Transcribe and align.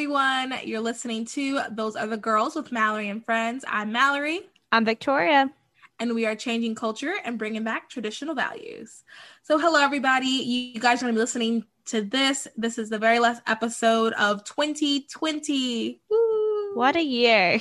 Everyone, 0.00 0.54
you're 0.64 0.80
listening 0.80 1.26
to 1.26 1.60
Those 1.72 1.94
Other 1.94 2.16
Girls 2.16 2.54
with 2.54 2.72
Mallory 2.72 3.10
and 3.10 3.22
Friends. 3.22 3.66
I'm 3.68 3.92
Mallory. 3.92 4.40
I'm 4.72 4.82
Victoria. 4.82 5.52
And 5.98 6.14
we 6.14 6.24
are 6.24 6.34
changing 6.34 6.74
culture 6.74 7.12
and 7.22 7.38
bringing 7.38 7.64
back 7.64 7.90
traditional 7.90 8.34
values. 8.34 9.04
So, 9.42 9.58
hello 9.58 9.78
everybody. 9.78 10.26
You 10.26 10.80
guys 10.80 11.02
are 11.02 11.04
going 11.04 11.12
to 11.12 11.18
be 11.18 11.20
listening 11.20 11.64
to 11.88 12.00
this. 12.00 12.48
This 12.56 12.78
is 12.78 12.88
the 12.88 12.98
very 12.98 13.18
last 13.18 13.42
episode 13.46 14.14
of 14.14 14.42
2020. 14.44 16.00
Woo. 16.08 16.74
What 16.74 16.96
a 16.96 17.04
year. 17.04 17.60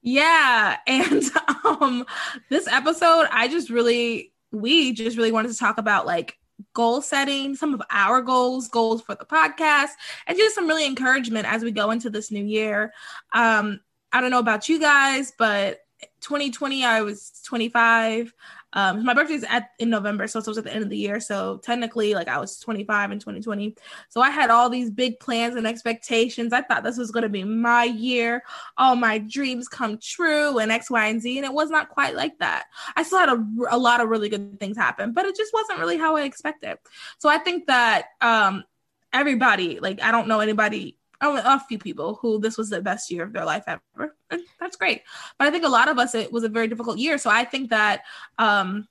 Yeah. 0.00 0.78
And 0.86 1.22
um 1.66 2.06
this 2.48 2.66
episode, 2.66 3.26
I 3.30 3.46
just 3.48 3.68
really, 3.68 4.32
we 4.50 4.94
just 4.94 5.18
really 5.18 5.32
wanted 5.32 5.52
to 5.52 5.58
talk 5.58 5.76
about 5.76 6.06
like 6.06 6.38
goal 6.74 7.00
setting, 7.00 7.56
some 7.56 7.72
of 7.72 7.82
our 7.90 8.20
goals, 8.20 8.68
goals 8.68 9.02
for 9.02 9.14
the 9.14 9.24
podcast, 9.24 9.90
and 10.26 10.36
just 10.36 10.54
some 10.54 10.68
really 10.68 10.86
encouragement 10.86 11.50
as 11.50 11.62
we 11.62 11.70
go 11.70 11.90
into 11.90 12.10
this 12.10 12.30
new 12.30 12.44
year. 12.44 12.92
Um, 13.32 13.80
I 14.12 14.20
don't 14.20 14.30
know 14.30 14.38
about 14.38 14.68
you 14.68 14.78
guys, 14.78 15.32
but 15.38 15.80
2020, 16.20 16.84
I 16.84 17.02
was 17.02 17.40
25. 17.44 18.32
Um, 18.74 19.04
my 19.04 19.14
birthday 19.14 19.34
is 19.34 19.44
at 19.44 19.70
in 19.78 19.88
November, 19.88 20.26
so 20.26 20.40
it 20.40 20.46
was 20.46 20.58
at 20.58 20.64
the 20.64 20.74
end 20.74 20.82
of 20.82 20.90
the 20.90 20.98
year. 20.98 21.20
So 21.20 21.58
technically, 21.58 22.14
like 22.14 22.28
I 22.28 22.38
was 22.38 22.58
25 22.58 23.12
in 23.12 23.18
2020. 23.18 23.76
So 24.10 24.20
I 24.20 24.30
had 24.30 24.50
all 24.50 24.68
these 24.68 24.90
big 24.90 25.18
plans 25.20 25.56
and 25.56 25.66
expectations. 25.66 26.52
I 26.52 26.62
thought 26.62 26.82
this 26.82 26.98
was 26.98 27.10
going 27.10 27.22
to 27.22 27.28
be 27.28 27.44
my 27.44 27.84
year, 27.84 28.42
all 28.76 28.96
my 28.96 29.18
dreams 29.18 29.68
come 29.68 29.98
true, 29.98 30.58
and 30.58 30.70
X, 30.70 30.90
Y, 30.90 31.06
and 31.06 31.22
Z. 31.22 31.38
And 31.38 31.46
it 31.46 31.52
was 31.52 31.70
not 31.70 31.88
quite 31.88 32.14
like 32.14 32.38
that. 32.40 32.64
I 32.96 33.04
still 33.04 33.20
had 33.20 33.28
a, 33.30 33.46
a 33.70 33.78
lot 33.78 34.00
of 34.00 34.08
really 34.08 34.28
good 34.28 34.58
things 34.58 34.76
happen, 34.76 35.12
but 35.12 35.24
it 35.24 35.36
just 35.36 35.54
wasn't 35.54 35.78
really 35.78 35.96
how 35.96 36.16
I 36.16 36.22
expected. 36.22 36.78
So 37.18 37.28
I 37.28 37.38
think 37.38 37.66
that 37.66 38.06
um, 38.20 38.64
everybody, 39.12 39.78
like 39.78 40.02
I 40.02 40.10
don't 40.10 40.28
know 40.28 40.40
anybody 40.40 40.98
a 41.32 41.60
few 41.68 41.78
people 41.78 42.18
who 42.20 42.38
this 42.38 42.58
was 42.58 42.70
the 42.70 42.80
best 42.80 43.10
year 43.10 43.24
of 43.24 43.32
their 43.32 43.44
life 43.44 43.64
ever. 43.66 44.16
And 44.30 44.42
that's 44.60 44.76
great. 44.76 45.02
But 45.38 45.48
I 45.48 45.50
think 45.50 45.64
a 45.64 45.68
lot 45.68 45.88
of 45.88 45.98
us, 45.98 46.14
it 46.14 46.32
was 46.32 46.44
a 46.44 46.48
very 46.48 46.68
difficult 46.68 46.98
year. 46.98 47.18
So 47.18 47.30
I 47.30 47.44
think 47.44 47.70
that 47.70 48.02
um, 48.38 48.88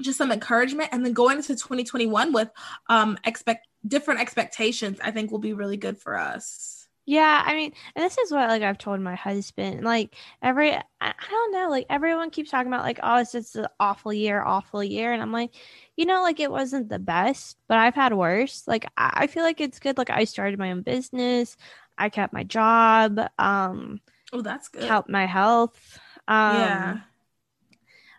just 0.00 0.18
some 0.18 0.32
encouragement 0.32 0.90
and 0.92 1.04
then 1.04 1.12
going 1.12 1.38
into 1.38 1.54
2021 1.54 2.32
with 2.32 2.50
um, 2.88 3.18
expect 3.24 3.68
different 3.86 4.20
expectations, 4.20 4.98
I 5.02 5.10
think 5.10 5.30
will 5.30 5.38
be 5.38 5.52
really 5.52 5.76
good 5.76 5.98
for 5.98 6.18
us. 6.18 6.85
Yeah, 7.08 7.40
I 7.46 7.54
mean, 7.54 7.72
and 7.94 8.04
this 8.04 8.18
is 8.18 8.32
what 8.32 8.48
like 8.48 8.62
I've 8.62 8.78
told 8.78 9.00
my 9.00 9.14
husband. 9.14 9.84
Like 9.84 10.16
every, 10.42 10.72
I, 10.72 10.82
I 11.00 11.12
don't 11.30 11.52
know, 11.52 11.68
like 11.70 11.86
everyone 11.88 12.30
keeps 12.30 12.50
talking 12.50 12.66
about 12.66 12.82
like, 12.82 12.98
oh, 13.00 13.18
it's 13.20 13.30
just 13.30 13.54
an 13.54 13.68
awful 13.78 14.12
year, 14.12 14.42
awful 14.42 14.82
year, 14.82 15.12
and 15.12 15.22
I'm 15.22 15.30
like, 15.30 15.52
you 15.96 16.04
know, 16.04 16.22
like 16.22 16.40
it 16.40 16.50
wasn't 16.50 16.88
the 16.88 16.98
best, 16.98 17.58
but 17.68 17.78
I've 17.78 17.94
had 17.94 18.12
worse. 18.12 18.64
Like 18.66 18.86
I, 18.96 19.12
I 19.14 19.26
feel 19.28 19.44
like 19.44 19.60
it's 19.60 19.78
good. 19.78 19.98
Like 19.98 20.10
I 20.10 20.24
started 20.24 20.58
my 20.58 20.72
own 20.72 20.82
business, 20.82 21.56
I 21.96 22.08
kept 22.08 22.32
my 22.32 22.42
job. 22.42 23.20
Um, 23.38 24.00
oh, 24.32 24.40
that's 24.40 24.68
good. 24.68 24.84
Helped 24.84 25.08
my 25.08 25.26
health. 25.26 26.00
Um, 26.26 26.56
yeah. 26.56 26.98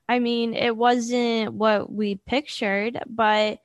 I 0.09 0.19
mean, 0.19 0.53
it 0.53 0.75
wasn't 0.75 1.53
what 1.53 1.91
we 1.91 2.15
pictured, 2.15 3.03
but 3.07 3.59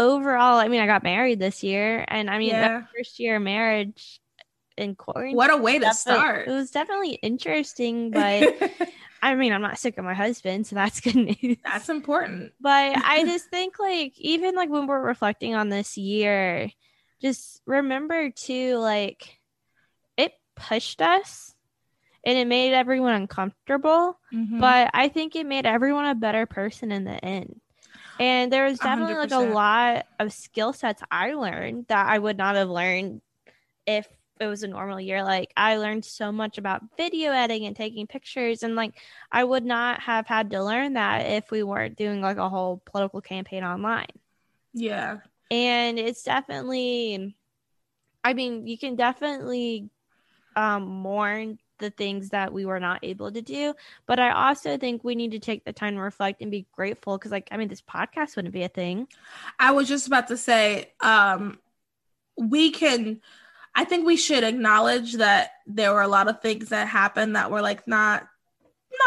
overall, 0.00 0.58
I 0.58 0.68
mean, 0.68 0.80
I 0.80 0.86
got 0.86 1.04
married 1.04 1.38
this 1.38 1.62
year, 1.62 2.04
and 2.08 2.28
I 2.30 2.38
mean, 2.38 2.48
yeah. 2.48 2.84
first 2.96 3.20
year 3.20 3.38
marriage 3.38 4.20
in 4.76 4.96
quarantine. 4.96 5.36
What 5.36 5.52
a 5.52 5.56
way 5.58 5.78
to 5.78 5.94
start! 5.94 6.48
It 6.48 6.52
was 6.52 6.70
definitely 6.70 7.12
interesting, 7.22 8.10
but 8.10 8.72
I 9.22 9.34
mean, 9.34 9.52
I'm 9.52 9.62
not 9.62 9.78
sick 9.78 9.98
of 9.98 10.04
my 10.04 10.14
husband, 10.14 10.66
so 10.66 10.74
that's 10.74 11.00
good 11.02 11.16
news. 11.16 11.58
That's 11.64 11.88
important. 11.88 12.52
But 12.60 12.96
I 13.04 13.24
just 13.26 13.50
think, 13.50 13.78
like, 13.78 14.18
even 14.18 14.54
like 14.54 14.70
when 14.70 14.86
we're 14.86 15.02
reflecting 15.02 15.54
on 15.54 15.68
this 15.68 15.96
year, 15.96 16.70
just 17.20 17.60
remember 17.66 18.30
to 18.30 18.76
like, 18.78 19.38
it 20.16 20.32
pushed 20.56 21.02
us 21.02 21.54
and 22.24 22.38
it 22.38 22.46
made 22.46 22.72
everyone 22.72 23.12
uncomfortable, 23.12 24.18
mm-hmm. 24.32 24.60
but 24.60 24.90
I 24.94 25.08
think 25.08 25.36
it 25.36 25.46
made 25.46 25.66
everyone 25.66 26.06
a 26.06 26.14
better 26.14 26.46
person 26.46 26.90
in 26.90 27.04
the 27.04 27.22
end. 27.24 27.60
And 28.20 28.52
there 28.52 28.66
was 28.66 28.78
definitely 28.78 29.14
100%. 29.14 29.30
like 29.40 29.50
a 29.50 29.54
lot 29.54 30.06
of 30.20 30.32
skill 30.32 30.74
sets 30.74 31.02
I 31.10 31.32
learned 31.32 31.86
that 31.88 32.06
I 32.06 32.18
would 32.18 32.36
not 32.36 32.54
have 32.54 32.68
learned 32.68 33.22
if 33.86 34.06
it 34.38 34.46
was 34.46 34.62
a 34.62 34.68
normal 34.68 35.00
year. 35.00 35.24
Like 35.24 35.52
I 35.56 35.76
learned 35.78 36.04
so 36.04 36.30
much 36.30 36.58
about 36.58 36.82
video 36.98 37.32
editing 37.32 37.66
and 37.66 37.74
taking 37.74 38.06
pictures 38.06 38.62
and 38.62 38.76
like 38.76 38.94
I 39.32 39.42
would 39.42 39.64
not 39.64 40.02
have 40.02 40.26
had 40.26 40.50
to 40.50 40.62
learn 40.62 40.94
that 40.94 41.26
if 41.26 41.50
we 41.50 41.62
weren't 41.62 41.96
doing 41.96 42.20
like 42.20 42.36
a 42.36 42.48
whole 42.50 42.82
political 42.84 43.22
campaign 43.22 43.64
online. 43.64 44.06
Yeah. 44.74 45.18
And 45.50 45.98
it's 45.98 46.22
definitely 46.22 47.34
I 48.22 48.34
mean, 48.34 48.66
you 48.66 48.76
can 48.78 48.96
definitely 48.96 49.88
um 50.56 50.84
mourn 50.84 51.58
the 51.80 51.90
things 51.90 52.28
that 52.30 52.52
we 52.52 52.64
were 52.64 52.78
not 52.78 53.00
able 53.02 53.32
to 53.32 53.42
do. 53.42 53.74
But 54.06 54.20
I 54.20 54.30
also 54.30 54.78
think 54.78 55.02
we 55.02 55.14
need 55.14 55.32
to 55.32 55.38
take 55.38 55.64
the 55.64 55.72
time 55.72 55.96
to 55.96 56.00
reflect 56.00 56.40
and 56.40 56.50
be 56.50 56.66
grateful 56.72 57.18
because, 57.18 57.32
like, 57.32 57.48
I 57.50 57.56
mean, 57.56 57.68
this 57.68 57.82
podcast 57.82 58.36
wouldn't 58.36 58.54
be 58.54 58.62
a 58.62 58.68
thing. 58.68 59.08
I 59.58 59.72
was 59.72 59.88
just 59.88 60.06
about 60.06 60.28
to 60.28 60.36
say, 60.36 60.92
um, 61.00 61.58
we 62.36 62.70
can. 62.70 63.20
I 63.74 63.84
think 63.84 64.04
we 64.04 64.16
should 64.16 64.42
acknowledge 64.42 65.14
that 65.14 65.52
there 65.66 65.92
were 65.92 66.02
a 66.02 66.08
lot 66.08 66.28
of 66.28 66.40
things 66.40 66.70
that 66.70 66.88
happened 66.88 67.36
that 67.36 67.50
were 67.50 67.62
like 67.62 67.86
not 67.86 68.26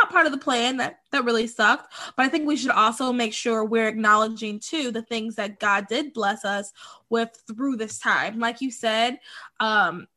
not 0.01 0.11
part 0.11 0.25
of 0.25 0.31
the 0.31 0.37
plan 0.37 0.77
that 0.77 0.99
that 1.11 1.25
really 1.25 1.45
sucked 1.45 1.93
but 2.15 2.25
i 2.25 2.29
think 2.29 2.47
we 2.47 2.55
should 2.55 2.71
also 2.71 3.11
make 3.11 3.33
sure 3.33 3.63
we're 3.63 3.87
acknowledging 3.87 4.59
too 4.59 4.91
the 4.91 5.01
things 5.01 5.35
that 5.35 5.59
god 5.59 5.87
did 5.87 6.13
bless 6.13 6.45
us 6.45 6.71
with 7.09 7.29
through 7.47 7.75
this 7.75 7.99
time 7.99 8.39
like 8.39 8.61
you 8.61 8.71
said 8.71 9.19
um 9.59 10.07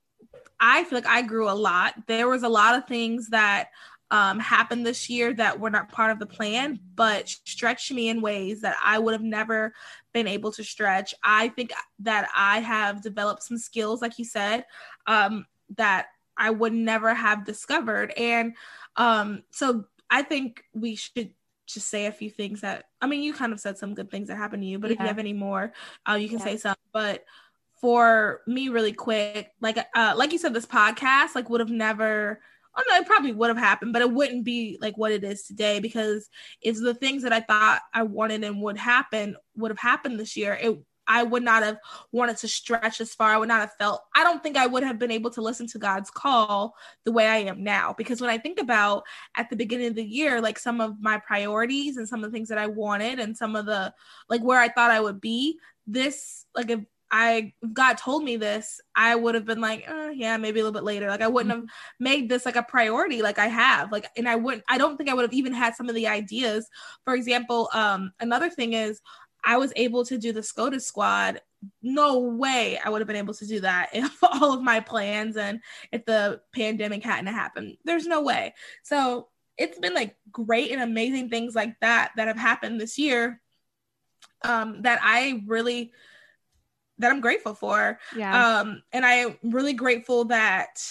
I 0.61 0.85
feel 0.85 0.99
like 0.99 1.07
I 1.07 1.23
grew 1.23 1.51
a 1.51 1.53
lot. 1.53 1.95
There 2.07 2.29
was 2.29 2.43
a 2.43 2.49
lot 2.49 2.77
of 2.77 2.87
things 2.87 3.29
that 3.29 3.69
um, 4.11 4.39
happened 4.39 4.87
this 4.87 5.11
year 5.11 5.33
that 5.35 5.59
were 5.59 5.71
not 5.71 5.91
part 5.91 6.13
of 6.13 6.19
the 6.19 6.27
plan, 6.27 6.79
but 6.95 7.29
stretched 7.29 7.91
me 7.93 8.09
in 8.09 8.21
ways 8.21 8.61
that 8.61 8.77
I 8.83 8.99
would 8.99 9.13
have 9.13 9.23
never 9.23 9.75
been 10.13 10.29
able 10.29 10.53
to 10.53 10.65
stretch. 10.65 11.15
I 11.23 11.49
think 11.49 11.73
that 12.01 12.29
I 12.35 12.61
have 12.61 13.03
developed 13.03 13.43
some 13.43 13.59
skills, 13.59 14.01
like 14.01 14.19
you 14.19 14.25
said, 14.25 14.65
um, 15.07 15.47
that 15.77 16.07
I 16.37 16.51
would 16.51 16.73
never 16.73 17.15
have 17.15 17.45
discovered. 17.45 18.13
And 18.17 18.55
um, 18.97 19.43
so 19.51 19.85
I 20.09 20.23
think 20.23 20.63
we 20.73 20.95
should 20.95 21.33
just 21.67 21.89
say 21.89 22.07
a 22.07 22.13
few 22.13 22.31
things 22.31 22.61
that 22.61 22.85
I 23.01 23.07
mean, 23.09 23.23
you 23.23 23.35
kind 23.35 23.53
of 23.53 23.61
said 23.61 23.77
some 23.77 23.95
good 23.95 24.11
things 24.11 24.29
that 24.29 24.37
happened 24.37 24.63
to 24.63 24.69
you, 24.69 24.79
but 24.79 24.91
yeah. 24.91 24.95
if 24.95 25.01
you 25.01 25.07
have 25.07 25.19
any 25.19 25.33
more, 25.33 25.73
uh, 26.09 26.15
you 26.15 26.29
can 26.29 26.39
yeah. 26.39 26.45
say 26.45 26.57
some. 26.59 26.77
But 26.93 27.25
for 27.81 28.41
me 28.47 28.69
really 28.69 28.93
quick 28.93 29.51
like 29.61 29.79
uh 29.95 30.15
like 30.17 30.33
you 30.33 30.39
said 30.39 30.55
this 30.55 30.67
podcast 30.67 31.35
like 31.35 31.51
would 31.51 31.61
have 31.61 31.71
never 31.71 32.41
oh 32.77 32.83
no 32.89 32.97
it 32.97 33.07
probably 33.07 33.33
would 33.33 33.49
have 33.49 33.59
happened 33.59 33.93
but 33.93 34.03
it 34.03 34.11
wouldn't 34.11 34.45
be 34.45 34.79
like 34.81 34.97
what 34.97 35.13
it 35.13 35.25
is 35.25 35.43
today 35.43 35.81
because 35.81 36.29
it's 36.63 36.81
the 36.81 36.95
things 36.95 37.23
that 37.23 37.33
i 37.33 37.41
thought 37.41 37.83
i 37.93 38.03
wanted 38.03 38.43
and 38.45 38.63
would 38.63 38.79
happen 38.79 39.37
would 39.57 39.71
have 39.71 39.79
happened 39.79 40.19
this 40.19 40.37
year 40.37 40.59
it 40.61 40.79
I 41.07 41.23
would 41.23 41.43
not 41.43 41.63
have 41.63 41.79
wanted 42.13 42.37
to 42.39 42.49
stretch 42.49 43.01
as 43.01 43.15
far. 43.15 43.31
I 43.31 43.39
would 43.39 43.49
not 43.49 43.61
have 43.61 43.75
felt, 43.79 44.03
I 44.15 44.25
don't 44.25 44.43
think 44.43 44.57
I 44.57 44.67
would 44.67 44.83
have 44.83 44.99
been 44.99 45.11
able 45.11 45.31
to 45.33 45.43
listen 45.43 45.67
to 45.69 45.79
God's 45.79 46.11
call 46.11 46.75
the 47.05 47.13
way 47.13 47.27
I 47.27 47.37
am 47.39 47.63
now. 47.63 47.95
Because 47.97 48.21
when 48.21 48.31
I 48.31 48.39
think 48.39 48.61
about 48.61 49.05
at 49.37 49.49
the 49.49 49.57
beginning 49.57 49.89
of 49.89 49.95
the 49.95 50.05
year, 50.05 50.41
like 50.41 50.59
some 50.59 50.81
of 50.81 51.01
my 51.01 51.19
priorities 51.19 51.97
and 51.97 52.09
some 52.09 52.25
of 52.25 52.31
the 52.31 52.37
things 52.37 52.49
that 52.49 52.59
I 52.59 52.67
wanted 52.67 53.21
and 53.21 53.37
some 53.37 53.55
of 53.57 53.67
the, 53.67 53.95
like 54.29 54.43
where 54.43 54.61
I 54.61 54.69
thought 54.69 54.91
I 54.91 55.01
would 55.01 55.21
be, 55.21 55.59
this, 55.87 56.45
like 56.55 56.71
if 56.71 56.81
I 57.11 57.53
God 57.73 57.99
told 57.99 58.25
me 58.25 58.37
this, 58.37 58.81
I 58.95 59.15
would 59.15 59.35
have 59.35 59.45
been 59.45 59.61
like, 59.61 59.89
uh, 59.89 60.11
yeah, 60.15 60.37
maybe 60.37 60.61
a 60.61 60.65
little 60.65 60.79
bit 60.79 60.85
later. 60.85 61.09
Like 61.09 61.21
I 61.21 61.29
wouldn't 61.29 61.53
mm-hmm. 61.53 61.67
have 61.67 61.71
made 62.01 62.29
this 62.29 62.45
like 62.45 62.57
a 62.57 62.63
priority 62.63 63.23
like 63.23 63.39
I 63.39 63.47
have. 63.47 63.93
Like 63.93 64.07
and 64.17 64.29
I 64.29 64.37
wouldn't 64.37 64.65
I 64.69 64.79
don't 64.79 64.97
think 64.97 65.09
I 65.09 65.15
would 65.15 65.23
have 65.23 65.33
even 65.33 65.53
had 65.53 65.75
some 65.75 65.89
of 65.89 65.95
the 65.95 66.09
ideas. 66.09 66.69
For 67.05 67.15
example, 67.15 67.69
um 67.73 68.13
another 68.21 68.51
thing 68.51 68.73
is 68.73 69.01
I 69.45 69.57
was 69.57 69.73
able 69.77 70.05
to 70.07 70.19
do 70.19 70.33
the 70.33 70.43
SCOTUS 70.43 70.87
squad. 70.87 71.41
No 71.83 72.19
way 72.19 72.79
I 72.79 72.91
would 72.91 73.01
have 73.01 73.07
been 73.07 73.17
able 73.17 73.35
to 73.35 73.47
do 73.47 73.61
that 73.61 73.91
if 73.93 74.19
all 74.23 74.55
of 74.55 74.63
my 74.63 74.81
plans 74.81 75.37
and 75.37 75.61
if 75.93 76.05
the 76.05 76.41
pandemic 76.53 77.05
hadn't 77.05 77.33
happened. 77.33 77.77
There's 77.85 78.07
no 78.07 78.23
way. 78.23 78.55
So 78.83 79.29
it's 79.57 79.79
been 79.79 79.95
like 79.95 80.17
great 80.31 80.71
and 80.73 80.83
amazing 80.83 81.31
things 81.31 81.55
like 81.55 81.79
that 81.81 82.13
that 82.17 82.29
have 82.29 82.37
happened 82.37 82.81
this 82.81 82.99
year 82.99 83.41
um, 84.43 84.83
that 84.83 84.99
I 85.03 85.43
really 85.47 85.93
that 86.99 87.11
I'm 87.11 87.21
grateful 87.21 87.55
for. 87.55 87.99
Yeah. 88.17 88.59
Um, 88.59 88.83
and 88.93 89.05
I'm 89.05 89.37
really 89.43 89.75
grateful 89.75 90.27
that 90.27 90.83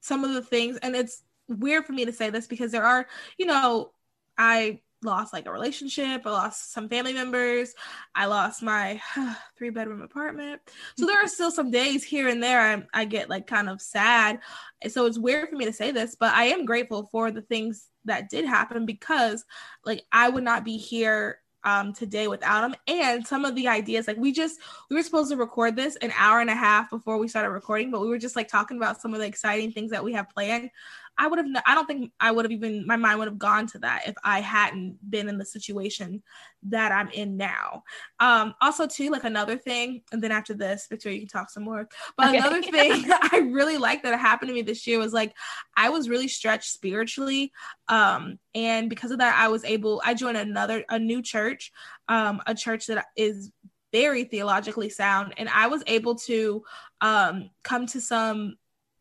some 0.00 0.24
of 0.24 0.34
the 0.34 0.42
things, 0.42 0.78
and 0.78 0.94
it's 0.96 1.22
weird 1.48 1.84
for 1.84 1.92
me 1.92 2.04
to 2.04 2.12
say 2.12 2.30
this 2.30 2.46
because 2.46 2.72
there 2.72 2.84
are, 2.84 3.06
you 3.38 3.46
know, 3.46 3.92
I 4.38 4.80
lost 5.04 5.32
like 5.32 5.46
a 5.46 5.52
relationship, 5.52 6.22
I 6.24 6.30
lost 6.30 6.72
some 6.72 6.88
family 6.88 7.12
members, 7.12 7.74
I 8.14 8.26
lost 8.26 8.62
my 8.62 9.00
three 9.58 9.70
bedroom 9.70 10.00
apartment. 10.00 10.60
So 10.96 11.06
there 11.06 11.22
are 11.22 11.28
still 11.28 11.50
some 11.50 11.70
days 11.70 12.04
here 12.04 12.28
and 12.28 12.42
there 12.42 12.60
I, 12.60 12.84
I 12.94 13.04
get 13.04 13.28
like 13.28 13.46
kind 13.46 13.68
of 13.68 13.80
sad. 13.80 14.40
So 14.88 15.06
it's 15.06 15.18
weird 15.18 15.48
for 15.48 15.56
me 15.56 15.64
to 15.64 15.72
say 15.72 15.90
this, 15.90 16.14
but 16.18 16.32
I 16.34 16.44
am 16.44 16.64
grateful 16.64 17.08
for 17.10 17.30
the 17.30 17.42
things 17.42 17.88
that 18.04 18.30
did 18.30 18.44
happen 18.44 18.86
because 18.86 19.44
like 19.84 20.04
I 20.10 20.28
would 20.28 20.44
not 20.44 20.64
be 20.64 20.76
here 20.76 21.38
um, 21.64 21.92
today 21.92 22.28
without 22.28 22.64
him. 22.64 22.74
And 22.86 23.26
some 23.26 23.44
of 23.44 23.54
the 23.54 23.68
ideas, 23.68 24.06
like 24.08 24.16
we 24.16 24.32
just 24.32 24.60
we 24.90 24.96
were 24.96 25.02
supposed 25.02 25.30
to 25.30 25.36
record 25.36 25.76
this 25.76 25.96
an 25.96 26.12
hour 26.16 26.40
and 26.40 26.50
a 26.50 26.54
half 26.54 26.90
before 26.90 27.18
we 27.18 27.28
started 27.28 27.50
recording, 27.50 27.90
but 27.90 28.00
we 28.00 28.08
were 28.08 28.18
just 28.18 28.36
like 28.36 28.48
talking 28.48 28.76
about 28.76 29.00
some 29.00 29.14
of 29.14 29.20
the 29.20 29.26
exciting 29.26 29.72
things 29.72 29.90
that 29.90 30.04
we 30.04 30.12
have 30.12 30.28
planned. 30.30 30.70
I 31.18 31.26
would 31.26 31.38
have, 31.38 31.46
I 31.66 31.74
don't 31.74 31.86
think 31.86 32.12
I 32.18 32.30
would 32.30 32.44
have 32.44 32.52
even, 32.52 32.86
my 32.86 32.96
mind 32.96 33.18
would 33.18 33.28
have 33.28 33.38
gone 33.38 33.66
to 33.68 33.78
that 33.80 34.08
if 34.08 34.14
I 34.24 34.40
hadn't 34.40 34.98
been 35.08 35.28
in 35.28 35.38
the 35.38 35.44
situation 35.44 36.22
that 36.64 36.92
I'm 36.92 37.08
in 37.10 37.36
now. 37.36 37.82
Um, 38.18 38.54
also, 38.60 38.86
too, 38.86 39.10
like 39.10 39.24
another 39.24 39.56
thing, 39.56 40.02
and 40.12 40.22
then 40.22 40.32
after 40.32 40.54
this, 40.54 40.86
Victoria, 40.88 41.16
you 41.16 41.22
can 41.22 41.28
talk 41.28 41.50
some 41.50 41.64
more. 41.64 41.88
But 42.16 42.28
okay. 42.28 42.38
another 42.38 42.62
thing 42.62 43.04
I 43.10 43.48
really 43.52 43.76
like 43.76 44.02
that 44.02 44.18
happened 44.18 44.48
to 44.48 44.54
me 44.54 44.62
this 44.62 44.86
year 44.86 44.98
was 44.98 45.12
like 45.12 45.34
I 45.76 45.90
was 45.90 46.08
really 46.08 46.28
stretched 46.28 46.70
spiritually. 46.70 47.52
Um, 47.88 48.38
and 48.54 48.88
because 48.88 49.10
of 49.10 49.18
that, 49.18 49.36
I 49.38 49.48
was 49.48 49.64
able, 49.64 50.00
I 50.04 50.14
joined 50.14 50.36
another, 50.36 50.84
a 50.88 50.98
new 50.98 51.22
church, 51.22 51.72
um, 52.08 52.40
a 52.46 52.54
church 52.54 52.86
that 52.86 53.06
is 53.16 53.50
very 53.92 54.24
theologically 54.24 54.88
sound. 54.88 55.34
And 55.36 55.48
I 55.48 55.66
was 55.66 55.82
able 55.86 56.14
to 56.16 56.64
um, 57.00 57.50
come 57.62 57.86
to 57.88 58.00
some 58.00 58.56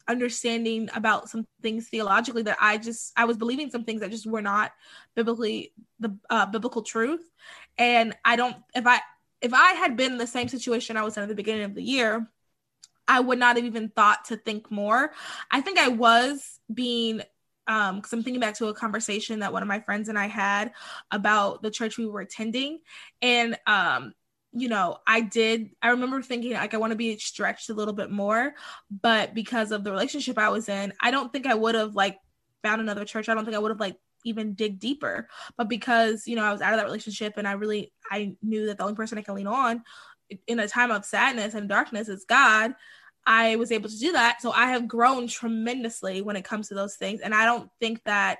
understanding 0.07 0.89
about 0.95 1.29
some 1.29 1.47
things 1.61 1.87
theologically 1.89 2.43
that 2.43 2.57
I 2.59 2.77
just 2.77 3.13
I 3.15 3.25
was 3.25 3.37
believing 3.37 3.69
some 3.69 3.83
things 3.83 4.01
that 4.01 4.11
just 4.11 4.25
were 4.25 4.41
not 4.41 4.71
biblically 5.15 5.73
the 5.99 6.15
uh, 6.29 6.45
biblical 6.45 6.81
truth, 6.81 7.29
and 7.77 8.15
I 8.25 8.35
don't 8.35 8.55
if 8.75 8.85
I 8.87 8.99
if 9.41 9.53
I 9.53 9.73
had 9.73 9.97
been 9.97 10.13
in 10.13 10.17
the 10.17 10.27
same 10.27 10.47
situation 10.47 10.97
I 10.97 11.03
was 11.03 11.17
in 11.17 11.23
at 11.23 11.29
the 11.29 11.35
beginning 11.35 11.63
of 11.63 11.75
the 11.75 11.83
year, 11.83 12.27
I 13.07 13.19
would 13.19 13.39
not 13.39 13.55
have 13.55 13.65
even 13.65 13.89
thought 13.89 14.25
to 14.25 14.37
think 14.37 14.71
more. 14.71 15.11
I 15.49 15.61
think 15.61 15.79
I 15.79 15.89
was 15.89 16.59
being 16.73 17.21
um 17.67 17.97
because 17.97 18.13
I'm 18.13 18.23
thinking 18.23 18.39
back 18.39 18.55
to 18.55 18.67
a 18.67 18.73
conversation 18.73 19.39
that 19.39 19.53
one 19.53 19.61
of 19.61 19.67
my 19.67 19.79
friends 19.79 20.09
and 20.09 20.17
I 20.17 20.27
had 20.27 20.73
about 21.11 21.61
the 21.61 21.71
church 21.71 21.97
we 21.97 22.07
were 22.07 22.21
attending 22.21 22.79
and 23.21 23.57
um 23.67 24.13
you 24.53 24.67
know, 24.67 24.97
I 25.07 25.21
did, 25.21 25.69
I 25.81 25.89
remember 25.89 26.21
thinking 26.21 26.53
like 26.53 26.73
I 26.73 26.77
want 26.77 26.91
to 26.91 26.97
be 26.97 27.17
stretched 27.17 27.69
a 27.69 27.73
little 27.73 27.93
bit 27.93 28.11
more, 28.11 28.53
but 29.01 29.33
because 29.33 29.71
of 29.71 29.83
the 29.83 29.91
relationship 29.91 30.37
I 30.37 30.49
was 30.49 30.67
in, 30.67 30.93
I 30.99 31.11
don't 31.11 31.31
think 31.31 31.45
I 31.47 31.53
would 31.53 31.75
have 31.75 31.95
like 31.95 32.17
found 32.61 32.81
another 32.81 33.05
church. 33.05 33.29
I 33.29 33.33
don't 33.33 33.45
think 33.45 33.55
I 33.55 33.59
would 33.59 33.71
have 33.71 33.79
like 33.79 33.97
even 34.25 34.53
dig 34.53 34.79
deeper. 34.79 35.29
But 35.57 35.69
because, 35.69 36.27
you 36.27 36.35
know, 36.35 36.43
I 36.43 36.51
was 36.51 36.61
out 36.61 36.73
of 36.73 36.79
that 36.79 36.85
relationship 36.85 37.33
and 37.37 37.47
I 37.47 37.53
really, 37.53 37.93
I 38.09 38.35
knew 38.41 38.67
that 38.67 38.77
the 38.77 38.83
only 38.83 38.95
person 38.95 39.17
I 39.17 39.21
can 39.21 39.35
lean 39.35 39.47
on 39.47 39.83
in 40.47 40.59
a 40.59 40.67
time 40.67 40.91
of 40.91 41.05
sadness 41.05 41.53
and 41.53 41.69
darkness 41.69 42.09
is 42.09 42.25
God. 42.25 42.75
I 43.25 43.55
was 43.55 43.71
able 43.71 43.89
to 43.89 43.99
do 43.99 44.13
that. 44.13 44.41
So 44.41 44.51
I 44.51 44.71
have 44.71 44.87
grown 44.87 45.27
tremendously 45.27 46.21
when 46.21 46.35
it 46.35 46.43
comes 46.43 46.69
to 46.69 46.73
those 46.73 46.95
things. 46.95 47.21
And 47.21 47.35
I 47.35 47.45
don't 47.45 47.69
think 47.79 48.03
that 48.05 48.39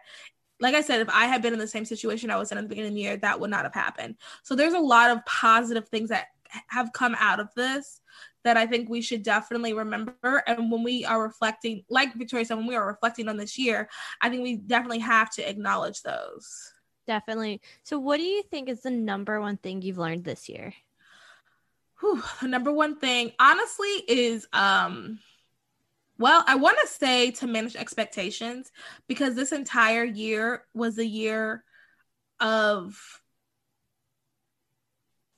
like 0.62 0.76
I 0.76 0.82
said, 0.82 1.02
if 1.02 1.10
I 1.10 1.26
had 1.26 1.42
been 1.42 1.54
in 1.54 1.60
the 1.60 1.68
same 1.68 1.86
situation 1.86 2.30
I 2.30 2.38
was 2.38 2.52
in 2.52 2.58
at 2.58 2.62
the 2.62 2.68
beginning 2.70 2.92
of 2.92 2.96
the 2.96 3.02
year, 3.02 3.18
that 3.18 3.40
would 3.40 3.50
not 3.50 3.64
have 3.64 3.74
happened. 3.74 4.16
So 4.44 4.56
there's 4.56 4.74
a 4.74 4.80
lot 4.80 5.10
of 5.10 5.26
positive 5.26 5.90
things 5.90 6.10
that 6.10 6.28
have 6.68 6.94
come 6.94 7.16
out 7.20 7.40
of 7.40 7.50
this 7.56 8.02
that 8.44 8.58
I 8.58 8.66
think 8.66 8.90
we 8.90 9.02
should 9.02 9.24
definitely 9.24 9.74
remember. 9.74 10.44
And 10.48 10.72
when 10.72 10.84
we 10.84 11.06
are 11.06 11.22
reflecting, 11.22 11.84
like 11.90 12.14
Victoria 12.16 12.46
said, 12.46 12.56
when 12.58 12.68
we 12.68 12.76
are 12.76 12.86
reflecting 12.86 13.28
on 13.28 13.38
this 13.38 13.58
year, 13.58 13.90
I 14.22 14.30
think 14.30 14.44
we 14.44 14.56
definitely 14.56 15.00
have 15.00 15.32
to 15.32 15.50
acknowledge 15.50 16.02
those. 16.02 16.74
Definitely. 17.08 17.62
So, 17.84 18.00
what 18.00 18.18
do 18.18 18.24
you 18.24 18.44
think 18.44 18.70
is 18.70 18.82
the 18.82 18.92
number 18.92 19.42
one 19.42 19.58
thing 19.58 19.82
you've 19.82 19.98
learned 19.98 20.24
this 20.24 20.48
year? 20.48 20.74
Whew, 22.00 22.22
the 22.42 22.48
number 22.48 22.72
one 22.72 23.00
thing, 23.00 23.32
honestly, 23.40 24.04
is 24.08 24.48
um 24.54 25.20
well, 26.22 26.44
I 26.48 26.56
want 26.56 26.78
to 26.82 26.88
say 26.88 27.32
to 27.32 27.48
manage 27.48 27.76
expectations 27.76 28.72
because 29.08 29.36
this 29.36 29.52
entire 29.52 30.04
year 30.04 30.64
was 30.74 30.98
a 30.98 31.06
year 31.06 31.64
of, 32.40 32.98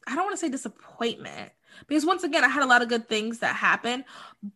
I 0.05 0.15
don't 0.15 0.25
want 0.25 0.33
to 0.33 0.39
say 0.39 0.49
disappointment 0.49 1.51
because 1.87 2.05
once 2.05 2.23
again, 2.23 2.43
I 2.43 2.49
had 2.49 2.63
a 2.63 2.67
lot 2.67 2.81
of 2.81 2.89
good 2.89 3.07
things 3.07 3.39
that 3.39 3.55
happened, 3.55 4.03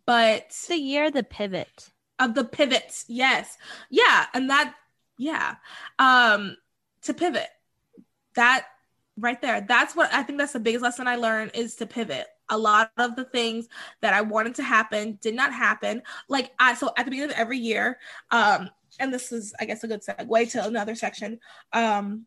but 0.06 0.44
it's 0.48 0.68
the 0.68 0.76
year 0.76 1.10
the 1.10 1.24
pivot 1.24 1.90
of 2.20 2.36
the 2.36 2.44
pivots. 2.44 3.06
Yes. 3.08 3.58
Yeah. 3.90 4.26
And 4.34 4.50
that, 4.50 4.76
yeah. 5.18 5.56
Um, 5.98 6.58
to 7.04 7.14
pivot 7.14 7.48
that 8.36 8.66
right 9.18 9.42
there. 9.42 9.62
That's 9.62 9.96
what 9.96 10.14
I 10.14 10.24
think 10.24 10.40
that's 10.40 10.54
the 10.54 10.60
biggest 10.60 10.84
lesson 10.84 11.08
I 11.08 11.16
learned 11.16 11.52
is 11.56 11.76
to 11.78 11.86
pivot 11.86 12.28
a 12.50 12.58
lot 12.58 12.92
of 12.98 13.16
the 13.16 13.26
things 13.26 13.68
that 14.02 14.14
I 14.14 14.22
wanted 14.22 14.56
to 14.56 14.64
happen 14.64 15.18
did 15.22 15.36
not 15.36 15.54
happen. 15.54 16.02
Like 16.30 16.52
I 16.60 16.74
so 16.74 16.92
at 16.98 17.06
the 17.06 17.12
beginning 17.12 17.32
of 17.32 17.38
every 17.38 17.58
year, 17.58 18.00
um, 18.32 18.70
and 19.00 19.14
this 19.14 19.32
is 19.32 19.54
I 19.60 19.66
guess 19.66 19.84
a 19.84 19.88
good 19.88 20.04
segue 20.04 20.52
to 20.52 20.66
another 20.66 20.96
section. 20.96 21.40
Um, 21.74 22.26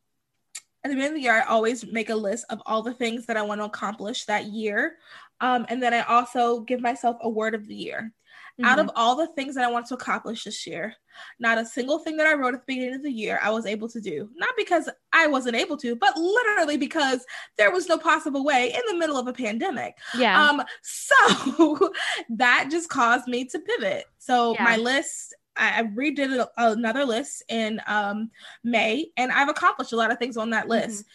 at 0.82 0.88
the 0.88 0.94
beginning 0.94 1.16
of 1.16 1.16
the 1.16 1.22
year, 1.22 1.42
I 1.42 1.42
always 1.42 1.86
make 1.86 2.08
a 2.08 2.14
list 2.14 2.46
of 2.48 2.62
all 2.64 2.82
the 2.82 2.94
things 2.94 3.26
that 3.26 3.36
I 3.36 3.42
want 3.42 3.60
to 3.60 3.66
accomplish 3.66 4.24
that 4.24 4.46
year. 4.46 4.96
Um, 5.40 5.66
and 5.68 5.82
then 5.82 5.92
I 5.92 6.02
also 6.02 6.60
give 6.60 6.80
myself 6.80 7.16
a 7.20 7.28
word 7.28 7.54
of 7.54 7.66
the 7.66 7.74
year. 7.74 8.12
Mm-hmm. 8.60 8.68
Out 8.68 8.78
of 8.78 8.86
mm-hmm. 8.88 8.96
all 8.96 9.16
the 9.16 9.28
things 9.28 9.54
that 9.54 9.64
I 9.64 9.70
want 9.70 9.86
to 9.86 9.94
accomplish 9.94 10.44
this 10.44 10.66
year, 10.66 10.94
not 11.38 11.56
a 11.56 11.64
single 11.64 11.98
thing 11.98 12.18
that 12.18 12.26
I 12.26 12.34
wrote 12.34 12.52
at 12.52 12.60
the 12.60 12.74
beginning 12.74 12.96
of 12.96 13.02
the 13.02 13.10
year 13.10 13.40
I 13.42 13.50
was 13.50 13.64
able 13.64 13.88
to 13.88 14.00
do. 14.00 14.28
Not 14.36 14.50
because 14.56 14.88
I 15.14 15.26
wasn't 15.28 15.56
able 15.56 15.78
to, 15.78 15.96
but 15.96 16.16
literally 16.16 16.76
because 16.76 17.24
there 17.56 17.70
was 17.70 17.88
no 17.88 17.96
possible 17.96 18.44
way 18.44 18.72
in 18.74 18.80
the 18.88 18.98
middle 18.98 19.16
of 19.16 19.26
a 19.26 19.32
pandemic. 19.32 19.96
Yeah. 20.14 20.46
Um, 20.46 20.62
so 20.82 21.92
that 22.30 22.68
just 22.70 22.90
caused 22.90 23.28
me 23.28 23.46
to 23.46 23.58
pivot. 23.58 24.04
So 24.18 24.54
yeah. 24.54 24.64
my 24.64 24.76
list 24.76 25.34
I, 25.56 25.82
redid 25.82 26.46
another 26.56 27.04
list 27.04 27.42
in 27.48 27.80
um, 27.86 28.30
May, 28.64 29.10
and 29.16 29.32
I've 29.32 29.48
accomplished 29.48 29.92
a 29.92 29.96
lot 29.96 30.10
of 30.10 30.18
things 30.18 30.36
on 30.36 30.50
that 30.50 30.68
list. 30.68 31.02
Mm-hmm. 31.02 31.10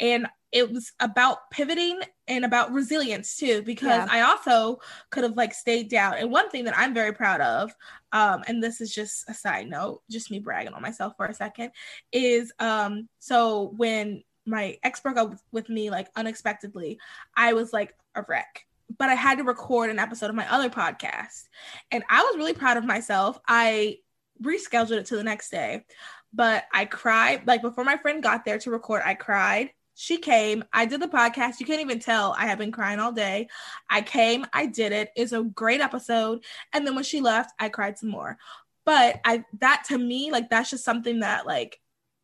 And 0.00 0.26
it 0.52 0.72
was 0.72 0.92
about 1.00 1.50
pivoting 1.50 2.00
and 2.28 2.44
about 2.44 2.72
resilience 2.72 3.36
too 3.36 3.62
because 3.62 3.88
yeah. 3.88 4.06
i 4.10 4.22
also 4.22 4.80
could 5.10 5.22
have 5.22 5.36
like 5.36 5.52
stayed 5.52 5.90
down. 5.90 6.14
And 6.14 6.30
one 6.30 6.48
thing 6.50 6.64
that 6.64 6.78
i'm 6.78 6.94
very 6.94 7.12
proud 7.12 7.40
of 7.40 7.74
um 8.12 8.42
and 8.46 8.62
this 8.62 8.80
is 8.80 8.94
just 8.94 9.28
a 9.28 9.34
side 9.34 9.68
note 9.68 10.02
just 10.10 10.30
me 10.30 10.38
bragging 10.38 10.72
on 10.72 10.82
myself 10.82 11.14
for 11.16 11.26
a 11.26 11.34
second 11.34 11.72
is 12.12 12.52
um 12.58 13.08
so 13.18 13.74
when 13.76 14.22
my 14.46 14.78
ex 14.82 15.00
broke 15.00 15.16
up 15.18 15.34
with 15.52 15.68
me 15.68 15.90
like 15.90 16.08
unexpectedly 16.16 16.98
i 17.36 17.52
was 17.52 17.72
like 17.72 17.94
a 18.14 18.24
wreck. 18.28 18.64
But 18.98 19.10
i 19.10 19.14
had 19.14 19.38
to 19.38 19.44
record 19.44 19.90
an 19.90 19.98
episode 19.98 20.30
of 20.30 20.36
my 20.36 20.50
other 20.50 20.70
podcast. 20.70 21.48
And 21.90 22.04
i 22.08 22.22
was 22.22 22.36
really 22.36 22.54
proud 22.54 22.76
of 22.76 22.84
myself. 22.84 23.38
I 23.46 23.98
rescheduled 24.42 24.92
it 24.92 25.06
to 25.06 25.16
the 25.16 25.24
next 25.24 25.50
day. 25.50 25.84
But 26.32 26.64
i 26.72 26.84
cried 26.84 27.46
like 27.46 27.62
before 27.62 27.84
my 27.84 27.96
friend 27.96 28.22
got 28.22 28.44
there 28.44 28.58
to 28.58 28.70
record 28.70 29.02
i 29.04 29.14
cried 29.14 29.70
she 29.98 30.18
came. 30.18 30.62
I 30.74 30.84
did 30.84 31.00
the 31.00 31.08
podcast. 31.08 31.58
You 31.58 31.64
can't 31.64 31.80
even 31.80 31.98
tell 31.98 32.34
I 32.38 32.46
have 32.46 32.58
been 32.58 32.70
crying 32.70 33.00
all 33.00 33.12
day. 33.12 33.48
I 33.88 34.02
came. 34.02 34.44
I 34.52 34.66
did 34.66 34.92
it. 34.92 35.10
It's 35.16 35.32
a 35.32 35.42
great 35.42 35.80
episode. 35.80 36.44
And 36.74 36.86
then 36.86 36.94
when 36.94 37.02
she 37.02 37.22
left, 37.22 37.54
I 37.58 37.70
cried 37.70 37.98
some 37.98 38.10
more. 38.10 38.36
But 38.84 39.20
I 39.24 39.44
that 39.60 39.84
to 39.88 39.96
me, 39.96 40.30
like 40.30 40.50
that's 40.50 40.68
just 40.68 40.84
something 40.84 41.20
that 41.20 41.46
like 41.46 41.80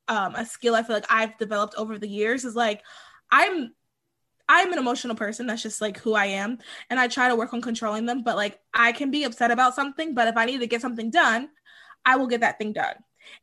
um 0.07 0.35
a 0.35 0.45
skill 0.45 0.75
I 0.75 0.83
feel 0.83 0.97
like 0.97 1.07
I've 1.11 1.39
developed 1.39 1.75
over 1.79 1.99
the 1.99 2.09
years 2.09 2.45
is 2.45 2.55
like 2.55 2.83
I'm 3.31 3.73
I'm 4.51 4.71
an 4.71 4.79
emotional 4.79 5.17
person. 5.17 5.47
That's 5.47 5.63
just 5.63 5.81
like 5.81 5.97
who 5.97 6.13
I 6.13 6.27
am. 6.27 6.59
And 6.91 7.01
I 7.01 7.09
try 7.09 7.29
to 7.29 7.37
work 7.37 7.55
on 7.55 7.63
controlling 7.63 8.05
them. 8.05 8.23
But 8.23 8.37
like 8.37 8.61
I 8.75 8.93
can 8.93 9.11
be 9.11 9.25
upset 9.25 9.51
about 9.51 9.75
something, 9.75 10.15
but 10.15 10.29
if 10.29 10.37
I 10.37 10.45
need 10.45 10.61
to 10.61 10.67
get 10.67 10.83
something 10.83 11.11
done, 11.11 11.49
I 12.05 12.17
will 12.17 12.27
get 12.27 12.43
that 12.43 12.59
thing 12.59 12.75
done. 12.75 12.97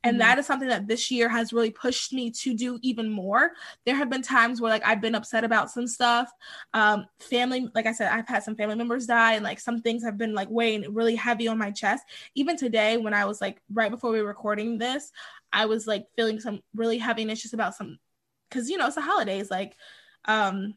And 0.03 0.13
mm-hmm. 0.13 0.19
that 0.19 0.39
is 0.39 0.45
something 0.45 0.69
that 0.69 0.87
this 0.87 1.11
year 1.11 1.29
has 1.29 1.53
really 1.53 1.71
pushed 1.71 2.13
me 2.13 2.31
to 2.31 2.53
do 2.53 2.79
even 2.81 3.09
more. 3.09 3.51
There 3.85 3.95
have 3.95 4.09
been 4.09 4.21
times 4.21 4.61
where 4.61 4.71
like 4.71 4.85
I've 4.85 5.01
been 5.01 5.15
upset 5.15 5.43
about 5.43 5.71
some 5.71 5.87
stuff. 5.87 6.31
Um, 6.73 7.05
family, 7.19 7.69
like 7.75 7.85
I 7.85 7.91
said, 7.91 8.11
I've 8.11 8.27
had 8.27 8.43
some 8.43 8.55
family 8.55 8.75
members 8.75 9.05
die, 9.05 9.33
and 9.33 9.43
like 9.43 9.59
some 9.59 9.81
things 9.81 10.03
have 10.03 10.17
been 10.17 10.33
like 10.33 10.49
weighing 10.49 10.93
really 10.93 11.15
heavy 11.15 11.47
on 11.47 11.57
my 11.57 11.71
chest. 11.71 12.03
Even 12.35 12.57
today, 12.57 12.97
when 12.97 13.13
I 13.13 13.25
was 13.25 13.41
like 13.41 13.61
right 13.73 13.91
before 13.91 14.11
we 14.11 14.21
were 14.21 14.27
recording 14.27 14.77
this, 14.77 15.11
I 15.51 15.65
was 15.65 15.87
like 15.87 16.05
feeling 16.15 16.39
some 16.39 16.61
really 16.75 16.97
heaviness 16.97 17.41
just 17.41 17.53
about 17.53 17.75
some 17.75 17.99
because 18.49 18.69
you 18.69 18.77
know 18.77 18.87
it's 18.87 18.95
the 18.95 19.01
holidays, 19.01 19.51
like 19.51 19.75
um 20.25 20.73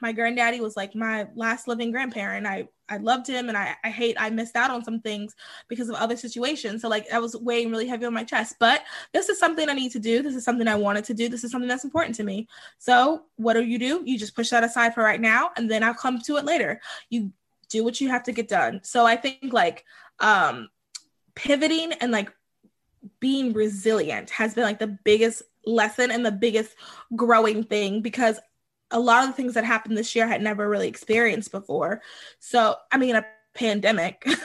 my 0.00 0.12
granddaddy 0.12 0.60
was 0.60 0.76
like 0.76 0.94
my 0.94 1.26
last 1.34 1.68
living 1.68 1.90
grandparent. 1.90 2.46
I 2.46 2.68
I 2.88 2.98
loved 2.98 3.26
him 3.26 3.48
and 3.48 3.56
I, 3.56 3.74
I 3.82 3.88
hate 3.88 4.16
I 4.18 4.28
missed 4.30 4.56
out 4.56 4.70
on 4.70 4.84
some 4.84 5.00
things 5.00 5.34
because 5.68 5.88
of 5.88 5.94
other 5.94 6.16
situations. 6.16 6.82
So 6.82 6.88
like 6.88 7.08
that 7.08 7.22
was 7.22 7.36
weighing 7.36 7.70
really 7.70 7.86
heavy 7.86 8.04
on 8.04 8.12
my 8.12 8.24
chest. 8.24 8.56
But 8.60 8.82
this 9.12 9.28
is 9.28 9.38
something 9.38 9.68
I 9.68 9.74
need 9.74 9.92
to 9.92 9.98
do. 9.98 10.22
This 10.22 10.34
is 10.34 10.44
something 10.44 10.68
I 10.68 10.74
wanted 10.74 11.04
to 11.04 11.14
do. 11.14 11.28
This 11.28 11.44
is 11.44 11.50
something 11.50 11.68
that's 11.68 11.84
important 11.84 12.14
to 12.16 12.24
me. 12.24 12.46
So 12.78 13.22
what 13.36 13.54
do 13.54 13.62
you 13.62 13.78
do? 13.78 14.02
You 14.04 14.18
just 14.18 14.36
push 14.36 14.50
that 14.50 14.64
aside 14.64 14.94
for 14.94 15.02
right 15.02 15.20
now 15.20 15.50
and 15.56 15.70
then 15.70 15.82
I'll 15.82 15.94
come 15.94 16.20
to 16.22 16.36
it 16.36 16.44
later. 16.44 16.80
You 17.08 17.32
do 17.70 17.84
what 17.84 18.00
you 18.00 18.08
have 18.10 18.24
to 18.24 18.32
get 18.32 18.48
done. 18.48 18.80
So 18.82 19.06
I 19.06 19.16
think 19.16 19.52
like 19.52 19.84
um 20.20 20.68
pivoting 21.34 21.92
and 21.94 22.12
like 22.12 22.32
being 23.20 23.52
resilient 23.52 24.30
has 24.30 24.54
been 24.54 24.64
like 24.64 24.78
the 24.78 24.98
biggest 25.04 25.42
lesson 25.66 26.10
and 26.10 26.24
the 26.24 26.32
biggest 26.32 26.74
growing 27.16 27.64
thing 27.64 28.02
because 28.02 28.38
a 28.94 28.98
lot 28.98 29.24
of 29.24 29.30
the 29.30 29.34
things 29.34 29.54
that 29.54 29.64
happened 29.64 29.98
this 29.98 30.14
year 30.14 30.24
I 30.24 30.28
had 30.28 30.42
never 30.42 30.68
really 30.68 30.88
experienced 30.88 31.50
before. 31.50 32.00
So, 32.38 32.76
I 32.90 32.96
mean, 32.96 33.16
a 33.16 33.26
pandemic. 33.54 34.26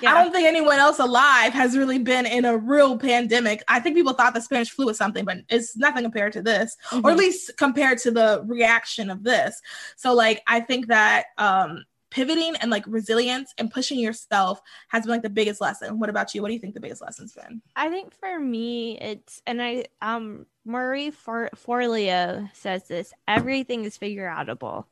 Yeah. 0.00 0.14
I 0.14 0.22
don't 0.22 0.32
think 0.32 0.46
anyone 0.46 0.78
else 0.78 1.00
alive 1.00 1.52
has 1.54 1.76
really 1.76 1.98
been 1.98 2.24
in 2.24 2.44
a 2.44 2.56
real 2.56 2.96
pandemic. 2.96 3.64
I 3.66 3.80
think 3.80 3.96
people 3.96 4.12
thought 4.12 4.32
the 4.32 4.40
Spanish 4.40 4.70
flu 4.70 4.86
was 4.86 4.96
something, 4.96 5.24
but 5.24 5.38
it's 5.48 5.76
nothing 5.76 6.04
compared 6.04 6.32
to 6.34 6.42
this, 6.42 6.76
mm-hmm. 6.90 7.04
or 7.04 7.10
at 7.10 7.16
least 7.16 7.56
compared 7.56 7.98
to 7.98 8.12
the 8.12 8.44
reaction 8.46 9.10
of 9.10 9.24
this. 9.24 9.60
So, 9.96 10.14
like, 10.14 10.40
I 10.46 10.60
think 10.60 10.86
that 10.86 11.26
um, 11.36 11.84
pivoting 12.10 12.56
and 12.56 12.70
like 12.70 12.84
resilience 12.86 13.52
and 13.58 13.70
pushing 13.70 13.98
yourself 13.98 14.60
has 14.88 15.04
been 15.04 15.12
like 15.12 15.22
the 15.22 15.30
biggest 15.30 15.60
lesson. 15.60 15.98
What 15.98 16.10
about 16.10 16.34
you? 16.34 16.42
What 16.42 16.48
do 16.48 16.54
you 16.54 16.60
think 16.60 16.74
the 16.74 16.80
biggest 16.80 17.02
lesson's 17.02 17.34
been? 17.34 17.62
I 17.76 17.90
think 17.90 18.14
for 18.14 18.38
me, 18.38 18.98
it's 18.98 19.42
and 19.46 19.62
I 19.62 19.86
um 20.00 20.46
Marie 20.64 21.10
For- 21.10 21.50
Forleo 21.54 22.48
says 22.54 22.88
this: 22.88 23.12
everything 23.26 23.84
is 23.84 23.96
figure 23.96 24.28
outable. 24.28 24.84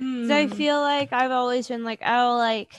Mm. 0.00 0.28
So 0.28 0.36
I 0.36 0.46
hmm. 0.46 0.54
feel 0.54 0.80
like 0.80 1.12
I've 1.12 1.30
always 1.30 1.68
been 1.68 1.84
like, 1.84 2.00
oh, 2.04 2.36
like 2.36 2.74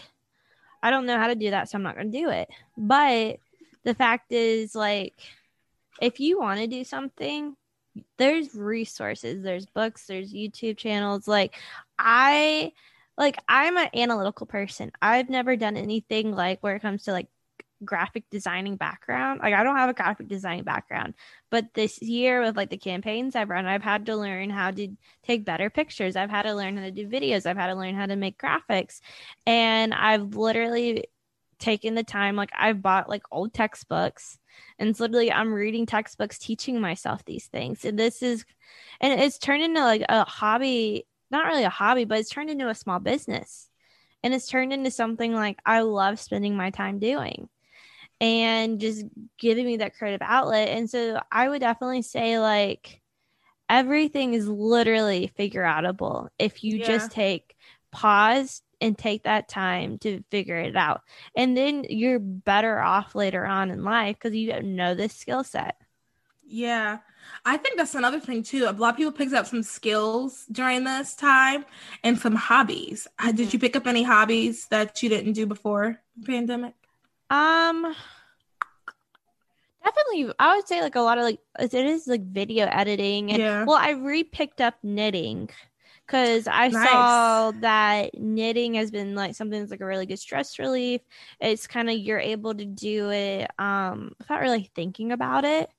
I 0.86 0.92
don't 0.92 1.08
know 1.08 1.18
how 1.18 1.27
to 1.27 1.36
do 1.36 1.50
that, 1.50 1.68
so 1.68 1.77
I'm 1.77 1.84
not 1.84 1.96
going 1.96 2.12
to 2.12 2.18
do 2.18 2.30
it. 2.30 2.48
But 2.77 3.39
the 3.84 3.96
fact 3.96 4.32
is, 4.32 4.75
like, 4.75 5.15
if 6.00 6.20
you 6.20 6.39
want 6.39 6.60
to 6.60 6.68
do 6.68 6.84
something, 6.84 7.56
there's 8.18 8.54
resources, 8.54 9.42
there's 9.42 9.65
books, 9.65 10.06
there's 10.06 10.32
YouTube 10.32 10.77
channels. 10.77 11.27
Like, 11.27 11.56
I 11.98 12.74
like 13.17 13.38
I'm 13.48 13.77
an 13.77 13.89
analytical 13.93 14.45
person. 14.45 14.91
I've 15.01 15.29
never 15.29 15.55
done 15.55 15.77
anything 15.77 16.31
like 16.31 16.62
where 16.62 16.75
it 16.75 16.81
comes 16.81 17.03
to 17.03 17.12
like 17.12 17.27
graphic 17.84 18.24
designing 18.29 18.77
background. 18.77 19.41
Like 19.41 19.53
I 19.53 19.63
don't 19.63 19.75
have 19.75 19.89
a 19.89 19.93
graphic 19.93 20.27
design 20.27 20.63
background, 20.63 21.13
but 21.50 21.74
this 21.74 22.01
year 22.01 22.41
with 22.41 22.57
like 22.57 22.69
the 22.69 22.77
campaigns 22.77 23.36
I've 23.36 23.50
run, 23.50 23.65
I've 23.65 23.84
had 23.84 24.05
to 24.07 24.15
learn 24.15 24.50
how 24.50 24.72
to 24.72 24.89
take 25.24 25.45
better 25.45 25.69
pictures. 25.69 26.15
I've 26.15 26.29
had 26.29 26.43
to 26.43 26.53
learn 26.53 26.77
how 26.77 26.84
to 26.84 26.91
do 26.91 27.07
videos. 27.07 27.45
I've 27.45 27.57
had 27.57 27.67
to 27.67 27.75
learn 27.75 27.95
how 27.95 28.05
to 28.05 28.15
make 28.15 28.38
graphics. 28.38 29.00
And 29.45 29.93
I've 29.93 30.36
literally 30.36 31.05
taken 31.60 31.95
the 31.95 32.03
time 32.03 32.36
like 32.36 32.51
I've 32.57 32.81
bought 32.81 33.10
like 33.10 33.24
old 33.31 33.53
textbooks 33.53 34.38
and 34.77 34.98
literally 35.00 35.31
I'm 35.31 35.53
reading 35.53 35.86
textbooks 35.86 36.38
teaching 36.38 36.81
myself 36.81 37.24
these 37.25 37.48
things. 37.48 37.86
And 37.86 37.98
this 37.98 38.22
is 38.22 38.45
and 39.00 39.19
it's 39.19 39.38
turned 39.38 39.63
into 39.63 39.81
like 39.81 40.03
a 40.10 40.25
hobby 40.25 41.05
not 41.36 41.48
really 41.48 41.63
a 41.63 41.70
hobby, 41.70 42.06
but 42.06 42.20
it's 42.20 42.30
turned 42.30 42.50
into 42.50 42.70
a 42.70 42.75
small 42.75 43.00
business. 43.00 43.70
And 44.24 44.34
it's 44.34 44.48
turned 44.48 44.74
into 44.74 44.89
something 44.89 45.34
like 45.34 45.60
I 45.65 45.82
love 45.82 46.20
spending 46.20 46.58
my 46.58 46.72
time 46.72 46.98
doing 46.98 47.48
and 48.20 48.80
just 48.80 49.06
giving 49.38 49.65
me 49.65 49.77
that 49.77 49.98
creative 49.98 50.22
outlet. 50.24 50.70
And 50.70 50.89
so 50.89 51.22
I 51.32 51.48
would 51.48 51.60
definitely 51.60 52.01
say 52.01 52.39
like 52.39 53.01
everything 53.70 54.34
is 54.34 54.48
literally 54.48 55.32
figure 55.36 55.63
outable 55.63 56.30
if 56.39 56.63
you 56.63 56.77
yeah. 56.77 56.88
just 56.88 57.12
take 57.12 57.56
pause 57.92 58.62
and 58.82 58.98
take 58.98 59.24
that 59.24 59.48
time 59.48 59.98
to 60.00 60.24
figure 60.32 60.58
it 60.58 60.75
out. 60.75 61.01
And 61.36 61.56
then 61.56 61.86
you're 61.89 62.20
better 62.20 62.80
off 62.80 63.15
later 63.15 63.46
on 63.46 63.72
in 63.72 63.84
life 63.84 64.15
because 64.15 64.36
you 64.36 64.62
know 64.62 64.96
this 64.96 65.13
skill 65.13 65.44
set. 65.44 65.75
Yeah. 66.45 66.99
I 67.43 67.57
think 67.57 67.77
that's 67.77 67.95
another 67.95 68.19
thing 68.19 68.43
too. 68.43 68.65
A 68.65 68.71
lot 68.71 68.91
of 68.91 68.97
people 68.97 69.11
picked 69.11 69.33
up 69.33 69.47
some 69.47 69.63
skills 69.63 70.45
during 70.51 70.83
this 70.83 71.15
time 71.15 71.65
and 72.03 72.17
some 72.17 72.35
hobbies. 72.35 73.07
Uh, 73.19 73.31
did 73.31 73.51
you 73.51 73.59
pick 73.59 73.75
up 73.75 73.87
any 73.87 74.03
hobbies 74.03 74.67
that 74.67 75.01
you 75.01 75.09
didn't 75.09 75.33
do 75.33 75.45
before 75.45 75.99
pandemic? 76.25 76.73
Um 77.29 77.95
definitely 79.83 80.33
I 80.39 80.55
would 80.55 80.67
say 80.67 80.81
like 80.81 80.95
a 80.95 81.01
lot 81.01 81.17
of 81.17 81.23
like 81.23 81.39
it 81.59 81.73
is 81.73 82.07
like 82.07 82.23
video 82.23 82.67
editing 82.67 83.31
and 83.31 83.39
yeah. 83.39 83.63
well 83.65 83.77
I 83.77 83.91
re-picked 83.91 84.61
up 84.61 84.75
knitting 84.83 85.49
because 86.05 86.47
I 86.47 86.67
nice. 86.67 86.89
saw 86.89 87.51
that 87.61 88.19
knitting 88.19 88.75
has 88.75 88.91
been 88.91 89.15
like 89.15 89.35
something 89.35 89.59
that's 89.59 89.71
like 89.71 89.81
a 89.81 89.85
really 89.85 90.05
good 90.05 90.19
stress 90.19 90.59
relief. 90.59 91.01
It's 91.39 91.65
kind 91.65 91.89
of 91.89 91.97
you're 91.97 92.19
able 92.19 92.53
to 92.53 92.65
do 92.65 93.09
it 93.11 93.49
um 93.59 94.13
without 94.19 94.41
really 94.41 94.69
thinking 94.75 95.11
about 95.11 95.45
it. 95.45 95.69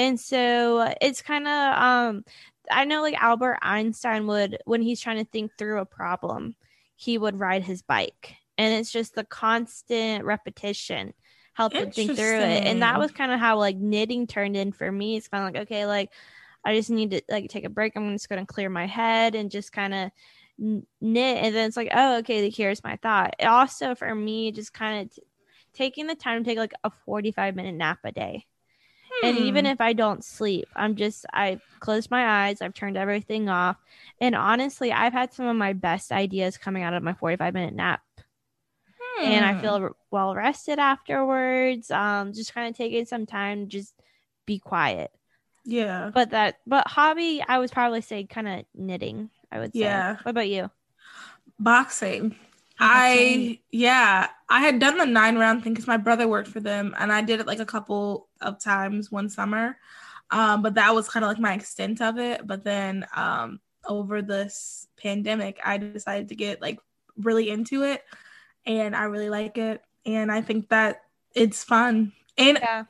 And 0.00 0.18
so 0.18 0.94
it's 1.00 1.20
kind 1.20 1.46
of 1.46 1.82
um 1.82 2.24
I 2.70 2.84
know 2.86 3.02
like 3.02 3.20
Albert 3.20 3.58
Einstein 3.62 4.26
would 4.28 4.58
when 4.64 4.80
he's 4.82 5.00
trying 5.00 5.18
to 5.18 5.30
think 5.30 5.52
through 5.58 5.80
a 5.80 5.86
problem, 5.86 6.54
he 6.96 7.18
would 7.18 7.38
ride 7.38 7.62
his 7.64 7.82
bike. 7.82 8.34
And 8.56 8.74
it's 8.74 8.90
just 8.90 9.14
the 9.14 9.24
constant 9.24 10.24
repetition 10.24 11.12
helped 11.52 11.78
him 11.80 11.90
think 11.90 12.14
through 12.14 12.40
it. 12.40 12.64
And 12.64 12.82
that 12.82 12.98
was 12.98 13.10
kind 13.12 13.32
of 13.32 13.40
how 13.40 13.58
like 13.58 13.76
knitting 13.76 14.26
turned 14.26 14.56
in 14.56 14.72
for 14.72 14.90
me. 14.90 15.16
It's 15.16 15.28
kind 15.28 15.46
of 15.46 15.52
like, 15.54 15.62
okay, 15.64 15.84
like 15.86 16.12
I 16.64 16.74
just 16.74 16.90
need 16.90 17.10
to 17.10 17.22
like 17.28 17.50
take 17.50 17.64
a 17.64 17.70
break. 17.70 17.94
I'm 17.96 18.12
just 18.12 18.28
going 18.28 18.44
to 18.44 18.52
clear 18.52 18.70
my 18.70 18.86
head 18.86 19.34
and 19.34 19.50
just 19.50 19.72
kind 19.72 19.94
of 19.94 20.10
knit. 20.58 20.84
And 21.44 21.54
then 21.54 21.68
it's 21.68 21.76
like, 21.76 21.90
oh, 21.94 22.18
okay, 22.18 22.48
here's 22.50 22.84
my 22.84 22.96
thought. 22.96 23.34
It 23.38 23.46
also, 23.46 23.94
for 23.94 24.14
me, 24.14 24.52
just 24.52 24.72
kind 24.72 25.02
of 25.02 25.14
t- 25.14 25.22
taking 25.74 26.06
the 26.06 26.14
time 26.14 26.42
to 26.44 26.50
take 26.50 26.58
like 26.58 26.74
a 26.84 26.90
45 27.06 27.56
minute 27.56 27.74
nap 27.74 27.98
a 28.04 28.12
day. 28.12 28.46
And 29.22 29.38
even 29.38 29.64
hmm. 29.64 29.72
if 29.72 29.80
I 29.80 29.92
don't 29.92 30.24
sleep, 30.24 30.68
I'm 30.74 30.96
just, 30.96 31.26
I 31.32 31.60
closed 31.80 32.10
my 32.10 32.46
eyes, 32.46 32.62
I've 32.62 32.74
turned 32.74 32.96
everything 32.96 33.48
off. 33.48 33.76
And 34.20 34.34
honestly, 34.34 34.92
I've 34.92 35.12
had 35.12 35.32
some 35.32 35.46
of 35.46 35.56
my 35.56 35.72
best 35.72 36.12
ideas 36.12 36.58
coming 36.58 36.82
out 36.82 36.94
of 36.94 37.02
my 37.02 37.14
45 37.14 37.54
minute 37.54 37.74
nap. 37.74 38.00
Hmm. 38.98 39.24
And 39.24 39.44
I 39.44 39.60
feel 39.60 39.78
hmm. 39.78 39.86
well 40.10 40.34
rested 40.34 40.78
afterwards. 40.78 41.90
Um, 41.90 42.32
just 42.32 42.54
kind 42.54 42.68
of 42.68 42.76
taking 42.76 43.04
some 43.06 43.26
time, 43.26 43.68
just 43.68 43.94
be 44.46 44.58
quiet. 44.58 45.10
Yeah. 45.64 46.10
But 46.12 46.30
that, 46.30 46.56
but 46.66 46.88
hobby, 46.88 47.42
I 47.46 47.58
would 47.58 47.70
probably 47.70 48.00
say 48.00 48.24
kind 48.24 48.48
of 48.48 48.64
knitting, 48.74 49.30
I 49.52 49.58
would 49.58 49.72
say. 49.72 49.80
Yeah. 49.80 50.16
What 50.22 50.30
about 50.30 50.48
you? 50.48 50.70
Boxing. 51.58 52.36
I 52.80 53.60
yeah, 53.70 54.28
I 54.48 54.60
had 54.60 54.78
done 54.78 54.98
the 54.98 55.06
nine 55.06 55.36
round 55.36 55.62
thing 55.62 55.74
because 55.74 55.86
my 55.86 55.98
brother 55.98 56.26
worked 56.26 56.48
for 56.48 56.60
them, 56.60 56.94
and 56.98 57.12
I 57.12 57.20
did 57.22 57.40
it 57.40 57.46
like 57.46 57.60
a 57.60 57.66
couple 57.66 58.28
of 58.40 58.58
times 58.58 59.10
one 59.10 59.28
summer. 59.28 59.76
Um, 60.30 60.62
but 60.62 60.74
that 60.74 60.94
was 60.94 61.08
kind 61.08 61.24
of 61.24 61.28
like 61.28 61.38
my 61.38 61.54
extent 61.54 62.00
of 62.00 62.18
it. 62.18 62.46
But 62.46 62.64
then 62.64 63.06
um, 63.14 63.60
over 63.86 64.22
this 64.22 64.86
pandemic, 64.96 65.58
I 65.64 65.76
decided 65.76 66.28
to 66.28 66.36
get 66.36 66.62
like 66.62 66.78
really 67.16 67.50
into 67.50 67.82
it, 67.82 68.02
and 68.64 68.96
I 68.96 69.04
really 69.04 69.30
like 69.30 69.58
it, 69.58 69.82
and 70.06 70.32
I 70.32 70.40
think 70.40 70.70
that 70.70 71.02
it's 71.34 71.62
fun. 71.62 72.12
And 72.38 72.58
yeah. 72.58 72.84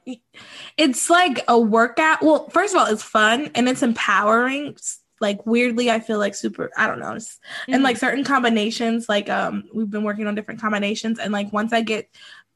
it's 0.77 1.11
like 1.11 1.43
a 1.49 1.59
workout. 1.59 2.23
Well, 2.23 2.49
first 2.51 2.75
of 2.75 2.81
all, 2.81 2.87
it's 2.87 3.03
fun 3.03 3.51
and 3.57 3.69
it's 3.69 3.83
empowering 3.83 4.77
like 5.21 5.45
weirdly 5.47 5.91
i 5.91 6.01
feel 6.01 6.19
like 6.19 6.35
super 6.35 6.71
i 6.77 6.87
don't 6.87 6.99
know 6.99 7.07
mm-hmm. 7.07 7.75
and 7.75 7.83
like 7.83 7.97
mm-hmm. 7.97 8.07
certain 8.07 8.25
combinations 8.25 9.09
like 9.09 9.29
um 9.29 9.65
we've 9.73 9.91
been 9.91 10.05
working 10.05 10.27
on 10.27 10.35
different 10.35 10.61
combinations 10.61 11.19
and 11.19 11.33
like 11.33 11.53
once 11.53 11.73
i 11.73 11.81
get 11.81 12.09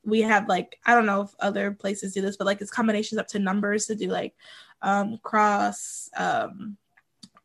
we 0.04 0.21
have 0.21 0.49
like 0.49 0.78
i 0.87 0.94
don't 0.94 1.06
know 1.06 1.23
if 1.23 1.30
other 1.40 1.71
places 1.71 2.14
do 2.14 2.21
this 2.21 2.37
but 2.37 2.47
like 2.47 2.61
it's 2.61 2.71
combinations 2.71 3.18
up 3.18 3.28
to 3.28 3.38
numbers 3.38 3.87
to 3.87 3.94
do 3.94 4.09
like 4.09 4.35
um 4.83 5.18
cross 5.23 6.09
um 6.16 6.76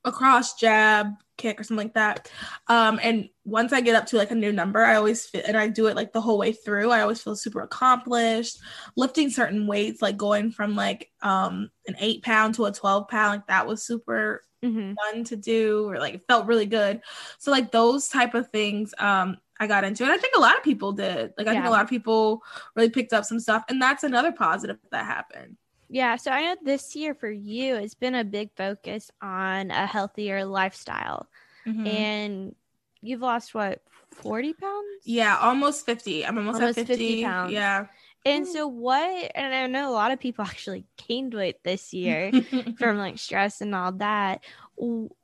a 0.05 0.11
cross 0.11 0.55
jab 0.55 1.13
kick 1.37 1.59
or 1.59 1.63
something 1.63 1.85
like 1.85 1.93
that 1.93 2.29
um 2.67 2.99
and 3.01 3.29
once 3.45 3.71
i 3.73 3.81
get 3.81 3.95
up 3.95 4.05
to 4.05 4.17
like 4.17 4.31
a 4.31 4.35
new 4.35 4.51
number 4.51 4.83
i 4.83 4.95
always 4.95 5.25
fit 5.25 5.45
and 5.45 5.57
i 5.57 5.67
do 5.67 5.87
it 5.87 5.95
like 5.95 6.11
the 6.13 6.21
whole 6.21 6.37
way 6.37 6.51
through 6.51 6.91
i 6.91 7.01
always 7.01 7.21
feel 7.21 7.35
super 7.35 7.61
accomplished 7.61 8.59
lifting 8.95 9.29
certain 9.29 9.67
weights 9.67 10.01
like 10.01 10.17
going 10.17 10.51
from 10.51 10.75
like 10.75 11.11
um 11.21 11.69
an 11.87 11.95
eight 11.99 12.21
pound 12.23 12.55
to 12.55 12.65
a 12.65 12.71
12 12.71 13.07
pound 13.07 13.31
like 13.31 13.47
that 13.47 13.67
was 13.67 13.83
super 13.83 14.41
mm-hmm. 14.63 14.93
fun 14.93 15.23
to 15.23 15.35
do 15.35 15.89
or 15.89 15.99
like 15.99 16.15
it 16.15 16.27
felt 16.27 16.47
really 16.47 16.65
good 16.65 17.01
so 17.37 17.51
like 17.51 17.71
those 17.71 18.07
type 18.07 18.33
of 18.33 18.49
things 18.49 18.93
um 18.97 19.37
I 19.59 19.67
got 19.67 19.83
into 19.83 20.05
it. 20.05 20.09
I 20.09 20.17
think 20.17 20.35
a 20.37 20.39
lot 20.39 20.55
of 20.55 20.63
people 20.63 20.93
did. 20.93 21.33
Like 21.37 21.47
I 21.47 21.51
yeah. 21.51 21.59
think 21.59 21.65
a 21.65 21.69
lot 21.69 21.83
of 21.83 21.89
people 21.89 22.41
really 22.75 22.89
picked 22.89 23.11
up 23.11 23.25
some 23.25 23.41
stuff 23.41 23.65
and 23.67 23.81
that's 23.81 24.03
another 24.05 24.31
positive 24.31 24.77
that 24.91 25.05
happened. 25.05 25.57
Yeah, 25.89 26.15
so 26.15 26.31
I 26.31 26.43
know 26.43 26.55
this 26.63 26.95
year 26.95 27.13
for 27.13 27.29
you 27.29 27.75
it's 27.75 27.93
been 27.93 28.15
a 28.15 28.23
big 28.23 28.51
focus 28.55 29.11
on 29.21 29.71
a 29.71 29.85
healthier 29.85 30.45
lifestyle. 30.45 31.27
Mm-hmm. 31.67 31.87
And 31.87 32.55
you've 33.01 33.21
lost 33.21 33.53
what 33.53 33.81
40 34.11 34.53
pounds? 34.53 35.01
Yeah, 35.03 35.37
almost 35.37 35.85
50. 35.85 36.25
I'm 36.25 36.37
almost, 36.37 36.61
almost 36.61 36.77
at 36.77 36.87
50. 36.87 36.93
50 36.93 37.23
pounds. 37.23 37.51
Yeah. 37.51 37.87
And 38.25 38.45
hmm. 38.45 38.51
so 38.51 38.67
what 38.67 39.31
and 39.35 39.53
I 39.53 39.67
know 39.67 39.89
a 39.89 39.93
lot 39.93 40.11
of 40.11 40.19
people 40.19 40.45
actually 40.45 40.85
gained 41.07 41.33
weight 41.33 41.63
this 41.63 41.93
year 41.93 42.31
from 42.77 42.97
like 42.97 43.17
stress 43.17 43.61
and 43.61 43.73
all 43.73 43.93
that. 43.93 44.43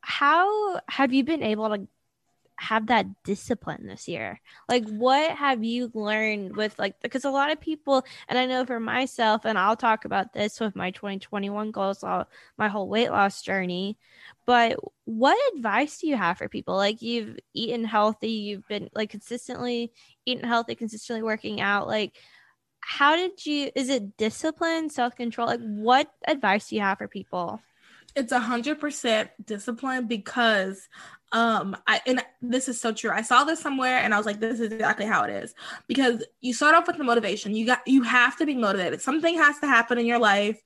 How 0.02 0.80
have 0.90 1.14
you 1.14 1.24
been 1.24 1.44
able 1.44 1.70
to 1.70 1.88
have 2.58 2.88
that 2.88 3.24
discipline 3.24 3.86
this 3.86 4.08
year? 4.08 4.40
Like, 4.70 4.88
what 4.88 5.32
have 5.32 5.64
you 5.64 5.92
learned 5.94 6.56
with 6.56 6.78
like, 6.80 7.00
because 7.02 7.26
a 7.26 7.30
lot 7.30 7.52
of 7.52 7.60
people, 7.60 8.06
and 8.28 8.38
I 8.38 8.46
know 8.46 8.66
for 8.66 8.80
myself, 8.80 9.46
and 9.46 9.58
I'll 9.58 9.76
talk 9.76 10.06
about 10.06 10.34
this 10.34 10.60
with 10.60 10.76
my 10.76 10.92
2021 10.92 11.72
goals, 11.72 12.04
all, 12.04 12.28
my 12.58 12.68
whole 12.68 12.88
weight 12.88 13.10
loss 13.10 13.42
journey. 13.42 13.98
But 14.46 14.78
what 15.06 15.38
advice 15.56 16.00
do 16.00 16.08
you 16.08 16.16
have 16.16 16.38
for 16.38 16.50
people? 16.50 16.76
Like, 16.76 17.02
you've 17.02 17.38
eaten 17.54 17.84
healthy, 17.84 18.32
you've 18.32 18.68
been 18.68 18.90
like 18.94 19.10
consistently 19.10 19.92
eating 20.26 20.48
healthy, 20.48 20.76
consistently 20.76 21.24
working 21.24 21.62
out. 21.62 21.88
Like, 21.88 22.18
how 22.88 23.16
did 23.16 23.44
you, 23.48 23.72
is 23.74 23.90
it 23.90 24.16
discipline, 24.16 24.92
self 24.92 25.16
control? 25.16 25.48
Like, 25.48 25.60
what 25.60 26.08
advice 26.28 26.70
do 26.70 26.76
you 26.76 26.84
have 26.84 27.00
for 27.00 27.08
people? 27.08 27.60
It's 28.16 28.32
a 28.32 28.40
hundred 28.40 28.80
percent 28.80 29.32
discipline 29.44 30.08
because 30.08 30.88
um 31.32 31.76
i 31.88 32.00
and 32.06 32.24
this 32.44 32.70
is 32.70 32.80
so 32.80 32.94
true. 32.94 33.10
I 33.10 33.24
saw 33.24 33.44
this 33.44 33.60
somewhere 33.60 33.98
and 33.98 34.14
i 34.14 34.18
was 34.18 34.26
like 34.26 34.40
this 34.40 34.60
is 34.60 34.72
exactly 34.72 35.06
how 35.06 35.24
it 35.24 35.32
is. 35.32 35.56
Because 35.88 36.24
you 36.42 36.54
start 36.54 36.76
off 36.76 36.86
with 36.86 36.98
the 36.98 37.04
motivation. 37.04 37.56
You 37.56 37.66
got 37.66 37.82
you 37.88 38.04
have 38.04 38.38
to 38.38 38.46
be 38.46 38.56
motivated. 38.56 39.02
Something 39.02 39.36
has 39.40 39.60
to 39.60 39.68
happen 39.68 39.98
in 39.98 40.06
your 40.06 40.20
life 40.20 40.62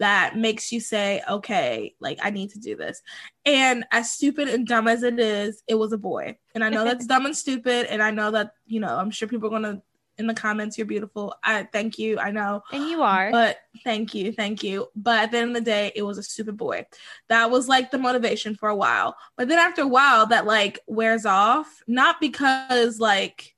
that 0.00 0.36
makes 0.36 0.72
you 0.72 0.80
say 0.80 1.22
okay 1.28 1.94
like 2.00 2.18
i 2.22 2.30
need 2.30 2.50
to 2.50 2.58
do 2.58 2.74
this. 2.74 3.00
And 3.46 3.84
as 3.92 4.10
stupid 4.10 4.48
and 4.48 4.66
dumb 4.66 4.88
as 4.88 5.04
it 5.04 5.20
is 5.20 5.62
it 5.68 5.76
was 5.76 5.92
a 5.92 5.98
boy. 5.98 6.36
And 6.54 6.64
i 6.64 6.68
know 6.68 6.84
that's 6.84 7.06
dumb 7.12 7.26
and 7.26 7.36
stupid. 7.36 7.86
And 7.86 8.02
i 8.02 8.10
know 8.10 8.32
that 8.32 8.54
you 8.66 8.80
know 8.80 8.94
i'm 8.98 9.12
sure 9.12 9.28
people 9.28 9.46
are 9.46 9.58
going 9.60 9.76
to 9.76 9.82
in 10.20 10.28
the 10.28 10.34
comments. 10.34 10.78
You're 10.78 10.86
beautiful. 10.86 11.34
I 11.42 11.64
thank 11.64 11.98
you. 11.98 12.20
I 12.20 12.30
know. 12.30 12.62
And 12.72 12.84
you 12.84 13.02
are. 13.02 13.32
But 13.32 13.58
thank 13.82 14.14
you. 14.14 14.30
Thank 14.30 14.62
you. 14.62 14.86
But 14.94 15.24
at 15.24 15.30
the 15.32 15.38
end 15.38 15.50
of 15.50 15.54
the 15.54 15.68
day, 15.68 15.90
it 15.96 16.02
was 16.02 16.18
a 16.18 16.22
stupid 16.22 16.56
boy. 16.56 16.86
That 17.28 17.50
was 17.50 17.66
like 17.66 17.90
the 17.90 17.98
motivation 17.98 18.54
for 18.54 18.68
a 18.68 18.76
while. 18.76 19.16
But 19.36 19.48
then 19.48 19.58
after 19.58 19.82
a 19.82 19.88
while, 19.88 20.26
that 20.26 20.46
like 20.46 20.78
wears 20.86 21.26
off. 21.26 21.82
Not 21.88 22.20
because 22.20 23.00
like 23.00 23.56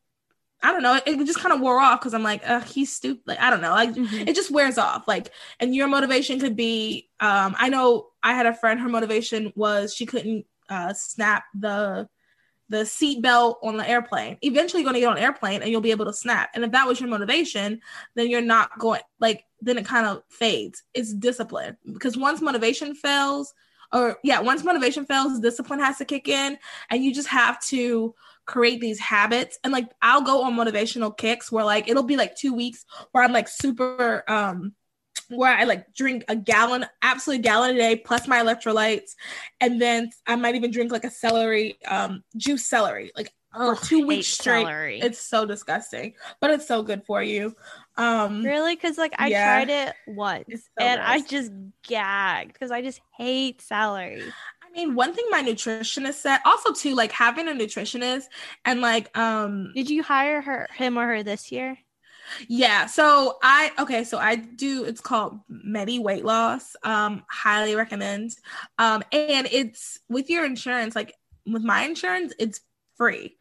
I 0.63 0.71
don't 0.71 0.83
know. 0.83 1.01
It, 1.05 1.17
just 1.27 1.41
kind 1.41 1.53
of 1.53 1.61
wore 1.61 1.81
off 1.81 2.01
because 2.01 2.15
I'm 2.15 2.23
like, 2.23 2.45
he's 2.67 2.95
stupid. 2.95 3.23
Like, 3.27 3.41
I 3.41 3.51
don't 3.51 3.61
know. 3.61 3.73
Like, 3.73 3.95
mm-hmm. 3.95 4.29
it 4.29 4.37
just 4.37 4.53
wears 4.53 4.79
off. 4.79 5.09
Like, 5.09 5.31
and 5.59 5.75
your 5.75 5.89
motivation 5.89 6.39
could 6.39 6.55
be, 6.55 7.11
um, 7.19 7.57
I 7.59 7.69
know 7.69 8.11
I 8.23 8.35
had 8.35 8.47
a 8.47 8.55
friend, 8.55 8.79
her 8.79 8.89
motivation 8.89 9.53
was 9.57 9.93
she 9.93 10.07
couldn't 10.07 10.47
uh, 10.69 10.95
snap 10.95 11.45
the 11.53 12.09
the 12.73 12.79
seatbelt 12.79 13.57
on 13.63 13.77
the 13.77 13.87
airplane. 13.87 14.39
Eventually, 14.41 14.83
you're 14.83 14.91
going 14.91 14.95
to 14.95 15.01
get 15.01 15.11
on 15.11 15.19
an 15.19 15.23
airplane 15.23 15.61
and 15.61 15.71
you'll 15.71 15.83
be 15.83 15.91
able 15.91 16.07
to 16.07 16.13
snap. 16.13 16.51
And 16.55 16.65
if 16.65 16.73
that 16.73 16.89
was 16.89 16.99
your 16.99 17.11
motivation, 17.11 17.83
then 18.15 18.31
you're 18.31 18.41
not 18.41 18.79
going, 18.79 19.03
like, 19.21 19.45
then 19.61 19.77
it 19.77 19.85
kind 19.85 20.07
of 20.07 20.23
fades. 20.31 20.83
It's 20.95 21.13
discipline 21.13 21.77
because 21.93 22.17
once 22.17 22.41
motivation 22.41 22.95
fails, 22.95 23.53
or 23.93 24.17
yeah, 24.25 24.41
once 24.41 24.65
motivation 24.65 25.05
fails, 25.05 25.39
discipline 25.39 25.81
has 25.81 25.99
to 25.99 26.07
kick 26.07 26.27
in, 26.27 26.57
and 26.89 27.05
you 27.05 27.15
just 27.15 27.29
have 27.29 27.61
to 27.67 28.15
create 28.47 28.81
these 28.81 28.99
habits. 28.99 29.59
And 29.63 29.73
like, 29.73 29.91
I'll 30.01 30.23
go 30.23 30.45
on 30.45 30.55
motivational 30.55 31.15
kicks 31.15 31.53
where 31.53 31.65
like 31.65 31.89
it'll 31.89 32.03
be 32.03 32.17
like 32.17 32.35
two 32.35 32.55
weeks 32.55 32.87
where 33.13 33.23
I'm 33.23 33.33
like 33.33 33.49
super, 33.49 34.25
um, 34.27 34.73
where 35.37 35.57
I 35.57 35.65
like 35.65 35.93
drink 35.95 36.25
a 36.29 36.37
gallon, 36.37 36.87
absolute 37.03 37.43
gallon 37.43 37.77
a 37.77 37.79
day, 37.79 37.97
plus 37.97 38.29
my 38.29 38.41
electrolytes, 38.41 39.13
and 39.61 39.81
then 39.81 40.11
I 40.27 40.37
might 40.37 40.55
even 40.55 40.71
drink 40.71 40.93
like 40.93 41.05
a 41.05 41.11
celery, 41.11 41.79
um, 41.87 42.23
juice 42.37 42.67
celery, 42.67 43.13
like 43.17 43.33
for 43.55 43.77
two 43.77 44.07
weeks 44.07 44.29
straight. 44.29 44.63
Celery. 44.63 45.01
It's 45.01 45.21
so 45.21 45.45
disgusting, 45.45 46.15
but 46.41 46.51
it's 46.51 46.67
so 46.67 46.83
good 46.83 47.05
for 47.05 47.23
you. 47.23 47.55
Um, 47.97 48.43
really? 48.43 48.75
Because 48.75 48.99
like 48.99 49.15
I 49.19 49.29
yeah, 49.29 49.45
tried 49.45 49.71
it 49.71 49.95
once 50.07 50.47
so 50.49 50.85
and 50.85 51.01
I 51.01 51.21
just 51.21 51.53
gagged 51.83 52.53
because 52.53 52.71
I 52.71 52.83
just 52.83 53.01
hate 53.17 53.61
celery. 53.61 54.23
I 54.63 54.71
mean, 54.75 54.95
one 54.95 55.13
thing 55.13 55.27
my 55.31 55.43
nutritionist 55.43 56.15
said, 56.15 56.39
also 56.47 56.73
too, 56.73 56.95
like 56.95 57.13
having 57.13 57.49
a 57.49 57.53
nutritionist 57.53 58.25
and 58.65 58.81
like, 58.81 59.17
um, 59.17 59.73
did 59.75 59.91
you 59.91 60.03
hire 60.03 60.41
her, 60.41 60.69
him 60.75 60.97
or 60.99 61.07
her 61.07 61.23
this 61.23 61.53
year? 61.53 61.79
Yeah. 62.49 62.87
So 62.87 63.39
I 63.43 63.73
okay, 63.79 64.05
so 64.05 64.19
I 64.19 64.37
do 64.37 64.85
it's 64.85 65.01
called 65.01 65.41
Medi 65.49 65.99
Weight 65.99 66.25
Loss. 66.25 66.77
Um, 66.83 67.25
highly 67.29 67.75
recommend. 67.75 68.35
Um, 68.79 69.03
and 69.13 69.49
it's 69.51 69.99
with 70.09 70.31
your 70.31 70.45
insurance, 70.45 70.95
like 70.95 71.15
with 71.47 71.63
my 71.63 71.83
insurance, 71.83 72.33
it's 72.39 72.61
free. 72.97 73.37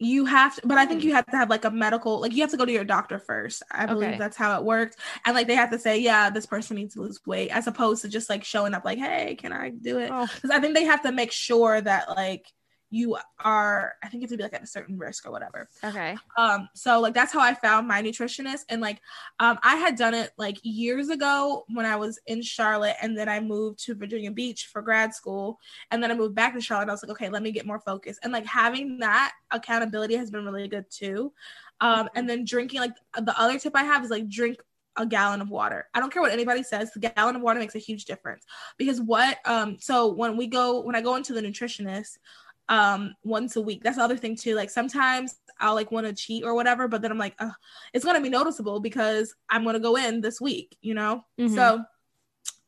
You 0.00 0.26
have 0.26 0.54
to, 0.54 0.62
but 0.64 0.78
I 0.78 0.86
think 0.86 1.02
you 1.02 1.12
have 1.14 1.26
to 1.26 1.36
have 1.36 1.50
like 1.50 1.64
a 1.64 1.72
medical, 1.72 2.20
like 2.20 2.32
you 2.32 2.42
have 2.42 2.52
to 2.52 2.56
go 2.56 2.64
to 2.64 2.70
your 2.70 2.84
doctor 2.84 3.18
first. 3.18 3.64
I 3.68 3.86
believe 3.86 4.10
okay. 4.10 4.18
that's 4.18 4.36
how 4.36 4.56
it 4.56 4.64
works. 4.64 4.94
And 5.24 5.34
like 5.34 5.48
they 5.48 5.56
have 5.56 5.72
to 5.72 5.78
say, 5.78 5.98
yeah, 5.98 6.30
this 6.30 6.46
person 6.46 6.76
needs 6.76 6.94
to 6.94 7.00
lose 7.02 7.18
weight, 7.26 7.50
as 7.50 7.66
opposed 7.66 8.02
to 8.02 8.08
just 8.08 8.30
like 8.30 8.44
showing 8.44 8.74
up 8.74 8.84
like, 8.84 8.98
hey, 8.98 9.34
can 9.34 9.52
I 9.52 9.70
do 9.70 9.98
it? 9.98 10.06
Because 10.06 10.50
oh. 10.52 10.54
I 10.54 10.60
think 10.60 10.76
they 10.76 10.84
have 10.84 11.02
to 11.02 11.10
make 11.10 11.32
sure 11.32 11.80
that 11.80 12.08
like 12.10 12.46
you 12.90 13.16
are 13.40 13.94
i 14.02 14.08
think 14.08 14.20
you 14.20 14.24
have 14.24 14.30
to 14.30 14.36
be 14.36 14.42
like 14.42 14.54
at 14.54 14.62
a 14.62 14.66
certain 14.66 14.96
risk 14.96 15.26
or 15.26 15.30
whatever 15.30 15.68
okay 15.84 16.16
um 16.36 16.68
so 16.74 17.00
like 17.00 17.12
that's 17.12 17.32
how 17.32 17.40
i 17.40 17.52
found 17.52 17.86
my 17.86 18.02
nutritionist 18.02 18.64
and 18.68 18.80
like 18.80 19.00
um 19.40 19.58
i 19.62 19.76
had 19.76 19.96
done 19.96 20.14
it 20.14 20.30
like 20.38 20.58
years 20.62 21.08
ago 21.08 21.64
when 21.74 21.84
i 21.84 21.96
was 21.96 22.18
in 22.26 22.40
charlotte 22.40 22.96
and 23.02 23.16
then 23.16 23.28
i 23.28 23.40
moved 23.40 23.78
to 23.78 23.94
virginia 23.94 24.30
beach 24.30 24.68
for 24.72 24.80
grad 24.80 25.14
school 25.14 25.58
and 25.90 26.02
then 26.02 26.10
i 26.10 26.14
moved 26.14 26.34
back 26.34 26.54
to 26.54 26.60
charlotte 26.60 26.88
i 26.88 26.92
was 26.92 27.02
like 27.02 27.12
okay 27.12 27.28
let 27.28 27.42
me 27.42 27.52
get 27.52 27.66
more 27.66 27.80
focused 27.80 28.20
and 28.22 28.32
like 28.32 28.46
having 28.46 28.98
that 28.98 29.32
accountability 29.50 30.16
has 30.16 30.30
been 30.30 30.44
really 30.44 30.68
good 30.68 30.86
too 30.90 31.32
um 31.80 32.08
and 32.14 32.28
then 32.28 32.44
drinking 32.44 32.80
like 32.80 32.94
the 33.16 33.38
other 33.38 33.58
tip 33.58 33.76
i 33.76 33.82
have 33.82 34.02
is 34.02 34.10
like 34.10 34.28
drink 34.28 34.58
a 34.98 35.06
gallon 35.06 35.40
of 35.40 35.48
water. 35.48 35.86
I 35.94 36.00
don't 36.00 36.12
care 36.12 36.20
what 36.20 36.32
anybody 36.32 36.62
says, 36.62 36.90
the 36.92 37.08
gallon 37.08 37.36
of 37.36 37.42
water 37.42 37.60
makes 37.60 37.76
a 37.76 37.78
huge 37.78 38.04
difference. 38.04 38.44
Because 38.76 39.00
what 39.00 39.38
um 39.44 39.78
so 39.80 40.12
when 40.12 40.36
we 40.36 40.46
go 40.46 40.80
when 40.80 40.96
I 40.96 41.00
go 41.00 41.16
into 41.16 41.32
the 41.32 41.40
nutritionist, 41.40 42.18
um 42.68 43.14
once 43.24 43.56
a 43.56 43.60
week. 43.60 43.82
That's 43.82 43.96
the 43.96 44.02
other 44.02 44.16
thing 44.16 44.36
too. 44.36 44.54
Like 44.54 44.70
sometimes 44.70 45.36
I'll 45.60 45.74
like 45.74 45.90
want 45.90 46.06
to 46.06 46.12
cheat 46.12 46.44
or 46.44 46.54
whatever, 46.54 46.88
but 46.88 47.02
then 47.02 47.10
I'm 47.10 47.18
like, 47.18 47.38
it's 47.92 48.04
gonna 48.04 48.20
be 48.20 48.28
noticeable 48.28 48.80
because 48.80 49.34
I'm 49.48 49.64
gonna 49.64 49.80
go 49.80 49.96
in 49.96 50.20
this 50.20 50.40
week, 50.40 50.76
you 50.80 50.94
know. 50.94 51.24
Mm-hmm. 51.38 51.54
So, 51.54 51.84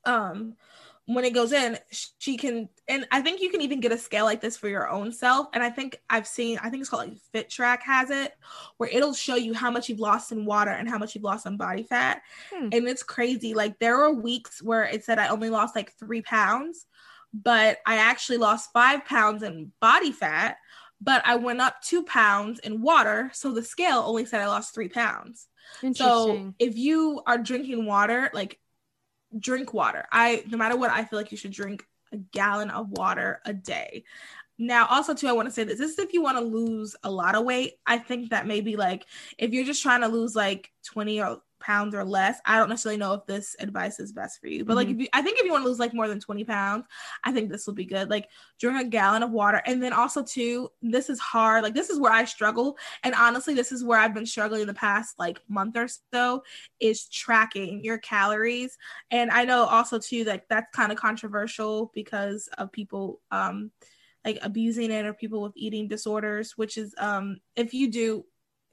um, 0.04 0.56
when 1.06 1.24
it 1.24 1.34
goes 1.34 1.52
in, 1.52 1.76
she 2.18 2.36
can, 2.36 2.68
and 2.86 3.04
I 3.10 3.20
think 3.20 3.40
you 3.40 3.50
can 3.50 3.62
even 3.62 3.80
get 3.80 3.90
a 3.90 3.98
scale 3.98 4.24
like 4.24 4.40
this 4.40 4.56
for 4.56 4.68
your 4.68 4.88
own 4.88 5.10
self. 5.12 5.48
And 5.52 5.62
I 5.62 5.68
think 5.68 6.00
I've 6.08 6.26
seen, 6.26 6.58
I 6.62 6.70
think 6.70 6.82
it's 6.82 6.90
called 6.90 7.08
like 7.08 7.18
Fit 7.32 7.50
Track 7.50 7.82
has 7.82 8.10
it, 8.10 8.32
where 8.76 8.88
it'll 8.88 9.14
show 9.14 9.34
you 9.34 9.52
how 9.52 9.72
much 9.72 9.88
you've 9.88 9.98
lost 9.98 10.30
in 10.30 10.44
water 10.44 10.70
and 10.70 10.88
how 10.88 10.98
much 10.98 11.14
you've 11.16 11.24
lost 11.24 11.46
in 11.46 11.56
body 11.56 11.82
fat, 11.82 12.22
hmm. 12.54 12.68
and 12.70 12.86
it's 12.86 13.02
crazy. 13.02 13.54
Like 13.54 13.78
there 13.80 13.96
were 13.96 14.12
weeks 14.12 14.62
where 14.62 14.84
it 14.84 15.04
said 15.04 15.18
I 15.18 15.28
only 15.28 15.50
lost 15.50 15.74
like 15.74 15.92
three 15.94 16.22
pounds 16.22 16.86
but 17.32 17.78
I 17.86 17.96
actually 17.96 18.38
lost 18.38 18.72
five 18.72 19.04
pounds 19.04 19.42
in 19.42 19.72
body 19.80 20.12
fat, 20.12 20.56
but 21.00 21.22
I 21.24 21.36
went 21.36 21.60
up 21.60 21.80
two 21.82 22.04
pounds 22.04 22.58
in 22.60 22.82
water. 22.82 23.30
So 23.32 23.52
the 23.52 23.62
scale 23.62 24.02
only 24.06 24.24
said 24.26 24.40
I 24.40 24.46
lost 24.48 24.74
three 24.74 24.88
pounds. 24.88 25.46
So 25.94 26.54
if 26.58 26.76
you 26.76 27.22
are 27.26 27.38
drinking 27.38 27.86
water, 27.86 28.30
like 28.34 28.58
drink 29.38 29.72
water. 29.72 30.06
I, 30.10 30.42
no 30.48 30.58
matter 30.58 30.76
what, 30.76 30.90
I 30.90 31.04
feel 31.04 31.18
like 31.18 31.30
you 31.30 31.38
should 31.38 31.52
drink 31.52 31.84
a 32.12 32.16
gallon 32.16 32.70
of 32.70 32.90
water 32.90 33.40
a 33.44 33.52
day. 33.52 34.04
Now, 34.58 34.86
also 34.90 35.14
too, 35.14 35.28
I 35.28 35.32
want 35.32 35.48
to 35.48 35.54
say 35.54 35.64
this. 35.64 35.78
This 35.78 35.92
is 35.92 35.98
if 35.98 36.12
you 36.12 36.20
want 36.22 36.36
to 36.36 36.44
lose 36.44 36.94
a 37.02 37.10
lot 37.10 37.34
of 37.34 37.44
weight. 37.44 37.74
I 37.86 37.96
think 37.96 38.30
that 38.30 38.46
maybe 38.46 38.76
like 38.76 39.06
if 39.38 39.52
you're 39.52 39.64
just 39.64 39.82
trying 39.82 40.02
to 40.02 40.08
lose 40.08 40.36
like 40.36 40.70
20 40.84 41.22
or 41.22 41.40
pounds 41.60 41.94
or 41.94 42.04
less, 42.04 42.38
I 42.44 42.58
don't 42.58 42.68
necessarily 42.68 42.98
know 42.98 43.14
if 43.14 43.26
this 43.26 43.54
advice 43.60 44.00
is 44.00 44.12
best 44.12 44.40
for 44.40 44.48
you. 44.48 44.64
But 44.64 44.72
mm-hmm. 44.72 44.76
like 44.76 44.88
if 44.88 44.98
you 44.98 45.08
I 45.12 45.22
think 45.22 45.38
if 45.38 45.44
you 45.44 45.52
want 45.52 45.64
to 45.64 45.68
lose 45.68 45.78
like 45.78 45.94
more 45.94 46.08
than 46.08 46.20
20 46.20 46.44
pounds, 46.44 46.86
I 47.22 47.32
think 47.32 47.50
this 47.50 47.66
will 47.66 47.74
be 47.74 47.84
good. 47.84 48.10
Like 48.10 48.28
drink 48.58 48.80
a 48.80 48.84
gallon 48.84 49.22
of 49.22 49.30
water. 49.30 49.62
And 49.66 49.82
then 49.82 49.92
also 49.92 50.22
too, 50.22 50.70
this 50.82 51.10
is 51.10 51.20
hard. 51.20 51.62
Like 51.62 51.74
this 51.74 51.90
is 51.90 52.00
where 52.00 52.12
I 52.12 52.24
struggle. 52.24 52.76
And 53.02 53.14
honestly, 53.14 53.54
this 53.54 53.72
is 53.72 53.84
where 53.84 53.98
I've 53.98 54.14
been 54.14 54.26
struggling 54.26 54.66
the 54.66 54.74
past 54.74 55.18
like 55.18 55.40
month 55.48 55.76
or 55.76 55.88
so 56.12 56.42
is 56.80 57.08
tracking 57.08 57.84
your 57.84 57.98
calories. 57.98 58.76
And 59.10 59.30
I 59.30 59.44
know 59.44 59.64
also 59.64 59.98
too 59.98 60.24
like 60.24 60.48
that's 60.48 60.74
kind 60.74 60.90
of 60.90 60.98
controversial 60.98 61.92
because 61.94 62.48
of 62.58 62.72
people 62.72 63.20
um 63.30 63.70
like 64.24 64.38
abusing 64.42 64.90
it 64.90 65.06
or 65.06 65.14
people 65.14 65.42
with 65.42 65.52
eating 65.56 65.88
disorders, 65.88 66.52
which 66.56 66.76
is 66.76 66.94
um 66.98 67.38
if 67.56 67.72
you 67.72 67.90
do 67.90 68.24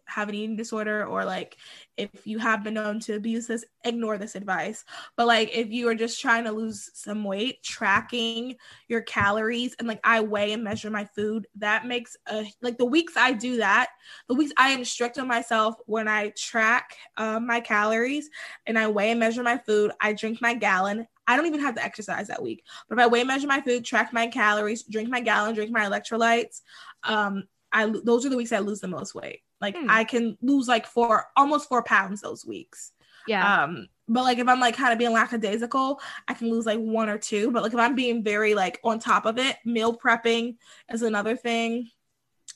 have 0.08 0.30
an 0.30 0.36
eating 0.36 0.56
disorder 0.56 1.06
or 1.06 1.26
like 1.26 1.58
if 1.98 2.26
you 2.26 2.40
have 2.40 2.64
been 2.64 2.76
known 2.76 3.00
to 3.00 3.16
abuse 3.16 3.48
this 3.48 3.66
ignore 3.84 4.18
this 4.18 4.36
advice 4.36 4.86
but 5.16 5.28
like 5.28 5.50
if 5.54 5.70
you 5.70 5.88
are 5.88 5.96
just 5.96 6.22
trying 6.22 6.44
to 6.44 6.52
lose 6.52 6.90
some 6.94 7.24
weight 7.24 7.62
tracking 7.64 8.56
your 8.88 9.02
calories 9.02 9.76
and 9.80 9.88
like 9.88 10.00
i 10.04 10.20
weigh 10.20 10.54
and 10.54 10.64
measure 10.64 10.90
my 10.90 11.06
food 11.06 11.48
that 11.56 11.86
makes 11.86 12.16
a 12.28 12.46
like 12.62 12.78
the 12.78 12.86
weeks 12.86 13.14
i 13.18 13.32
do 13.32 13.58
that 13.58 13.90
the 14.28 14.36
weeks 14.36 14.54
i 14.58 14.70
am 14.70 14.84
strict 14.86 15.20
on 15.20 15.28
myself 15.28 15.76
when 15.86 16.08
i 16.08 16.30
track 16.30 16.96
um, 17.18 17.46
my 17.46 17.60
calories 17.60 18.30
and 18.66 18.80
i 18.80 18.88
weigh 18.88 19.12
and 19.12 19.20
measure 19.20 19.44
my 19.44 19.58
food 19.58 19.92
i 20.00 20.14
drink 20.14 20.42
my 20.42 20.54
gallon 20.54 21.08
I 21.30 21.36
don't 21.36 21.46
even 21.46 21.60
have 21.60 21.76
to 21.76 21.84
exercise 21.84 22.30
that 22.30 22.42
week. 22.42 22.64
But 22.88 22.98
if 22.98 23.04
I 23.04 23.08
weigh, 23.08 23.26
measure 23.26 23.48
my 23.48 23.60
food, 23.60 23.84
track 23.84 24.14
my 24.14 24.28
calories, 24.28 24.84
drink 24.84 25.10
my 25.10 25.20
gallon, 25.20 25.56
drink 25.56 25.72
my 25.72 25.84
electrolytes, 25.84 26.62
um, 27.04 27.44
I 27.72 27.92
those 28.04 28.26
are 28.26 28.30
the 28.30 28.38
weeks 28.38 28.52
I 28.52 28.60
lose 28.60 28.80
the 28.80 28.88
most 28.88 29.14
weight. 29.14 29.42
Like 29.62 29.76
mm. 29.76 29.86
I 29.90 30.04
can 30.04 30.38
lose 30.42 30.68
like 30.68 30.86
four, 30.86 31.26
almost 31.36 31.68
four 31.68 31.84
pounds 31.84 32.22
those 32.22 32.46
weeks. 32.46 32.92
Yeah. 33.28 33.64
Um, 33.64 33.88
but 34.08 34.24
like 34.24 34.38
if 34.38 34.48
I'm 34.48 34.60
like 34.60 34.78
kind 34.78 34.94
of 34.94 35.00
being 35.00 35.12
lackadaisical, 35.12 36.00
I 36.28 36.34
can 36.34 36.50
lose 36.50 36.66
like 36.66 36.80
one 36.80 37.10
or 37.10 37.18
two. 37.18 37.52
But 37.52 37.64
like 37.64 37.74
if 37.74 37.80
I'm 37.80 37.96
being 37.96 38.24
very 38.24 38.56
like 38.56 38.80
on 38.84 39.00
top 39.00 39.26
of 39.26 39.38
it, 39.38 39.58
meal 39.66 39.98
prepping 39.98 40.56
is 40.92 41.02
another 41.02 41.36
thing. 41.36 41.90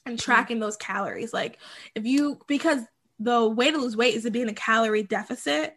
and 0.05 0.19
tracking 0.19 0.59
those 0.59 0.77
calories. 0.77 1.33
Like 1.33 1.59
if 1.95 2.05
you 2.05 2.39
because 2.47 2.81
the 3.19 3.47
way 3.47 3.71
to 3.71 3.77
lose 3.77 3.95
weight 3.95 4.15
is 4.15 4.23
to 4.23 4.31
be 4.31 4.41
in 4.41 4.49
a 4.49 4.53
calorie 4.53 5.03
deficit. 5.03 5.75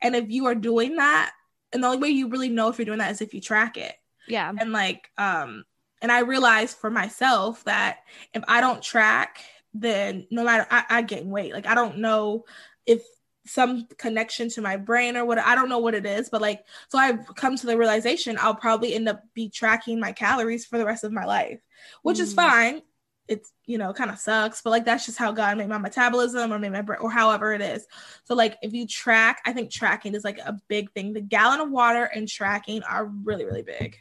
And 0.00 0.14
if 0.14 0.30
you 0.30 0.46
are 0.46 0.54
doing 0.54 0.96
that, 0.96 1.32
and 1.72 1.82
the 1.82 1.86
only 1.88 1.98
way 1.98 2.08
you 2.10 2.28
really 2.28 2.50
know 2.50 2.68
if 2.68 2.78
you're 2.78 2.84
doing 2.84 2.98
that 2.98 3.12
is 3.12 3.22
if 3.22 3.32
you 3.32 3.40
track 3.40 3.76
it. 3.76 3.94
Yeah. 4.28 4.52
And 4.58 4.72
like, 4.72 5.08
um, 5.16 5.64
and 6.02 6.12
I 6.12 6.20
realized 6.20 6.76
for 6.76 6.90
myself 6.90 7.64
that 7.64 8.00
if 8.34 8.42
I 8.46 8.60
don't 8.60 8.82
track, 8.82 9.38
then 9.74 10.26
no 10.30 10.44
matter 10.44 10.66
I, 10.70 10.84
I 10.88 11.02
gain 11.02 11.30
weight. 11.30 11.52
Like 11.52 11.66
I 11.66 11.74
don't 11.74 11.98
know 11.98 12.44
if 12.86 13.02
some 13.46 13.86
connection 13.98 14.48
to 14.50 14.60
my 14.60 14.76
brain 14.76 15.16
or 15.16 15.24
what 15.24 15.38
I 15.38 15.54
don't 15.54 15.68
know 15.68 15.78
what 15.78 15.94
it 15.94 16.06
is, 16.06 16.28
but 16.28 16.40
like 16.40 16.64
so 16.88 16.98
I've 16.98 17.34
come 17.34 17.56
to 17.56 17.66
the 17.66 17.76
realization 17.76 18.38
I'll 18.40 18.54
probably 18.54 18.94
end 18.94 19.08
up 19.08 19.22
be 19.34 19.48
tracking 19.48 19.98
my 19.98 20.12
calories 20.12 20.64
for 20.64 20.78
the 20.78 20.86
rest 20.86 21.04
of 21.04 21.12
my 21.12 21.24
life, 21.24 21.60
which 22.02 22.18
mm. 22.18 22.22
is 22.22 22.34
fine. 22.34 22.82
It's 23.28 23.52
you 23.66 23.78
know 23.78 23.92
kind 23.92 24.10
of 24.10 24.18
sucks, 24.18 24.62
but 24.62 24.70
like 24.70 24.84
that's 24.84 25.06
just 25.06 25.18
how 25.18 25.32
God 25.32 25.56
made 25.56 25.68
my 25.68 25.78
metabolism 25.78 26.52
or 26.52 26.58
made 26.58 26.72
my 26.72 26.82
brain 26.82 27.00
or 27.00 27.10
however 27.10 27.52
it 27.52 27.60
is. 27.62 27.86
So 28.24 28.34
like 28.34 28.58
if 28.62 28.72
you 28.72 28.86
track, 28.86 29.40
I 29.46 29.52
think 29.52 29.70
tracking 29.70 30.14
is 30.14 30.24
like 30.24 30.38
a 30.38 30.60
big 30.68 30.92
thing. 30.92 31.12
The 31.12 31.20
gallon 31.20 31.60
of 31.60 31.70
water 31.70 32.04
and 32.04 32.28
tracking 32.28 32.82
are 32.82 33.06
really 33.06 33.44
really 33.44 33.62
big. 33.62 33.96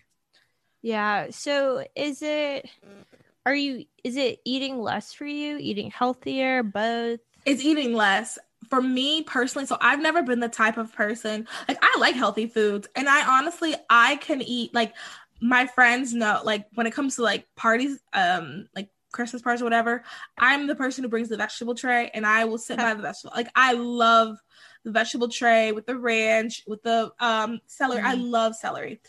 Yeah. 0.81 1.27
So 1.29 1.85
is 1.95 2.21
it 2.21 2.69
are 3.45 3.55
you 3.55 3.85
is 4.03 4.17
it 4.17 4.39
eating 4.45 4.79
less 4.79 5.13
for 5.13 5.25
you, 5.25 5.57
eating 5.57 5.91
healthier, 5.91 6.63
both? 6.63 7.19
It's 7.45 7.63
eating 7.63 7.93
less 7.93 8.37
for 8.69 8.81
me 8.81 9.23
personally, 9.23 9.65
so 9.65 9.77
I've 9.81 10.01
never 10.01 10.23
been 10.23 10.39
the 10.39 10.49
type 10.49 10.77
of 10.77 10.93
person 10.93 11.47
like 11.67 11.79
I 11.81 11.99
like 11.99 12.15
healthy 12.15 12.47
foods, 12.47 12.87
and 12.95 13.09
I 13.09 13.39
honestly 13.39 13.75
I 13.89 14.17
can 14.17 14.41
eat 14.41 14.73
like 14.73 14.93
my 15.41 15.65
friends 15.65 16.13
know 16.13 16.41
like 16.43 16.67
when 16.75 16.87
it 16.87 16.93
comes 16.93 17.15
to 17.15 17.23
like 17.23 17.47
parties, 17.55 17.99
um, 18.13 18.67
like 18.75 18.89
Christmas 19.11 19.41
parties 19.41 19.61
or 19.61 19.65
whatever, 19.65 20.03
I'm 20.37 20.67
the 20.67 20.75
person 20.75 21.03
who 21.03 21.09
brings 21.09 21.29
the 21.29 21.37
vegetable 21.37 21.75
tray, 21.75 22.11
and 22.13 22.25
I 22.25 22.45
will 22.45 22.59
sit 22.59 22.77
by 22.77 22.93
the 22.93 23.01
vegetable. 23.01 23.33
Like 23.35 23.49
I 23.55 23.73
love 23.73 24.37
the 24.83 24.91
vegetable 24.91 25.29
tray 25.29 25.71
with 25.71 25.85
the 25.85 25.97
ranch, 25.97 26.63
with 26.67 26.83
the 26.83 27.11
um 27.19 27.59
celery. 27.65 28.01
Mm. 28.01 28.05
I 28.05 28.13
love 28.13 28.55
celery, 28.55 29.01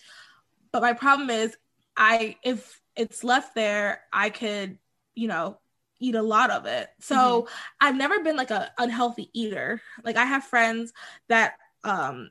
but 0.72 0.82
my 0.82 0.94
problem 0.94 1.28
is 1.30 1.54
I 1.96 2.36
if 2.42 2.81
it's 2.96 3.24
left 3.24 3.54
there, 3.54 4.02
I 4.12 4.30
could 4.30 4.78
you 5.14 5.28
know 5.28 5.58
eat 6.02 6.14
a 6.14 6.22
lot 6.22 6.50
of 6.50 6.66
it. 6.66 6.90
So 7.00 7.16
mm-hmm. 7.16 7.54
I've 7.80 7.96
never 7.96 8.20
been 8.20 8.36
like 8.36 8.50
a 8.50 8.70
unhealthy 8.76 9.30
eater. 9.32 9.80
Like 10.04 10.16
I 10.16 10.24
have 10.24 10.44
friends 10.44 10.92
that 11.28 11.54
um 11.84 12.30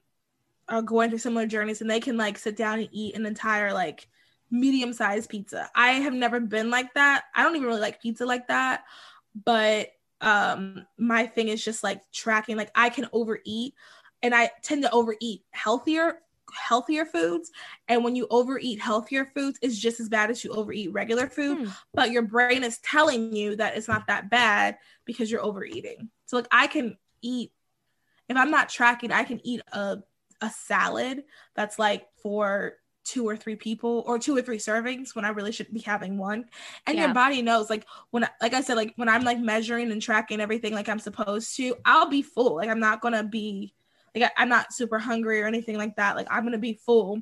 are 0.68 0.82
going 0.82 1.10
through 1.10 1.20
similar 1.20 1.48
journeys 1.48 1.82
and 1.82 1.90
they 1.90 2.00
can 2.00 2.18
like 2.18 2.38
sit 2.38 2.56
down 2.56 2.80
and 2.80 2.90
eat 2.92 3.16
an 3.16 3.26
entire 3.26 3.74
like 3.74 4.08
medium 4.52 4.94
sized 4.94 5.30
pizza. 5.30 5.70
I 5.74 5.92
have 5.94 6.14
never 6.14 6.40
been 6.40 6.70
like 6.70 6.94
that. 6.94 7.24
I 7.34 7.44
don't 7.44 7.56
even 7.56 7.68
really 7.68 7.82
like 7.82 8.02
pizza 8.02 8.26
like 8.26 8.48
that. 8.48 8.84
But 9.46 9.90
um 10.20 10.86
my 10.98 11.26
thing 11.26 11.48
is 11.48 11.64
just 11.64 11.84
like 11.84 12.02
tracking 12.12 12.58
like 12.58 12.72
I 12.76 12.90
can 12.90 13.08
overeat 13.14 13.74
and 14.22 14.36
I 14.36 14.52
tend 14.62 14.84
to 14.84 14.92
overeat 14.92 15.44
healthier 15.52 16.20
healthier 16.54 17.06
foods 17.06 17.52
and 17.88 18.04
when 18.04 18.16
you 18.16 18.28
overeat 18.30 18.80
healthier 18.80 19.26
foods 19.26 19.60
it's 19.62 19.78
just 19.78 20.00
as 20.00 20.10
bad 20.10 20.30
as 20.30 20.44
you 20.44 20.52
overeat 20.52 20.92
regular 20.92 21.28
food 21.28 21.60
hmm. 21.60 21.70
but 21.94 22.12
your 22.12 22.22
brain 22.22 22.64
is 22.64 22.78
telling 22.80 23.34
you 23.34 23.56
that 23.56 23.76
it's 23.76 23.88
not 23.88 24.08
that 24.08 24.30
bad 24.30 24.78
because 25.06 25.32
you're 25.32 25.44
overeating 25.44 26.10
so 26.26 26.38
like 26.38 26.48
i 26.52 26.68
can 26.68 26.98
eat 27.22 27.52
if 28.30 28.38
i'm 28.38 28.52
not 28.52 28.70
tracking 28.70 29.12
i 29.12 29.24
can 29.24 29.46
eat 29.46 29.62
a 29.74 29.98
a 30.42 30.50
salad 30.50 31.24
that's 31.56 31.78
like 31.78 32.08
for 32.22 32.74
two 33.04 33.28
or 33.28 33.36
three 33.36 33.56
people 33.56 34.04
or 34.06 34.20
two 34.20 34.36
or 34.36 34.42
three 34.42 34.58
servings 34.58 35.16
when 35.16 35.26
I 35.26 35.30
really 35.30 35.52
should 35.52 35.72
be 35.74 35.80
having 35.80 36.18
one. 36.18 36.46
And 36.86 36.98
yeah. 36.98 37.06
your 37.06 37.14
body 37.14 37.42
knows 37.42 37.70
like 37.70 37.86
when 38.12 38.28
like 38.42 38.54
I 38.54 38.62
said 38.62 38.76
like 38.76 38.94
when 38.96 39.10
I'm 39.10 39.24
like 39.24 39.40
measuring 39.40 39.92
and 39.92 40.02
tracking 40.02 40.40
everything 40.40 40.74
like 40.74 40.90
I'm 40.90 41.00
supposed 41.00 41.56
to, 41.58 41.76
I'll 41.86 42.10
be 42.10 42.22
full. 42.22 42.56
Like 42.56 42.70
I'm 42.70 42.80
not 42.80 43.02
going 43.02 43.14
to 43.14 43.24
be 43.24 43.74
like 44.16 44.32
I, 44.38 44.44
am 44.44 44.50
not 44.50 44.74
super 44.74 45.00
hungry 45.00 45.42
or 45.42 45.48
anything 45.48 45.78
like 45.78 45.96
that. 45.96 46.16
Like 46.16 46.28
I'm 46.30 46.44
gonna 46.44 46.58
be 46.58 46.80
full. 46.86 47.22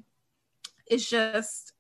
It's 0.87 1.07
just 1.07 1.73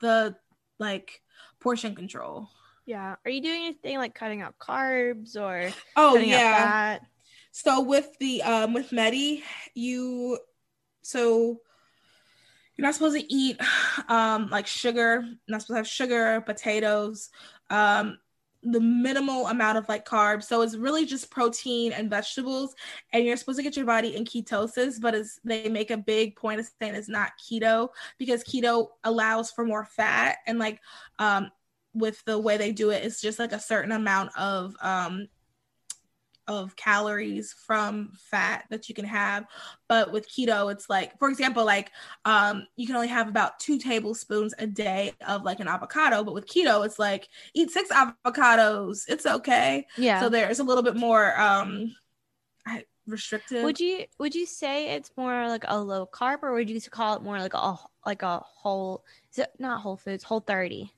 the 0.00 0.36
like 0.78 1.20
portion 1.60 1.94
control. 1.94 2.48
Yeah. 2.86 3.16
Are 3.24 3.30
you 3.30 3.42
doing 3.42 3.64
anything 3.64 3.98
like 3.98 4.14
cutting 4.14 4.42
out 4.42 4.58
carbs 4.58 5.36
or 5.36 5.72
oh 5.96 6.16
yeah. 6.16 6.98
So 7.52 7.82
with 7.82 8.08
the 8.18 8.42
um 8.42 8.72
with 8.72 8.92
Medi, 8.92 9.42
you 9.74 10.38
so 11.02 11.60
you're 12.76 12.86
not 12.86 12.94
supposed 12.94 13.18
to 13.18 13.32
eat 13.32 13.60
um 14.08 14.48
like 14.50 14.66
sugar, 14.66 15.24
not 15.48 15.62
supposed 15.62 15.68
to 15.68 15.76
have 15.76 15.88
sugar, 15.88 16.40
potatoes, 16.40 17.30
um 17.70 18.18
the 18.62 18.80
minimal 18.80 19.48
amount 19.48 19.78
of 19.78 19.88
like 19.88 20.06
carbs. 20.06 20.44
So 20.44 20.62
it's 20.62 20.76
really 20.76 21.04
just 21.04 21.30
protein 21.30 21.92
and 21.92 22.08
vegetables. 22.08 22.74
And 23.12 23.24
you're 23.24 23.36
supposed 23.36 23.58
to 23.58 23.62
get 23.62 23.76
your 23.76 23.86
body 23.86 24.16
in 24.16 24.24
ketosis, 24.24 25.00
but 25.00 25.14
as 25.14 25.40
they 25.44 25.68
make 25.68 25.90
a 25.90 25.96
big 25.96 26.36
point 26.36 26.60
of 26.60 26.68
saying 26.80 26.94
it's 26.94 27.08
not 27.08 27.32
keto 27.38 27.88
because 28.18 28.44
keto 28.44 28.88
allows 29.04 29.50
for 29.50 29.64
more 29.64 29.84
fat 29.84 30.38
and 30.46 30.58
like 30.58 30.80
um 31.18 31.50
with 31.94 32.24
the 32.24 32.38
way 32.38 32.56
they 32.56 32.72
do 32.72 32.90
it, 32.90 33.04
it's 33.04 33.20
just 33.20 33.38
like 33.38 33.52
a 33.52 33.60
certain 33.60 33.92
amount 33.92 34.30
of 34.36 34.74
um 34.80 35.28
of 36.48 36.74
calories 36.76 37.54
from 37.66 38.10
fat 38.16 38.64
that 38.70 38.88
you 38.88 38.94
can 38.94 39.04
have 39.04 39.44
but 39.88 40.12
with 40.12 40.28
keto 40.28 40.72
it's 40.72 40.90
like 40.90 41.16
for 41.18 41.28
example 41.28 41.64
like 41.64 41.90
um 42.24 42.66
you 42.76 42.86
can 42.86 42.96
only 42.96 43.08
have 43.08 43.28
about 43.28 43.60
two 43.60 43.78
tablespoons 43.78 44.52
a 44.58 44.66
day 44.66 45.12
of 45.26 45.44
like 45.44 45.60
an 45.60 45.68
avocado 45.68 46.24
but 46.24 46.34
with 46.34 46.46
keto 46.46 46.84
it's 46.84 46.98
like 46.98 47.28
eat 47.54 47.70
six 47.70 47.90
avocados 47.90 49.04
it's 49.08 49.26
okay. 49.26 49.86
Yeah. 49.96 50.20
So 50.20 50.28
there's 50.28 50.58
a 50.58 50.64
little 50.64 50.82
bit 50.82 50.96
more 50.96 51.38
um 51.40 51.94
restrictive. 53.06 53.64
Would 53.64 53.80
you 53.80 54.04
would 54.18 54.34
you 54.34 54.46
say 54.46 54.94
it's 54.94 55.10
more 55.16 55.48
like 55.48 55.64
a 55.66 55.78
low 55.78 56.06
carb 56.06 56.42
or 56.42 56.52
would 56.52 56.70
you 56.70 56.80
call 56.80 57.16
it 57.16 57.22
more 57.22 57.38
like 57.38 57.54
a 57.54 57.76
like 58.06 58.22
a 58.22 58.38
whole 58.38 59.04
is 59.32 59.38
it 59.38 59.50
not 59.58 59.80
whole 59.80 59.96
foods 59.96 60.24
whole 60.24 60.40
30 60.40 60.92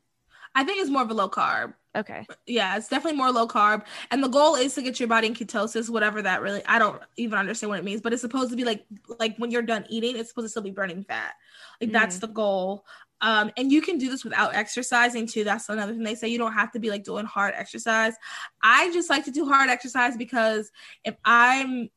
i 0.54 0.64
think 0.64 0.80
it's 0.80 0.90
more 0.90 1.02
of 1.02 1.11
a 1.11 1.14
low 1.14 1.28
carb 1.28 1.74
Okay. 1.96 2.26
Yeah, 2.46 2.76
it's 2.76 2.88
definitely 2.88 3.16
more 3.16 3.30
low 3.30 3.46
carb. 3.46 3.85
And 4.11 4.22
the 4.22 4.28
goal 4.28 4.57
is 4.57 4.74
to 4.74 4.83
get 4.83 4.98
your 4.98 5.09
body 5.09 5.28
in 5.28 5.35
ketosis, 5.35 5.88
whatever 5.88 6.22
that 6.22 6.42
really 6.42 6.64
I 6.66 6.78
don't 6.78 7.00
even 7.16 7.38
understand 7.38 7.70
what 7.70 7.78
it 7.78 7.85
means, 7.85 8.00
but 8.00 8.12
it's 8.12 8.22
supposed 8.22 8.50
to 8.50 8.57
be 8.57 8.64
like 8.64 8.85
like 9.20 9.37
when 9.37 9.50
you're 9.50 9.62
done 9.62 9.87
eating, 9.88 10.16
it's 10.16 10.30
supposed 10.30 10.46
to 10.46 10.48
still 10.50 10.62
be 10.62 10.70
burning 10.70 11.04
fat. 11.04 11.35
Like 11.80 11.90
mm. 11.90 11.92
that's 11.92 12.18
the 12.18 12.28
goal. 12.28 12.85
Um, 13.20 13.52
and 13.57 13.70
you 13.70 13.80
can 13.80 13.98
do 13.98 14.11
this 14.11 14.24
without 14.24 14.54
exercising 14.54 15.26
too. 15.26 15.44
That's 15.44 15.68
another 15.68 15.92
thing 15.92 16.02
they 16.02 16.14
say. 16.16 16.28
You 16.28 16.38
don't 16.38 16.52
have 16.52 16.72
to 16.72 16.80
be 16.80 16.90
like 16.90 17.04
doing 17.04 17.26
hard 17.26 17.54
exercise. 17.57 18.14
I 18.62 18.92
just 18.92 19.09
like 19.09 19.24
to 19.26 19.30
do 19.30 19.46
hard 19.46 19.70
exercise 19.70 20.16
because 20.16 20.70
if 21.04 21.14
I'm 21.24 21.90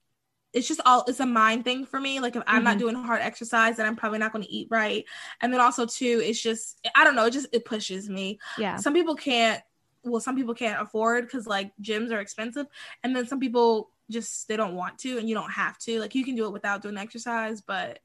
it's 0.54 0.68
just 0.68 0.80
all 0.86 1.04
it's 1.08 1.20
a 1.20 1.26
mind 1.26 1.64
thing 1.64 1.86
for 1.86 2.00
me 2.00 2.20
like 2.20 2.36
if 2.36 2.44
i'm 2.48 2.58
mm-hmm. 2.58 2.64
not 2.64 2.78
doing 2.78 2.96
hard 2.96 3.22
exercise 3.22 3.76
then 3.76 3.86
i'm 3.86 3.98
probably 3.98 4.18
not 4.18 4.32
going 4.32 4.44
to 4.44 4.52
eat 4.52 4.68
right 4.72 5.04
and 5.42 5.52
then 5.52 5.60
also 5.60 5.86
too 5.86 6.22
it's 6.24 6.42
just 6.42 6.80
i 6.96 7.04
don't 7.04 7.16
know 7.16 7.26
it 7.26 7.34
just 7.34 7.48
it 7.52 7.66
pushes 7.66 8.10
me 8.10 8.40
yeah 8.58 8.78
some 8.78 8.94
people 8.94 9.14
can't 9.14 9.62
well 10.04 10.22
some 10.22 10.36
people 10.36 10.54
can't 10.54 10.82
afford 10.82 11.26
because 11.26 11.48
like 11.48 11.72
gyms 11.82 12.12
are 12.12 12.20
expensive 12.20 12.66
and 13.04 13.16
then 13.16 13.28
some 13.28 13.40
people 13.40 13.92
just 14.10 14.48
they 14.48 14.56
don't 14.56 14.76
want 14.76 14.98
to 15.00 15.18
and 15.18 15.28
you 15.28 15.36
don't 15.36 15.52
have 15.52 15.78
to. 15.80 16.00
Like 16.00 16.16
you 16.16 16.24
can 16.24 16.36
do 16.36 16.46
it 16.46 16.54
without 16.54 16.82
doing 16.82 16.98
exercise 16.98 17.62
but 17.62 18.00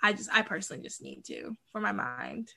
i 0.00 0.12
just 0.12 0.30
i 0.32 0.42
personally 0.42 0.82
just 0.82 1.02
need 1.02 1.24
to 1.24 1.54
for 1.72 1.80
my 1.80 1.92
mind. 1.92 2.52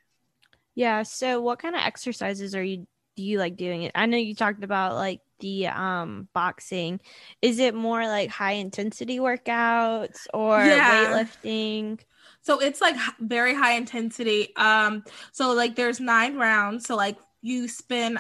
Yeah 0.75 1.04
so 1.04 1.41
what 1.41 1.60
kind 1.60 1.75
of 1.75 1.82
exercises 1.82 2.56
are 2.56 2.63
you 2.63 2.88
do 3.17 3.23
you 3.23 3.39
like 3.39 3.58
doing? 3.58 3.84
It 3.84 3.91
i 3.95 4.06
know 4.06 4.17
you 4.17 4.36
talked 4.36 4.63
about 4.63 4.95
like 4.95 5.21
the 5.39 5.67
um 5.67 6.27
boxing. 6.34 6.99
Is 7.41 7.60
it 7.60 7.73
more 7.73 8.04
like 8.06 8.30
high 8.30 8.54
intensity 8.54 9.19
workouts 9.19 10.27
or 10.34 10.63
yeah. 10.63 11.08
weightlifting? 11.08 11.99
So 12.43 12.60
it's 12.60 12.82
like 12.82 12.95
very 13.19 13.54
high 13.54 13.73
intensity. 13.73 14.56
Um 14.56 15.04
so 15.32 15.54
like 15.54 15.75
there's 15.75 15.99
nine 15.99 16.38
rounds 16.38 16.86
so 16.86 16.95
like 16.95 17.17
you 17.41 17.67
spin 17.67 18.19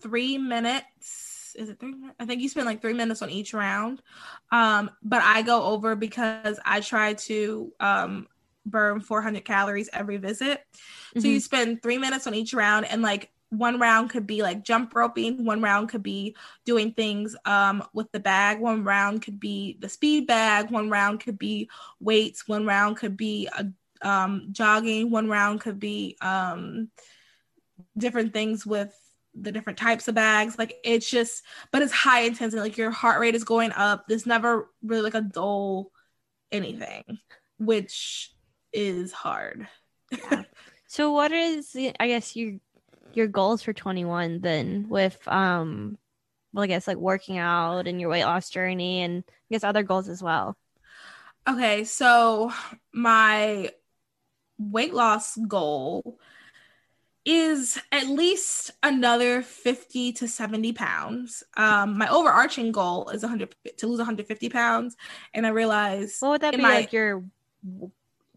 three 0.00 0.38
minutes. 0.38 1.54
Is 1.56 1.68
it 1.68 1.80
three? 1.80 1.94
I 2.18 2.26
think 2.26 2.40
you 2.40 2.48
spend 2.48 2.66
like 2.66 2.80
three 2.80 2.92
minutes 2.92 3.22
on 3.22 3.30
each 3.30 3.54
round. 3.54 4.02
Um, 4.50 4.90
but 5.02 5.22
I 5.22 5.42
go 5.42 5.62
over 5.64 5.96
because 5.96 6.58
I 6.64 6.80
try 6.80 7.14
to 7.14 7.72
um 7.80 8.28
burn 8.66 9.00
400 9.00 9.44
calories 9.44 9.88
every 9.92 10.18
visit. 10.18 10.60
Mm-hmm. 10.60 11.20
So 11.20 11.28
you 11.28 11.36
mm-hmm. 11.36 11.42
spend 11.42 11.82
three 11.82 11.98
minutes 11.98 12.26
on 12.26 12.34
each 12.34 12.54
round, 12.54 12.86
and 12.86 13.02
like 13.02 13.30
one 13.50 13.78
round 13.78 14.10
could 14.10 14.26
be 14.26 14.42
like 14.42 14.62
jump 14.62 14.94
roping, 14.94 15.44
one 15.44 15.62
round 15.62 15.88
could 15.88 16.02
be 16.02 16.36
doing 16.64 16.92
things 16.92 17.34
um, 17.44 17.82
with 17.94 18.10
the 18.12 18.20
bag, 18.20 18.60
one 18.60 18.84
round 18.84 19.22
could 19.22 19.40
be 19.40 19.78
the 19.80 19.88
speed 19.88 20.26
bag, 20.26 20.70
one 20.70 20.90
round 20.90 21.20
could 21.20 21.38
be 21.38 21.70
weights, 22.00 22.46
one 22.46 22.66
round 22.66 22.98
could 22.98 23.16
be 23.16 23.48
a, 23.56 23.66
um, 24.06 24.48
jogging, 24.52 25.10
one 25.10 25.28
round 25.28 25.60
could 25.60 25.80
be 25.80 26.16
um, 26.20 26.90
different 27.96 28.32
things 28.32 28.66
with 28.66 28.94
the 29.40 29.52
different 29.52 29.78
types 29.78 30.08
of 30.08 30.14
bags. 30.14 30.58
Like 30.58 30.76
it's 30.84 31.08
just, 31.08 31.44
but 31.72 31.82
it's 31.82 31.92
high 31.92 32.22
intensity. 32.22 32.60
Like 32.60 32.76
your 32.76 32.90
heart 32.90 33.20
rate 33.20 33.34
is 33.34 33.44
going 33.44 33.72
up. 33.72 34.06
There's 34.08 34.26
never 34.26 34.70
really 34.82 35.02
like 35.02 35.14
a 35.14 35.20
dull 35.20 35.90
anything, 36.50 37.18
which 37.58 38.32
is 38.72 39.12
hard. 39.12 39.68
Yeah. 40.10 40.42
so 40.86 41.12
what 41.12 41.32
is 41.32 41.76
I 42.00 42.08
guess 42.08 42.34
your 42.34 42.54
your 43.14 43.26
goals 43.26 43.62
for 43.62 43.72
21 43.72 44.40
then 44.40 44.86
with 44.88 45.18
um 45.28 45.98
well, 46.52 46.64
I 46.64 46.66
guess 46.66 46.86
like 46.86 46.96
working 46.96 47.38
out 47.38 47.86
and 47.86 48.00
your 48.00 48.10
weight 48.10 48.24
loss 48.24 48.48
journey 48.50 49.02
and 49.02 49.22
I 49.28 49.54
guess 49.54 49.64
other 49.64 49.82
goals 49.82 50.08
as 50.08 50.22
well. 50.22 50.56
Okay, 51.46 51.84
so 51.84 52.52
my 52.92 53.70
weight 54.58 54.94
loss 54.94 55.36
goal 55.36 56.18
is 57.24 57.78
at 57.92 58.06
least 58.06 58.70
another 58.82 59.42
50 59.42 60.12
to 60.14 60.28
70 60.28 60.72
pounds. 60.72 61.42
Um, 61.56 61.98
my 61.98 62.08
overarching 62.08 62.72
goal 62.72 63.08
is 63.10 63.22
100 63.22 63.54
to 63.76 63.86
lose 63.86 63.98
150 63.98 64.48
pounds, 64.48 64.96
and 65.34 65.46
I 65.46 65.50
realize 65.50 66.16
what 66.20 66.30
would 66.30 66.40
that 66.42 66.54
be 66.54 66.62
my, 66.62 66.74
like 66.74 66.92
your 66.92 67.24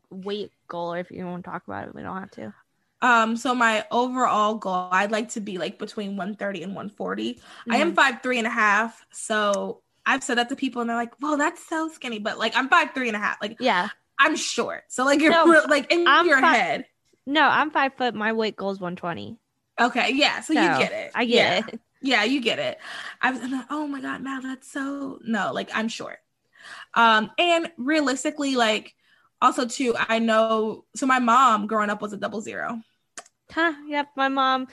weight 0.10 0.52
goal, 0.68 0.94
or 0.94 1.00
if 1.00 1.12
you 1.12 1.26
want 1.26 1.44
to 1.46 1.50
talk 1.50 1.66
about 1.68 1.88
it, 1.88 1.96
we 1.96 2.02
don't 2.02 2.18
have 2.18 2.32
to. 2.32 2.54
Um, 3.02 3.36
so 3.36 3.56
my 3.56 3.86
overall 3.90 4.56
goal, 4.56 4.90
I'd 4.92 5.12
like 5.12 5.30
to 5.30 5.42
be 5.42 5.58
like 5.58 5.80
between 5.80 6.12
130 6.12 6.64
and 6.64 6.76
140. 6.76 7.34
Mm-hmm. 7.34 7.72
I 7.72 7.78
am 7.78 7.88
mm-hmm. 7.88 7.96
five 7.96 8.22
three 8.22 8.38
and 8.38 8.48
a 8.48 8.52
half, 8.52 9.06
so 9.12 9.82
I've 10.06 10.24
said 10.24 10.38
that 10.38 10.50
to 10.50 10.56
people, 10.56 10.82
and 10.82 10.90
they're 10.90 10.98
like, 10.98 11.20
"Well, 11.20 11.38
that's 11.38 11.66
so 11.68 11.90
skinny," 11.90 12.20
but 12.20 12.38
like 12.38 12.56
I'm 12.56 12.70
five 12.70 12.94
three 12.94 13.08
and 13.08 13.16
a 13.16 13.20
half. 13.20 13.38
Like, 13.42 13.58
yeah, 13.60 13.90
I'm 14.20 14.36
short. 14.36 14.84
So 14.90 15.04
like 15.04 15.20
you're 15.20 15.32
no, 15.32 15.66
like 15.68 15.92
in 15.92 16.08
I'm 16.08 16.28
your 16.28 16.40
fi- 16.40 16.54
head. 16.54 16.86
No, 17.26 17.42
I'm 17.42 17.72
five 17.72 17.94
foot. 17.94 18.16
My 18.16 18.34
weight 18.34 18.56
goal 18.56 18.72
is 18.72 18.80
120. 18.80 19.38
Okay, 19.80 20.12
yeah, 20.14 20.42
so, 20.42 20.54
so 20.54 20.62
you 20.62 20.68
get 20.80 20.92
it. 20.92 21.12
I 21.16 21.26
get 21.26 21.34
yeah. 21.36 21.74
it. 21.74 21.80
Yeah, 22.04 22.24
you 22.24 22.42
get 22.42 22.60
it. 22.60 22.80
I 23.22 23.32
was 23.32 23.42
like, 23.42 23.66
oh 23.70 23.86
my 23.88 24.02
god, 24.02 24.24
now 24.24 24.42
that's 24.42 24.72
so 24.72 25.20
no, 25.24 25.52
like 25.54 25.70
I'm 25.74 25.88
short. 25.88 26.18
Um, 26.96 27.32
and 27.38 27.72
realistically, 27.78 28.56
like 28.56 28.96
also 29.42 29.68
too, 29.68 29.96
I 29.98 30.20
know 30.20 30.86
so 30.96 31.06
my 31.06 31.20
mom 31.20 31.68
growing 31.68 31.90
up 31.90 32.02
was 32.02 32.14
a 32.14 32.18
double 32.18 32.42
zero. 32.42 32.82
Huh, 33.52 33.74
yep, 33.88 34.08
my 34.16 34.30
mom 34.30 34.68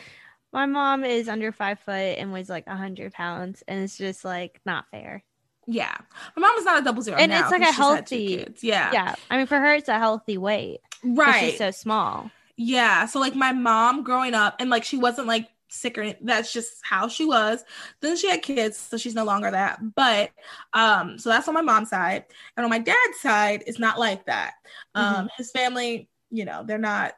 my 0.53 0.65
mom 0.65 1.05
is 1.05 1.29
under 1.29 1.53
five 1.53 1.79
foot 1.81 1.93
and 1.93 2.33
weighs 2.33 2.49
like 2.49 2.67
a 2.67 2.77
hundred 2.77 3.13
pounds, 3.13 3.63
and 3.69 3.85
it's 3.85 3.99
just 3.99 4.25
like 4.25 4.61
not 4.65 4.87
fair. 4.91 5.23
Yeah, 5.67 5.95
my 6.35 6.49
mom 6.49 6.57
is 6.57 6.65
not 6.65 6.81
a 6.81 6.85
double 6.85 7.03
zero, 7.03 7.19
and 7.19 7.31
now, 7.31 7.43
it's 7.43 7.51
like 7.51 7.61
a 7.61 7.73
healthy. 7.73 8.47
Yeah, 8.63 8.91
yeah. 8.93 9.15
I 9.31 9.37
mean, 9.37 9.47
for 9.47 9.59
her, 9.59 9.75
it's 9.75 9.91
a 9.91 9.99
healthy 9.99 10.39
weight, 10.39 10.81
right? 11.05 11.51
She's 11.51 11.59
so 11.59 11.71
small. 11.73 12.31
Yeah, 12.61 13.07
so 13.07 13.21
like 13.21 13.37
my 13.37 13.53
mom 13.53 14.03
growing 14.03 14.35
up, 14.35 14.57
and 14.59 14.68
like 14.68 14.83
she 14.83 14.99
wasn't 14.99 15.29
like 15.29 15.49
sick 15.68 15.97
or 15.97 16.12
that's 16.21 16.53
just 16.53 16.81
how 16.83 17.07
she 17.07 17.25
was. 17.25 17.64
Then 18.01 18.16
she 18.16 18.29
had 18.29 18.42
kids, 18.42 18.77
so 18.77 18.97
she's 18.97 19.14
no 19.14 19.25
longer 19.25 19.51
that. 19.51 19.79
But 19.94 20.31
um, 20.73 21.18
so 21.18 21.31
that's 21.31 21.47
on 21.47 21.55
my 21.55 21.62
mom's 21.62 21.90
side, 21.90 22.25
and 22.57 22.64
on 22.64 22.71
my 22.71 22.81
dad's 22.81 23.21
side, 23.21 23.62
it's 23.66 23.79
not 23.79 23.99
like 23.99 24.27
that. 24.27 24.55
Um, 24.94 25.14
mm-hmm. 25.14 25.27
his 25.37 25.53
family, 25.53 26.09
you 26.31 26.44
know, 26.44 26.64
they're 26.66 26.79
not 26.79 27.14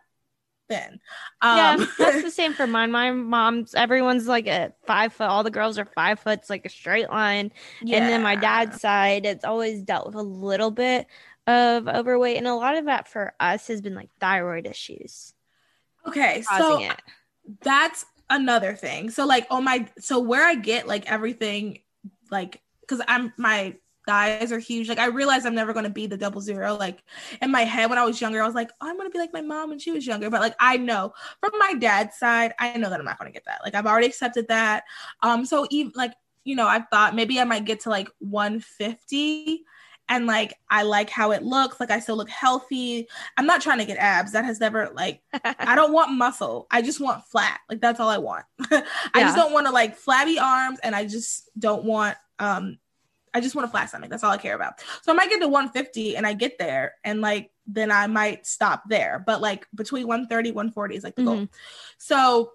thin. 0.70 1.00
Um, 1.42 1.56
yeah, 1.56 1.86
that's 1.98 2.22
the 2.22 2.30
same 2.30 2.54
for 2.54 2.66
mine. 2.66 2.90
My 2.90 3.10
mom's 3.10 3.74
everyone's 3.74 4.26
like 4.26 4.46
a 4.46 4.72
five 4.86 5.12
foot. 5.12 5.28
All 5.28 5.42
the 5.42 5.50
girls 5.50 5.78
are 5.78 5.84
five 5.84 6.20
foot. 6.20 6.40
It's 6.40 6.50
like 6.50 6.64
a 6.64 6.70
straight 6.70 7.10
line. 7.10 7.52
Yeah. 7.82 7.98
And 7.98 8.08
then 8.08 8.22
my 8.22 8.36
dad's 8.36 8.80
side, 8.80 9.26
it's 9.26 9.44
always 9.44 9.82
dealt 9.82 10.06
with 10.06 10.14
a 10.14 10.22
little 10.22 10.70
bit 10.70 11.06
of 11.50 11.88
overweight, 11.88 12.36
and 12.36 12.46
a 12.46 12.54
lot 12.54 12.76
of 12.76 12.86
that 12.86 13.08
for 13.08 13.34
us 13.40 13.66
has 13.68 13.80
been 13.80 13.94
like 13.94 14.10
thyroid 14.20 14.66
issues. 14.66 15.34
Okay, 16.06 16.42
so 16.42 16.82
it. 16.82 16.96
that's 17.62 18.06
another 18.30 18.74
thing. 18.74 19.10
So 19.10 19.26
like, 19.26 19.46
oh 19.50 19.60
my, 19.60 19.86
so 19.98 20.18
where 20.20 20.44
I 20.44 20.54
get 20.54 20.86
like 20.86 21.10
everything, 21.10 21.80
like, 22.30 22.62
because 22.80 23.02
I'm 23.06 23.32
my 23.36 23.76
thighs 24.06 24.50
are 24.50 24.58
huge. 24.58 24.88
Like 24.88 24.98
I 24.98 25.06
realized 25.06 25.46
I'm 25.46 25.54
never 25.54 25.72
gonna 25.72 25.90
be 25.90 26.06
the 26.06 26.16
double 26.16 26.40
zero. 26.40 26.74
Like 26.74 27.02
in 27.40 27.50
my 27.50 27.62
head 27.62 27.90
when 27.90 27.98
I 27.98 28.04
was 28.04 28.20
younger, 28.20 28.42
I 28.42 28.46
was 28.46 28.54
like, 28.54 28.70
oh, 28.80 28.88
I'm 28.88 28.96
gonna 28.96 29.10
be 29.10 29.18
like 29.18 29.32
my 29.32 29.42
mom 29.42 29.70
when 29.70 29.78
she 29.78 29.92
was 29.92 30.06
younger. 30.06 30.30
But 30.30 30.40
like 30.40 30.54
I 30.58 30.76
know 30.76 31.12
from 31.40 31.58
my 31.58 31.74
dad's 31.74 32.16
side, 32.16 32.54
I 32.58 32.76
know 32.76 32.90
that 32.90 32.98
I'm 32.98 33.04
not 33.04 33.18
gonna 33.18 33.30
get 33.30 33.44
that. 33.46 33.60
Like 33.62 33.74
I've 33.74 33.86
already 33.86 34.06
accepted 34.06 34.48
that. 34.48 34.84
Um, 35.22 35.44
so 35.44 35.66
even 35.70 35.92
like 35.94 36.12
you 36.44 36.56
know, 36.56 36.66
I 36.66 36.80
thought 36.80 37.14
maybe 37.14 37.38
I 37.38 37.44
might 37.44 37.66
get 37.66 37.80
to 37.80 37.90
like 37.90 38.08
150 38.18 39.64
and 40.10 40.26
like 40.26 40.58
I 40.68 40.82
like 40.82 41.08
how 41.08 41.30
it 41.30 41.44
looks. 41.44 41.78
Like 41.78 41.92
I 41.92 42.00
still 42.00 42.16
look 42.16 42.28
healthy. 42.28 43.08
I'm 43.36 43.46
not 43.46 43.62
trying 43.62 43.78
to 43.78 43.84
get 43.84 43.96
abs. 43.96 44.32
That 44.32 44.44
has 44.44 44.58
never 44.60 44.90
like 44.92 45.22
I 45.44 45.76
don't 45.76 45.92
want 45.92 46.12
muscle. 46.12 46.66
I 46.70 46.82
just 46.82 47.00
want 47.00 47.24
flat. 47.24 47.60
Like 47.70 47.80
that's 47.80 48.00
all 48.00 48.08
I 48.08 48.18
want. 48.18 48.44
I 48.70 48.82
yeah. 49.14 49.22
just 49.22 49.36
don't 49.36 49.52
want 49.52 49.68
to 49.68 49.72
like 49.72 49.96
flabby 49.96 50.38
arms 50.38 50.80
and 50.82 50.94
I 50.94 51.06
just 51.06 51.48
don't 51.58 51.84
want 51.84 52.18
um 52.40 52.78
I 53.32 53.40
just 53.40 53.54
want 53.54 53.68
a 53.68 53.70
flat 53.70 53.88
stomach. 53.88 54.10
That's 54.10 54.24
all 54.24 54.32
I 54.32 54.38
care 54.38 54.56
about. 54.56 54.80
So 55.02 55.12
I 55.12 55.14
might 55.14 55.30
get 55.30 55.40
to 55.40 55.48
150 55.48 56.16
and 56.16 56.26
I 56.26 56.34
get 56.34 56.58
there 56.58 56.96
and 57.04 57.20
like 57.20 57.52
then 57.68 57.92
I 57.92 58.08
might 58.08 58.44
stop 58.48 58.82
there. 58.88 59.22
But 59.24 59.40
like 59.40 59.68
between 59.72 60.08
130, 60.08 60.50
140 60.50 60.96
is 60.96 61.04
like 61.04 61.14
the 61.14 61.22
mm-hmm. 61.22 61.38
goal. 61.38 61.48
So 61.98 62.50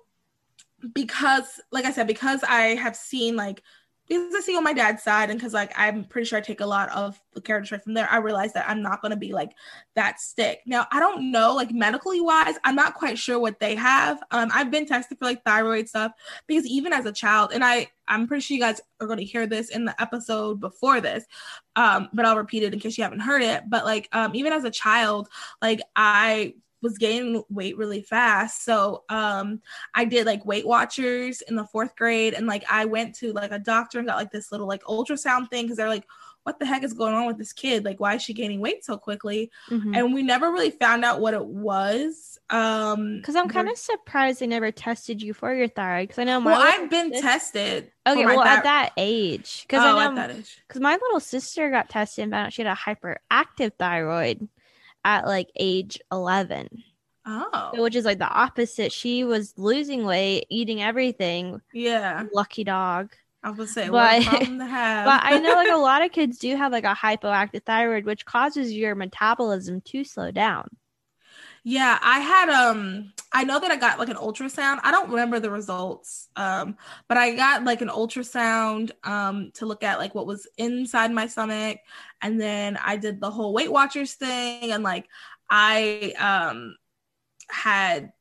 because 0.93 1.61
like 1.71 1.85
I 1.85 1.93
said, 1.93 2.05
because 2.05 2.43
I 2.43 2.75
have 2.75 2.97
seen 2.97 3.37
like 3.37 3.63
because 4.07 4.33
I 4.35 4.39
see 4.41 4.55
on 4.55 4.63
my 4.63 4.73
dad's 4.73 5.03
side 5.03 5.29
and 5.29 5.39
because 5.39 5.53
like 5.53 5.71
I'm 5.75 6.03
pretty 6.03 6.25
sure 6.25 6.37
I 6.37 6.41
take 6.41 6.61
a 6.61 6.65
lot 6.65 6.89
of 6.89 7.19
the 7.33 7.41
character 7.41 7.69
trait 7.69 7.83
from 7.83 7.93
there, 7.93 8.07
I 8.09 8.17
realized 8.17 8.53
that 8.53 8.69
I'm 8.69 8.81
not 8.81 9.01
gonna 9.01 9.15
be 9.15 9.33
like 9.33 9.51
that 9.95 10.19
stick. 10.19 10.61
Now 10.65 10.85
I 10.91 10.99
don't 10.99 11.31
know, 11.31 11.55
like 11.55 11.71
medically 11.71 12.21
wise, 12.21 12.55
I'm 12.63 12.75
not 12.75 12.93
quite 12.93 13.17
sure 13.17 13.39
what 13.39 13.59
they 13.59 13.75
have. 13.75 14.21
Um, 14.31 14.49
I've 14.53 14.71
been 14.71 14.85
tested 14.85 15.17
for 15.17 15.25
like 15.25 15.43
thyroid 15.43 15.89
stuff 15.89 16.11
because 16.47 16.65
even 16.65 16.93
as 16.93 17.05
a 17.05 17.11
child, 17.11 17.51
and 17.53 17.63
I 17.63 17.87
I'm 18.07 18.27
pretty 18.27 18.41
sure 18.41 18.55
you 18.55 18.61
guys 18.61 18.81
are 18.99 19.07
gonna 19.07 19.23
hear 19.23 19.47
this 19.47 19.69
in 19.69 19.85
the 19.85 19.99
episode 20.01 20.59
before 20.59 21.01
this, 21.01 21.25
um, 21.75 22.09
but 22.13 22.25
I'll 22.25 22.37
repeat 22.37 22.63
it 22.63 22.73
in 22.73 22.79
case 22.79 22.97
you 22.97 23.03
haven't 23.03 23.19
heard 23.21 23.41
it. 23.41 23.63
But 23.67 23.85
like 23.85 24.07
um, 24.11 24.35
even 24.35 24.53
as 24.53 24.63
a 24.63 24.71
child, 24.71 25.29
like 25.61 25.81
I 25.95 26.53
was 26.81 26.97
gaining 26.97 27.43
weight 27.49 27.77
really 27.77 28.01
fast. 28.01 28.63
So 28.63 29.03
um 29.09 29.61
I 29.93 30.05
did 30.05 30.25
like 30.25 30.45
Weight 30.45 30.67
Watchers 30.67 31.41
in 31.41 31.55
the 31.55 31.65
fourth 31.65 31.95
grade 31.95 32.33
and 32.33 32.47
like 32.47 32.63
I 32.69 32.85
went 32.85 33.15
to 33.15 33.33
like 33.33 33.51
a 33.51 33.59
doctor 33.59 33.99
and 33.99 34.07
got 34.07 34.17
like 34.17 34.31
this 34.31 34.51
little 34.51 34.67
like 34.67 34.83
ultrasound 34.83 35.49
thing 35.49 35.65
because 35.65 35.77
they're 35.77 35.89
like, 35.89 36.05
what 36.43 36.59
the 36.59 36.65
heck 36.65 36.83
is 36.83 36.93
going 36.93 37.15
on 37.15 37.25
with 37.25 37.39
this 37.39 37.53
kid? 37.53 37.83
Like, 37.83 37.99
why 37.99 38.15
is 38.15 38.21
she 38.21 38.33
gaining 38.33 38.59
weight 38.59 38.85
so 38.85 38.97
quickly? 38.97 39.51
Mm-hmm. 39.67 39.95
And 39.95 40.13
we 40.13 40.21
never 40.21 40.51
really 40.51 40.69
found 40.69 41.03
out 41.03 41.19
what 41.19 41.33
it 41.33 41.45
was. 41.45 42.39
Um 42.49 43.17
because 43.17 43.35
I'm 43.35 43.49
kind 43.49 43.69
of 43.69 43.77
surprised 43.77 44.39
they 44.39 44.47
never 44.47 44.71
tested 44.71 45.21
you 45.21 45.33
for 45.33 45.53
your 45.53 45.67
thyroid. 45.67 46.09
Because 46.09 46.19
I 46.19 46.23
know 46.25 46.39
my 46.39 46.51
well, 46.51 46.61
I've 46.61 46.89
been 46.89 47.11
tested. 47.19 47.91
Okay, 48.07 48.25
well 48.25 48.43
at 48.43 48.63
that 48.63 48.91
age. 48.97 49.63
Because 49.63 49.81
oh, 49.83 49.97
I 49.97 50.13
know 50.13 50.27
because 50.67 50.81
my 50.81 50.93
little 50.93 51.19
sister 51.19 51.71
got 51.71 51.89
tested 51.89 52.23
and 52.23 52.31
found 52.31 52.47
out 52.47 52.53
she 52.53 52.63
had 52.63 52.71
a 52.71 52.75
hyperactive 52.75 53.71
thyroid 53.79 54.47
at 55.05 55.25
like 55.25 55.49
age 55.55 55.99
11. 56.11 56.83
Oh. 57.27 57.71
which 57.81 57.95
is 57.95 58.05
like 58.05 58.19
the 58.19 58.29
opposite. 58.29 58.91
She 58.91 59.23
was 59.23 59.55
losing 59.57 60.05
weight, 60.05 60.45
eating 60.49 60.83
everything. 60.83 61.59
Yeah. 61.73 62.25
Lucky 62.31 62.63
dog. 62.63 63.13
I 63.41 63.49
was 63.51 63.73
say, 63.73 63.89
but, 63.89 64.23
but 64.29 65.19
I 65.23 65.39
know 65.41 65.53
like 65.53 65.71
a 65.71 65.75
lot 65.77 66.03
of 66.03 66.11
kids 66.11 66.37
do 66.37 66.55
have 66.55 66.71
like 66.71 66.83
a 66.83 66.95
hypoactive 66.95 67.63
thyroid, 67.63 68.05
which 68.05 68.25
causes 68.25 68.71
your 68.73 68.93
metabolism 68.95 69.81
to 69.81 70.03
slow 70.03 70.31
down. 70.31 70.67
Yeah, 71.67 71.97
I 72.01 72.19
had 72.19 72.49
um 72.49 73.11
I 73.33 73.43
know 73.43 73.59
that 73.59 73.71
I 73.71 73.75
got 73.75 73.97
like 73.97 74.09
an 74.09 74.17
ultrasound. 74.17 74.79
I 74.83 74.91
don't 74.91 75.09
remember 75.09 75.39
the 75.39 75.49
results. 75.49 76.29
Um, 76.35 76.77
but 77.07 77.17
I 77.17 77.35
got 77.35 77.63
like 77.63 77.81
an 77.81 77.89
ultrasound 77.89 78.91
um 79.03 79.51
to 79.55 79.65
look 79.65 79.83
at 79.83 79.97
like 79.97 80.13
what 80.13 80.27
was 80.27 80.47
inside 80.57 81.11
my 81.11 81.25
stomach. 81.27 81.79
And 82.21 82.39
then 82.39 82.77
I 82.77 82.97
did 82.97 83.19
the 83.19 83.31
whole 83.31 83.51
Weight 83.53 83.71
Watchers 83.71 84.13
thing 84.13 84.71
and 84.71 84.83
like 84.83 85.07
I 85.49 86.13
um 86.19 86.75
had 87.49 88.13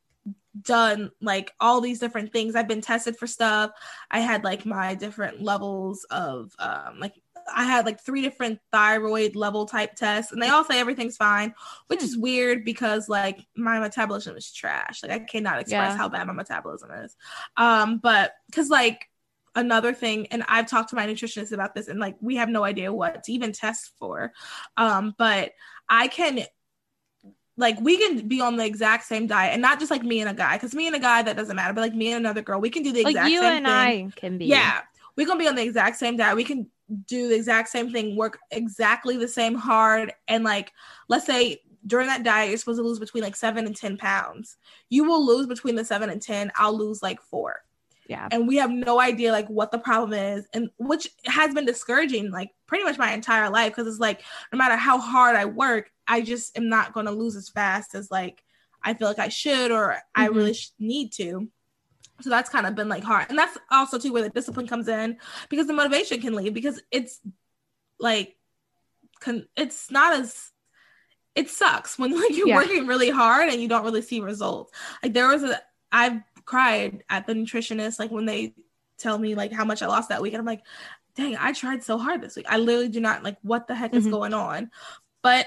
done 0.62 1.10
like 1.20 1.52
all 1.60 1.80
these 1.80 2.00
different 2.00 2.32
things. 2.32 2.56
I've 2.56 2.68
been 2.68 2.80
tested 2.82 3.16
for 3.18 3.26
stuff. 3.26 3.72
I 4.10 4.20
had 4.20 4.44
like 4.44 4.66
my 4.66 4.94
different 4.94 5.42
levels 5.42 6.04
of 6.10 6.52
um 6.58 6.98
like 7.00 7.14
I 7.52 7.64
had 7.64 7.86
like 7.86 8.00
three 8.00 8.22
different 8.22 8.60
thyroid 8.72 9.36
level 9.36 9.66
type 9.66 9.94
tests, 9.94 10.32
and 10.32 10.42
they 10.42 10.48
all 10.48 10.64
say 10.64 10.78
everything's 10.78 11.16
fine, 11.16 11.54
which 11.88 12.00
hmm. 12.00 12.06
is 12.06 12.16
weird 12.16 12.64
because 12.64 13.08
like 13.08 13.44
my 13.56 13.78
metabolism 13.78 14.36
is 14.36 14.52
trash. 14.52 15.02
Like 15.02 15.12
I 15.12 15.18
cannot 15.20 15.60
express 15.60 15.92
yeah. 15.92 15.96
how 15.96 16.08
bad 16.08 16.26
my 16.26 16.32
metabolism 16.32 16.90
is. 16.90 17.16
Um, 17.56 17.98
but 17.98 18.32
because 18.46 18.70
like 18.70 19.08
another 19.54 19.92
thing, 19.92 20.26
and 20.28 20.44
I've 20.48 20.68
talked 20.68 20.90
to 20.90 20.96
my 20.96 21.06
nutritionist 21.06 21.52
about 21.52 21.74
this, 21.74 21.88
and 21.88 22.00
like 22.00 22.16
we 22.20 22.36
have 22.36 22.48
no 22.48 22.64
idea 22.64 22.92
what 22.92 23.24
to 23.24 23.32
even 23.32 23.52
test 23.52 23.92
for. 23.98 24.32
Um, 24.76 25.14
but 25.16 25.52
I 25.88 26.08
can 26.08 26.44
like 27.56 27.80
we 27.80 27.96
can 27.96 28.26
be 28.26 28.40
on 28.40 28.56
the 28.56 28.64
exact 28.64 29.04
same 29.04 29.26
diet 29.26 29.52
and 29.52 29.62
not 29.62 29.78
just 29.78 29.90
like 29.90 30.02
me 30.02 30.20
and 30.20 30.28
a 30.28 30.34
guy 30.34 30.56
because 30.56 30.74
me 30.74 30.86
and 30.86 30.96
a 30.96 30.98
guy 30.98 31.22
that 31.22 31.36
doesn't 31.36 31.54
matter 31.54 31.72
but 31.72 31.82
like 31.82 31.94
me 31.94 32.08
and 32.08 32.16
another 32.16 32.42
girl 32.42 32.60
we 32.60 32.70
can 32.70 32.82
do 32.82 32.92
the 32.92 33.00
exact 33.00 33.16
like 33.16 33.30
you 33.30 33.40
same 33.40 33.64
and 33.64 33.66
thing. 33.66 34.12
i 34.16 34.20
can 34.20 34.38
be 34.38 34.46
yeah 34.46 34.80
we 35.16 35.24
can 35.24 35.38
be 35.38 35.48
on 35.48 35.54
the 35.54 35.62
exact 35.62 35.96
same 35.96 36.16
diet 36.16 36.36
we 36.36 36.44
can 36.44 36.68
do 37.06 37.28
the 37.28 37.36
exact 37.36 37.68
same 37.68 37.90
thing, 37.90 38.16
work 38.16 38.38
exactly 38.50 39.16
the 39.16 39.28
same 39.28 39.54
hard, 39.54 40.12
and 40.28 40.44
like 40.44 40.72
let's 41.08 41.26
say 41.26 41.60
during 41.86 42.06
that 42.06 42.22
diet 42.22 42.48
you're 42.48 42.58
supposed 42.58 42.78
to 42.78 42.86
lose 42.86 42.98
between 42.98 43.24
like 43.24 43.36
seven 43.36 43.66
and 43.66 43.76
ten 43.76 43.96
pounds. 43.96 44.56
You 44.90 45.04
will 45.04 45.24
lose 45.24 45.46
between 45.46 45.76
the 45.76 45.84
seven 45.84 46.10
and 46.10 46.20
ten. 46.20 46.52
I'll 46.56 46.76
lose 46.76 47.02
like 47.02 47.20
four. 47.20 47.62
Yeah. 48.06 48.28
And 48.30 48.46
we 48.46 48.56
have 48.56 48.70
no 48.70 49.00
idea 49.00 49.32
like 49.32 49.48
what 49.48 49.72
the 49.72 49.78
problem 49.78 50.12
is, 50.12 50.46
and 50.52 50.70
which 50.78 51.08
has 51.24 51.54
been 51.54 51.64
discouraging 51.64 52.30
like 52.30 52.50
pretty 52.66 52.84
much 52.84 52.98
my 52.98 53.12
entire 53.12 53.50
life 53.50 53.74
because 53.74 53.86
it's 53.86 54.00
like 54.00 54.22
no 54.52 54.58
matter 54.58 54.76
how 54.76 54.98
hard 54.98 55.36
I 55.36 55.46
work, 55.46 55.90
I 56.06 56.20
just 56.20 56.56
am 56.56 56.68
not 56.68 56.92
going 56.92 57.06
to 57.06 57.12
lose 57.12 57.36
as 57.36 57.48
fast 57.48 57.94
as 57.94 58.10
like 58.10 58.42
I 58.82 58.92
feel 58.92 59.08
like 59.08 59.18
I 59.18 59.30
should 59.30 59.70
or 59.70 59.88
mm-hmm. 59.88 60.22
I 60.22 60.26
really 60.26 60.54
sh- 60.54 60.72
need 60.78 61.12
to. 61.12 61.48
So 62.20 62.30
that's 62.30 62.48
kind 62.50 62.66
of 62.66 62.74
been 62.74 62.88
like 62.88 63.02
hard. 63.02 63.26
And 63.28 63.38
that's 63.38 63.58
also 63.70 63.98
too 63.98 64.12
where 64.12 64.22
the 64.22 64.30
discipline 64.30 64.66
comes 64.68 64.88
in 64.88 65.18
because 65.48 65.66
the 65.66 65.72
motivation 65.72 66.20
can 66.20 66.34
leave 66.34 66.54
because 66.54 66.80
it's 66.90 67.20
like 67.98 68.36
con- 69.20 69.48
it's 69.56 69.90
not 69.90 70.14
as 70.14 70.50
it 71.34 71.50
sucks 71.50 71.98
when 71.98 72.12
like 72.20 72.36
you're 72.36 72.48
Yeah. 72.48 72.56
working 72.56 72.86
really 72.86 73.10
hard 73.10 73.48
and 73.48 73.60
you 73.60 73.68
don't 73.68 73.84
really 73.84 74.02
see 74.02 74.20
results. 74.20 74.72
Like 75.02 75.12
there 75.12 75.28
was 75.28 75.42
a 75.42 75.60
I've 75.90 76.20
cried 76.44 77.02
at 77.08 77.26
the 77.26 77.34
nutritionist 77.34 77.98
like 77.98 78.10
when 78.10 78.26
they 78.26 78.54
tell 78.98 79.18
me 79.18 79.34
like 79.34 79.52
how 79.52 79.64
much 79.64 79.82
I 79.82 79.86
lost 79.86 80.08
that 80.10 80.22
week 80.22 80.34
and 80.34 80.40
I'm 80.40 80.46
like, 80.46 80.62
dang, 81.16 81.36
I 81.36 81.52
tried 81.52 81.82
so 81.82 81.98
hard 81.98 82.20
this 82.22 82.36
week. 82.36 82.46
I 82.48 82.58
literally 82.58 82.88
do 82.88 83.00
not 83.00 83.24
like 83.24 83.38
what 83.42 83.66
the 83.66 83.74
heck 83.74 83.94
is 83.94 84.06
Mhm. 84.06 84.10
going 84.12 84.34
on. 84.34 84.70
But 85.22 85.46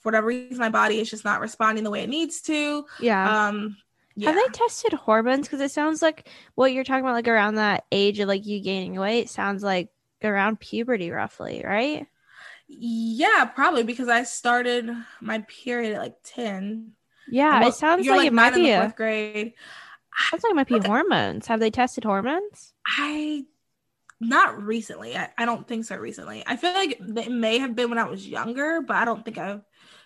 for 0.00 0.08
whatever 0.10 0.28
reason, 0.28 0.58
my 0.58 0.68
body 0.68 1.00
is 1.00 1.10
just 1.10 1.24
not 1.24 1.40
responding 1.40 1.82
the 1.84 1.90
way 1.90 2.02
it 2.02 2.08
needs 2.08 2.40
to. 2.42 2.86
Yeah. 3.00 3.48
Um 3.48 3.76
yeah. 4.16 4.30
Have 4.30 4.36
they 4.36 4.52
tested 4.52 4.92
hormones? 4.92 5.46
Because 5.46 5.60
it 5.60 5.70
sounds 5.70 6.02
like 6.02 6.28
what 6.54 6.72
you're 6.72 6.84
talking 6.84 7.04
about, 7.04 7.14
like 7.14 7.28
around 7.28 7.56
that 7.56 7.84
age 7.90 8.20
of 8.20 8.28
like 8.28 8.46
you 8.46 8.60
gaining 8.60 8.98
weight, 8.98 9.28
sounds 9.28 9.62
like 9.62 9.90
around 10.22 10.60
puberty, 10.60 11.10
roughly, 11.10 11.62
right? 11.64 12.06
yeah, 12.68 13.44
probably 13.44 13.82
because 13.82 14.08
I 14.08 14.24
started 14.24 14.90
my 15.20 15.44
period 15.62 15.94
at 15.94 16.00
like 16.00 16.16
10. 16.24 16.92
Yeah, 17.28 17.60
Well, 17.60 17.68
it 17.68 17.74
sounds 17.74 18.04
you're, 18.04 18.16
like, 18.16 18.26
it 18.26 18.32
might 18.32 18.54
be 18.54 18.72
fourth 18.72 18.96
grade. 18.96 19.54
Sounds 20.30 20.42
like 20.44 20.50
it 20.50 20.56
might 20.56 20.68
be 20.68 20.78
hormones. 20.78 21.46
Have 21.46 21.60
they 21.60 21.70
tested 21.70 22.04
hormones? 22.04 22.72
I 22.86 23.44
not 24.20 24.62
recently. 24.62 25.16
I, 25.16 25.30
I 25.36 25.44
don't 25.44 25.66
think 25.66 25.84
so 25.84 25.96
recently. 25.96 26.42
I 26.46 26.56
feel 26.56 26.72
like 26.72 27.00
it 27.00 27.30
may 27.30 27.58
have 27.58 27.74
been 27.74 27.90
when 27.90 27.98
I 27.98 28.04
was 28.04 28.26
younger, 28.26 28.80
but 28.80 28.96
I 28.96 29.04
don't 29.04 29.24
think 29.24 29.38
I've 29.38 29.62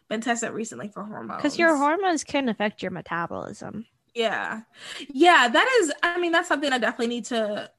been 0.08 0.20
tested 0.20 0.50
recently 0.50 0.88
for 0.88 1.04
hormones. 1.04 1.38
Because 1.38 1.58
your 1.58 1.76
hormones 1.76 2.24
can 2.24 2.48
affect 2.48 2.82
your 2.82 2.90
metabolism. 2.90 3.86
Yeah. 4.14 4.62
Yeah, 5.08 5.48
that 5.48 5.78
is 5.80 5.92
I 6.02 6.18
mean 6.18 6.32
that's 6.32 6.48
something 6.48 6.72
I 6.72 6.78
definitely 6.78 7.08
need 7.08 7.26
to 7.26 7.70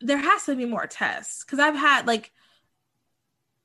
there 0.00 0.18
has 0.18 0.44
to 0.46 0.56
be 0.56 0.66
more 0.66 0.86
tests 0.86 1.44
cuz 1.44 1.58
I've 1.60 1.76
had 1.76 2.06
like 2.06 2.32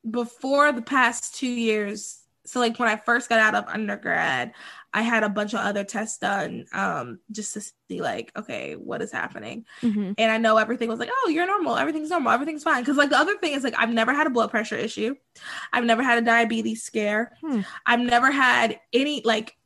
before 0.10 0.71
the 0.71 0.81
past 0.81 1.36
2 1.36 1.47
years 1.47 2.23
so 2.45 2.60
like 2.62 2.79
when 2.79 2.88
I 2.88 2.95
first 2.95 3.27
got 3.27 3.39
out 3.39 3.55
of 3.55 3.65
undergrad 3.67 4.53
I 4.93 5.01
had 5.01 5.23
a 5.23 5.29
bunch 5.29 5.53
of 5.53 5.60
other 5.60 5.83
tests 5.83 6.17
done 6.19 6.65
um 6.71 7.19
just 7.31 7.53
to 7.53 7.62
see 7.62 8.01
like 8.01 8.31
okay 8.38 8.75
what 8.75 9.01
is 9.01 9.12
happening 9.12 9.65
Mhm. 9.81 10.15
and 10.17 10.31
I 10.31 10.38
know 10.38 10.57
everything 10.57 10.88
was 10.89 10.99
like, 10.99 11.10
oh, 11.12 11.29
you're 11.29 11.45
normal, 11.45 11.75
everything's 11.75 12.10
normal, 12.10 12.31
everything's 12.31 12.63
fine. 12.63 12.81
Because 12.83 12.95
like 12.97 13.10
the 13.10 13.17
other 13.17 13.38
thing 13.38 13.53
is 13.53 13.63
like 13.63 13.75
I've 13.77 13.89
never 13.89 14.13
had 14.13 14.27
a 14.27 14.29
blood 14.29 14.49
pressure 14.49 14.75
issue, 14.77 15.15
I've 15.73 15.83
never 15.86 16.03
had 16.03 16.19
a 16.19 16.21
diabetes 16.25 16.83
scare, 16.83 17.33
Hmm. 17.41 17.62
I've 17.86 17.99
never 17.99 18.31
had 18.31 18.79
any 18.93 19.21
like 19.25 19.57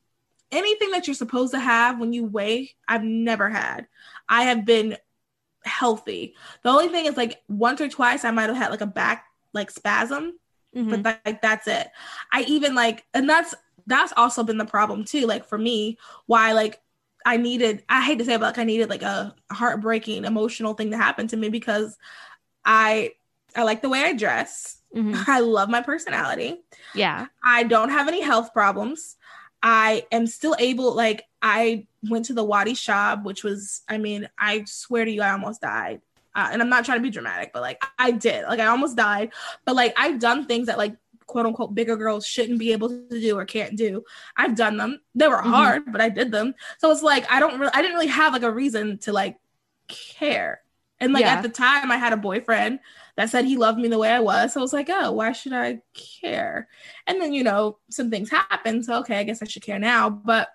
anything 0.52 0.92
that 0.92 1.08
you're 1.08 1.14
supposed 1.14 1.54
to 1.54 1.60
have 1.60 2.00
when 2.00 2.14
you 2.14 2.26
weigh. 2.26 2.72
I've 2.88 3.04
never 3.04 3.50
had. 3.50 3.88
I 4.28 4.44
have 4.44 4.66
been 4.66 4.98
healthy. 5.64 6.36
The 6.64 6.70
only 6.70 6.88
thing 6.90 7.06
is 7.06 7.18
like 7.18 7.42
once 7.48 7.82
or 7.82 7.88
twice 7.88 8.26
I 8.26 8.32
might 8.32 8.50
have 8.50 8.58
had 8.58 8.72
like 8.72 8.82
a 8.82 8.86
back 8.88 9.26
like 9.54 9.70
spasm, 9.72 10.40
Mhm. 10.76 10.90
but 10.90 11.04
that, 11.04 11.22
like 11.26 11.42
that's 11.42 11.68
it. 11.68 11.88
I 12.32 12.44
even 12.44 12.76
like, 12.76 13.06
and 13.14 13.30
that's 13.30 13.54
that's 13.88 14.14
also 14.16 14.44
been 14.44 14.58
the 14.58 14.66
problem 14.66 15.04
too. 15.06 15.26
Like 15.28 15.46
for 15.46 15.58
me, 15.58 15.98
why 16.26 16.54
like 16.54 16.82
I 17.26 17.38
needed, 17.38 17.84
I 17.90 18.02
hate 18.02 18.20
to 18.20 18.26
say, 18.26 18.34
it, 18.36 18.40
but 18.40 18.48
like 18.48 18.58
I 18.58 18.64
needed 18.64 18.90
like 18.90 19.04
a 19.04 19.36
heartbreaking 19.52 20.26
emotional 20.26 20.74
thing 20.74 20.92
to 20.92 20.98
happen 20.98 21.28
to 21.28 21.38
me 21.38 21.50
because 21.50 21.98
I 22.66 23.12
I 23.56 23.64
like 23.64 23.82
the 23.82 23.90
way 23.90 24.02
I 24.04 24.14
dress. 24.14 24.78
Mhm. 24.96 25.14
I 25.28 25.40
love 25.42 25.70
my 25.70 25.82
personality. 25.82 26.62
Yeah. 26.96 27.28
I 27.46 27.64
don't 27.64 27.90
have 27.90 28.08
any 28.08 28.22
health 28.22 28.54
problems. 28.54 29.18
I 29.63 30.06
am 30.12 30.28
still 30.28 30.56
able, 30.60 30.93
like, 30.95 31.26
I 31.41 31.86
went 32.10 32.26
to 32.26 32.34
the 32.34 32.43
Wadi 32.43 32.74
shop, 32.74 33.24
which 33.24 33.43
was, 33.43 33.82
I 33.88 33.97
mean, 33.97 34.30
I 34.38 34.63
swear 34.65 35.06
to 35.06 35.12
you, 35.12 35.21
I 35.21 35.32
almost 35.32 35.62
died. 35.62 36.02
Uh, 36.34 36.50
and 36.52 36.62
I'm 36.62 36.69
not 36.69 36.86
trying 36.86 36.97
to 37.00 37.04
be 37.04 37.10
dramatic, 37.10 37.52
but 37.54 37.62
like, 37.62 37.84
I 38.00 38.12
did. 38.12 38.45
Like, 38.45 38.60
I 38.60 38.67
almost 38.67 38.95
died. 38.95 39.32
But 39.65 39.76
like, 39.76 39.93
I've 39.97 40.19
done 40.19 40.45
things 40.45 40.67
that, 40.67 40.78
like, 40.78 40.95
quote 41.28 41.45
unquote, 41.45 41.76
bigger 41.76 41.95
girls 41.95 42.26
shouldn't 42.26 42.60
be 42.60 42.71
able 42.71 42.89
to 42.89 43.19
do 43.19 43.38
or 43.38 43.45
can't 43.45 43.76
do. 43.78 44.04
I've 44.36 44.56
done 44.56 44.78
them. 44.78 45.02
They 45.15 45.28
were 45.28 45.38
Mhm. 45.38 45.50
hard, 45.50 45.91
but 45.91 46.02
I 46.02 46.10
did 46.10 46.32
them. 46.32 46.56
So 46.80 46.91
it's 46.91 47.04
like, 47.04 47.30
I 47.32 47.39
don't 47.39 47.60
really, 47.60 47.71
I 47.74 47.82
didn't 47.82 47.95
really 47.95 48.08
have 48.08 48.34
like 48.34 48.43
a 48.43 48.52
reason 48.52 48.97
to 49.00 49.13
like 49.13 49.38
care. 49.88 50.62
And 51.00 51.13
like 51.13 51.21
Yeah. 51.21 51.34
at 51.34 51.41
the 51.41 51.50
time, 51.50 51.91
I 51.91 51.97
had 51.97 52.13
a 52.13 52.17
boyfriend 52.17 52.80
that 53.17 53.30
said 53.30 53.45
he 53.45 53.58
loved 53.58 53.80
me 53.80 53.88
the 53.88 53.97
way 53.97 54.10
I 54.10 54.19
was. 54.19 54.54
So 54.54 54.60
I 54.60 54.63
was 54.63 54.74
like, 54.74 54.89
oh, 54.89 55.12
why 55.12 55.32
should 55.32 55.54
I 55.54 55.82
care? 55.93 56.67
And 57.08 57.21
then, 57.21 57.34
you 57.34 57.43
know, 57.43 57.78
some 57.89 58.10
things 58.10 58.30
happened. 58.30 58.86
So, 58.86 59.00
okay, 59.00 59.17
I 59.17 59.24
guess 59.24 59.41
I 59.41 59.45
should 59.45 59.63
care 59.63 59.80
now. 59.80 60.10
But 60.10 60.50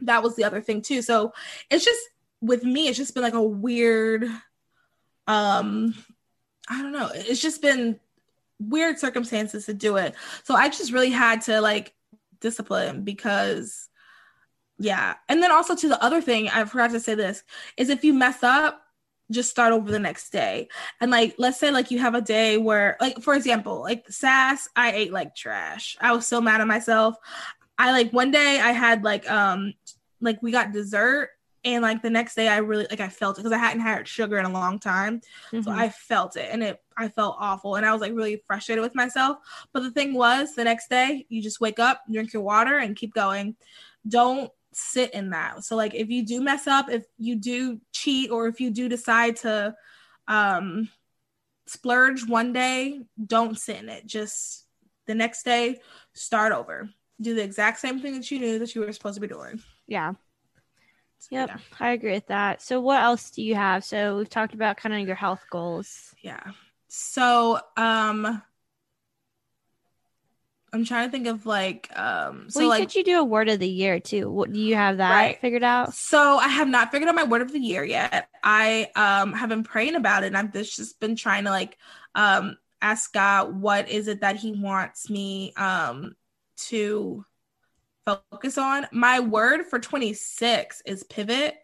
that 0.00 0.22
was 0.22 0.36
the 0.36 0.44
other 0.44 0.60
thing 0.60 0.82
too. 0.82 1.02
So 1.02 1.32
it's 1.70 1.84
just 1.84 2.00
with 2.40 2.64
me, 2.64 2.88
it's 2.88 2.98
just 2.98 3.14
been 3.14 3.22
like 3.22 3.34
a 3.34 3.42
weird, 3.42 4.24
um, 5.26 5.94
I 6.68 6.82
don't 6.82 6.92
know. 6.92 7.10
It's 7.14 7.40
just 7.40 7.62
been 7.62 7.98
weird 8.58 8.98
circumstances 8.98 9.66
to 9.66 9.74
do 9.74 9.96
it. 9.96 10.14
So 10.44 10.54
I 10.54 10.68
just 10.68 10.92
really 10.92 11.10
had 11.10 11.42
to 11.42 11.60
like 11.60 11.94
discipline 12.40 13.02
because, 13.02 13.88
yeah. 14.78 15.14
And 15.28 15.42
then 15.42 15.52
also 15.52 15.74
to 15.74 15.88
the 15.88 16.02
other 16.02 16.20
thing, 16.20 16.48
I 16.48 16.64
forgot 16.64 16.90
to 16.90 17.00
say 17.00 17.14
this 17.14 17.42
is 17.76 17.88
if 17.88 18.04
you 18.04 18.12
mess 18.12 18.42
up, 18.42 18.83
just 19.30 19.50
start 19.50 19.72
over 19.72 19.90
the 19.90 19.98
next 19.98 20.30
day. 20.30 20.68
And 21.00 21.10
like, 21.10 21.34
let's 21.38 21.58
say 21.58 21.70
like 21.70 21.90
you 21.90 21.98
have 21.98 22.14
a 22.14 22.20
day 22.20 22.58
where, 22.58 22.96
like, 23.00 23.20
for 23.22 23.34
example, 23.34 23.80
like 23.80 24.04
sass, 24.10 24.68
I 24.76 24.92
ate 24.92 25.12
like 25.12 25.34
trash. 25.34 25.96
I 26.00 26.12
was 26.12 26.26
so 26.26 26.40
mad 26.40 26.60
at 26.60 26.66
myself. 26.66 27.16
I 27.78 27.90
like 27.90 28.12
one 28.12 28.30
day 28.30 28.60
I 28.60 28.72
had 28.72 29.02
like 29.02 29.28
um 29.30 29.74
like 30.20 30.42
we 30.42 30.52
got 30.52 30.72
dessert 30.72 31.30
and 31.64 31.82
like 31.82 32.02
the 32.02 32.10
next 32.10 32.34
day 32.34 32.46
I 32.46 32.58
really 32.58 32.86
like 32.90 33.00
I 33.00 33.08
felt 33.08 33.36
it 33.38 33.42
because 33.42 33.52
I 33.52 33.58
hadn't 33.58 33.80
had 33.80 34.06
sugar 34.06 34.38
in 34.38 34.44
a 34.44 34.52
long 34.52 34.78
time. 34.78 35.22
So 35.50 35.58
Mhm. 35.70 35.74
I 35.76 35.88
felt 35.88 36.36
it 36.36 36.48
and 36.52 36.62
it 36.62 36.80
I 36.96 37.08
felt 37.08 37.36
awful 37.40 37.74
and 37.74 37.84
I 37.84 37.92
was 37.92 38.00
like 38.00 38.12
really 38.12 38.42
frustrated 38.46 38.82
with 38.82 38.94
myself. 38.94 39.38
But 39.72 39.80
the 39.80 39.90
thing 39.90 40.14
was 40.14 40.54
the 40.54 40.64
next 40.64 40.88
day 40.88 41.26
you 41.30 41.42
just 41.42 41.60
wake 41.60 41.78
up, 41.78 42.02
drink 42.12 42.32
your 42.32 42.42
water 42.42 42.76
and 42.78 42.94
keep 42.94 43.12
going. 43.14 43.56
Don't 44.06 44.52
sit 44.74 45.14
in 45.14 45.30
that. 45.30 45.64
So 45.64 45.76
like 45.76 45.94
if 45.94 46.08
you 46.10 46.24
do 46.24 46.40
mess 46.42 46.66
up, 46.66 46.90
if 46.90 47.04
you 47.18 47.36
do 47.36 47.80
cheat 47.92 48.30
or 48.30 48.46
if 48.48 48.60
you 48.60 48.70
do 48.70 48.88
decide 48.88 49.36
to 49.36 49.74
um 50.28 50.88
splurge 51.66 52.26
one 52.28 52.52
day, 52.52 53.00
don't 53.26 53.58
sit 53.58 53.78
in 53.80 53.88
it. 53.88 54.06
Just 54.06 54.66
the 55.06 55.14
next 55.14 55.44
day 55.44 55.80
start 56.12 56.52
over. 56.52 56.88
Do 57.20 57.34
the 57.34 57.42
exact 57.42 57.78
same 57.80 58.00
thing 58.00 58.14
that 58.14 58.30
you 58.30 58.38
knew 58.38 58.58
that 58.58 58.74
you 58.74 58.80
were 58.80 58.92
supposed 58.92 59.14
to 59.14 59.20
be 59.20 59.28
doing. 59.28 59.62
yeah. 59.86 60.12
So, 61.18 61.28
Yep. 61.30 61.48
Yeah. 61.48 61.56
I 61.80 61.90
agree 61.92 62.12
with 62.12 62.26
that. 62.26 62.60
So 62.60 62.80
what 62.80 63.02
else 63.02 63.30
do 63.30 63.40
you 63.42 63.54
have? 63.54 63.82
So 63.82 64.18
we've 64.18 64.28
talked 64.28 64.52
about 64.52 64.76
kind 64.76 64.94
of 64.94 65.06
your 65.06 65.16
health 65.16 65.42
goals. 65.50 66.14
yeah 66.22 66.42
so 66.88 67.58
um 67.76 68.42
i'm 70.74 70.84
trying 70.84 71.08
to 71.08 71.12
think 71.12 71.26
of 71.26 71.46
like 71.46 71.88
um 71.98 72.50
so 72.50 72.60
well, 72.60 72.64
you 72.64 72.70
like 72.70 72.90
said 72.90 72.98
you 72.98 73.04
do 73.04 73.18
a 73.20 73.24
word 73.24 73.48
of 73.48 73.58
the 73.60 73.68
year 73.68 74.00
too. 74.00 74.30
What 74.30 74.52
do 74.52 74.60
you 74.60 74.74
have 74.74 74.98
that 74.98 75.22
Right. 75.22 75.40
figured 75.40 75.62
out? 75.62 75.94
so 75.94 76.38
i 76.38 76.48
have 76.48 76.68
not 76.68 76.90
figured 76.90 77.08
out 77.08 77.14
my 77.14 77.24
word 77.24 77.42
of 77.42 77.52
the 77.52 77.60
year 77.60 77.84
yet 77.84 78.28
i 78.42 78.88
um 78.96 79.32
have 79.32 79.48
been 79.48 79.62
praying 79.64 79.94
about 79.94 80.24
it 80.24 80.28
and 80.28 80.36
i've 80.36 80.52
just 80.52 80.76
just 80.76 80.98
been 81.00 81.14
trying 81.16 81.44
to 81.44 81.50
like 81.50 81.78
um 82.14 82.56
ask 82.82 83.12
god 83.12 83.54
what 83.60 83.88
is 83.88 84.08
it 84.08 84.20
that 84.20 84.36
he 84.36 84.52
wants 84.52 85.08
me 85.08 85.52
um 85.56 86.14
to 86.56 87.24
focus 88.04 88.58
on 88.58 88.86
my 88.92 89.20
word 89.20 89.64
for 89.66 89.78
26 89.78 90.82
is 90.84 91.04
pivot 91.04 91.54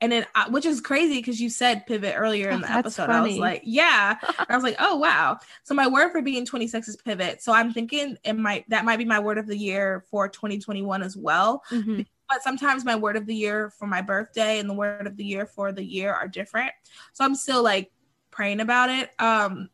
and 0.00 0.12
then, 0.12 0.26
uh, 0.34 0.46
which 0.50 0.66
is 0.66 0.80
crazy 0.80 1.16
because 1.16 1.40
you 1.40 1.48
said 1.48 1.86
pivot 1.86 2.14
earlier 2.16 2.48
in 2.50 2.56
Oh, 2.56 2.60
the 2.60 2.66
that's 2.66 2.78
episode 2.98 3.10
i 3.10 3.20
was 3.20 3.36
like 3.38 3.62
yeah 3.64 4.16
I 4.48 4.54
was 4.54 4.62
like, 4.64 4.76
oh 4.80 4.96
wow. 4.96 5.38
So 5.62 5.74
my 5.74 5.86
word 5.86 6.10
for 6.12 6.20
being 6.22 6.44
26 6.44 6.88
is 6.88 6.96
pivot. 6.96 7.42
So 7.42 7.52
I'm 7.52 7.72
thinking 7.72 8.16
it 8.24 8.34
might 8.34 8.68
that 8.70 8.84
might 8.84 8.98
be 8.98 9.04
my 9.04 9.20
word 9.20 9.38
of 9.38 9.46
the 9.46 9.56
year 9.56 10.04
for 10.10 10.28
2021 10.28 11.02
as 11.02 11.16
well. 11.16 11.62
Mhm. 11.70 12.06
But 12.28 12.42
sometimes 12.42 12.84
my 12.84 12.96
word 12.96 13.16
of 13.16 13.26
the 13.26 13.34
year 13.34 13.70
for 13.70 13.86
my 13.86 14.00
birthday 14.02 14.58
and 14.58 14.68
the 14.68 14.74
word 14.74 15.06
of 15.06 15.16
the 15.16 15.24
year 15.24 15.46
for 15.46 15.72
the 15.72 15.84
year 15.84 16.12
are 16.12 16.26
different. 16.28 16.72
So 17.12 17.24
I'm 17.24 17.34
still 17.34 17.62
like 17.62 17.92
praying 18.30 18.60
about 18.60 18.90
it. 18.90 19.10
Um 19.18 19.68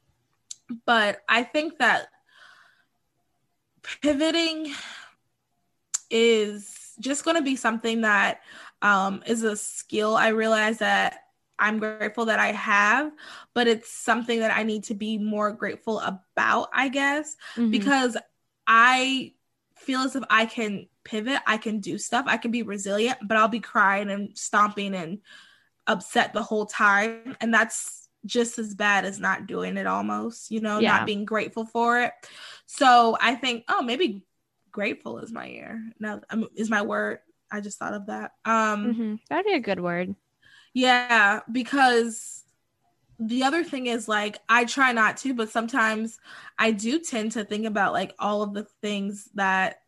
but 0.86 1.18
I 1.28 1.42
think 1.42 1.78
that 1.78 2.08
pivoting 4.02 4.72
is 6.10 6.92
just 7.00 7.24
going 7.24 7.36
to 7.36 7.42
be 7.42 7.56
something 7.56 8.02
that 8.02 8.40
um, 8.82 9.22
is 9.26 9.42
a 9.42 9.56
skill 9.56 10.16
I 10.16 10.28
realize 10.28 10.78
that 10.78 11.20
I'm 11.58 11.78
grateful 11.78 12.24
that 12.26 12.38
I 12.38 12.52
have, 12.52 13.12
but 13.54 13.66
it's 13.66 13.90
something 13.92 14.40
that 14.40 14.56
I 14.56 14.62
need 14.62 14.84
to 14.84 14.94
be 14.94 15.18
more 15.18 15.52
grateful 15.52 16.00
about, 16.00 16.70
I 16.72 16.88
guess, 16.88 17.36
Mhm. 17.56 17.70
because 17.70 18.16
I 18.66 19.34
feel 19.76 20.00
as 20.00 20.16
if 20.16 20.24
I 20.30 20.46
can 20.46 20.88
pivot, 21.04 21.40
I 21.46 21.58
can 21.58 21.80
do 21.80 21.98
stuff, 21.98 22.24
I 22.28 22.38
can 22.38 22.50
be 22.50 22.62
resilient, 22.62 23.18
but 23.22 23.36
I'll 23.36 23.48
be 23.48 23.60
crying 23.60 24.10
and 24.10 24.36
stomping 24.38 24.94
and 24.94 25.20
upset 25.86 26.32
the 26.32 26.42
whole 26.42 26.66
time. 26.66 27.36
And 27.40 27.52
that's 27.52 28.08
just 28.26 28.58
as 28.58 28.74
bad 28.74 29.04
as 29.04 29.18
not 29.18 29.46
doing 29.46 29.76
it 29.76 29.86
almost, 29.86 30.50
you 30.50 30.60
know, 30.60 30.78
Yeah. 30.78 30.98
not 30.98 31.06
being 31.06 31.24
grateful 31.24 31.66
for 31.66 32.00
it. 32.00 32.12
So 32.66 33.16
I 33.20 33.34
think, 33.34 33.64
oh, 33.68 33.82
maybe 33.82 34.24
grateful 34.70 35.18
is 35.18 35.32
my 35.32 35.46
year. 35.46 35.82
Now 35.98 36.20
um, 36.30 36.48
is 36.54 36.70
my 36.70 36.82
word. 36.82 37.20
I 37.50 37.60
just 37.60 37.78
thought 37.78 37.94
of 37.94 38.06
that. 38.06 38.32
Um 38.44 38.94
Mhm. 38.94 39.20
That'd 39.28 39.46
be 39.46 39.54
a 39.54 39.60
good 39.60 39.80
word. 39.80 40.14
Yeah, 40.74 41.40
because 41.50 42.44
the 43.18 43.42
other 43.44 43.64
thing 43.64 43.86
is 43.86 44.08
like 44.08 44.38
I 44.48 44.64
try 44.64 44.92
not 44.92 45.18
to, 45.18 45.34
but 45.34 45.50
sometimes 45.50 46.18
I 46.58 46.70
do 46.72 46.98
tend 46.98 47.32
to 47.32 47.44
think 47.44 47.66
about 47.66 47.92
like 47.92 48.14
all 48.18 48.42
of 48.42 48.54
the 48.54 48.64
things 48.80 49.28
that 49.34 49.82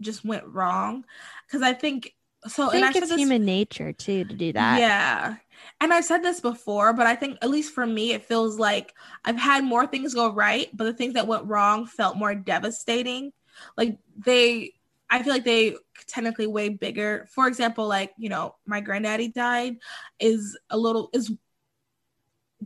just 0.00 0.24
went 0.24 0.44
wrong 0.46 1.04
because 1.46 1.62
I 1.62 1.72
think 1.72 2.14
so. 2.46 2.68
I 2.68 2.72
think 2.72 2.86
and 2.86 2.96
I 2.96 2.98
it's 2.98 3.08
this, 3.08 3.18
human 3.18 3.44
nature 3.44 3.92
too 3.92 4.24
to 4.24 4.34
do 4.34 4.52
that. 4.52 4.80
Yeah. 4.80 5.36
And 5.80 5.92
I've 5.92 6.04
said 6.04 6.22
this 6.22 6.40
before, 6.40 6.92
but 6.92 7.06
I 7.06 7.16
think 7.16 7.38
at 7.40 7.50
least 7.50 7.72
for 7.72 7.86
me, 7.86 8.12
it 8.12 8.24
feels 8.24 8.58
like 8.58 8.94
I've 9.24 9.38
had 9.38 9.64
more 9.64 9.86
things 9.86 10.14
go 10.14 10.30
right, 10.32 10.68
but 10.74 10.84
the 10.84 10.92
things 10.92 11.14
that 11.14 11.26
went 11.26 11.46
wrong 11.46 11.86
felt 11.86 12.16
more 12.16 12.34
devastating. 12.34 13.32
Like 13.76 13.98
they, 14.16 14.74
I 15.08 15.22
feel 15.22 15.32
like 15.32 15.44
they 15.44 15.76
technically 16.08 16.46
way 16.46 16.68
bigger. 16.68 17.26
For 17.30 17.46
example, 17.46 17.86
like, 17.86 18.12
you 18.18 18.28
know, 18.28 18.56
my 18.66 18.80
granddaddy 18.80 19.28
died 19.28 19.76
is 20.18 20.58
a 20.70 20.76
little, 20.76 21.10
is 21.12 21.32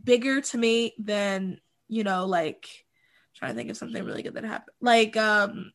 bigger 0.03 0.41
to 0.41 0.57
me 0.57 0.93
than, 0.97 1.59
you 1.87 2.03
know, 2.03 2.25
like, 2.25 2.67
trying 3.35 3.51
to 3.51 3.55
think 3.55 3.69
of 3.69 3.77
something 3.77 4.03
really 4.03 4.23
good 4.23 4.33
that 4.35 4.43
happened. 4.43 4.75
Like, 4.81 5.15
um, 5.17 5.71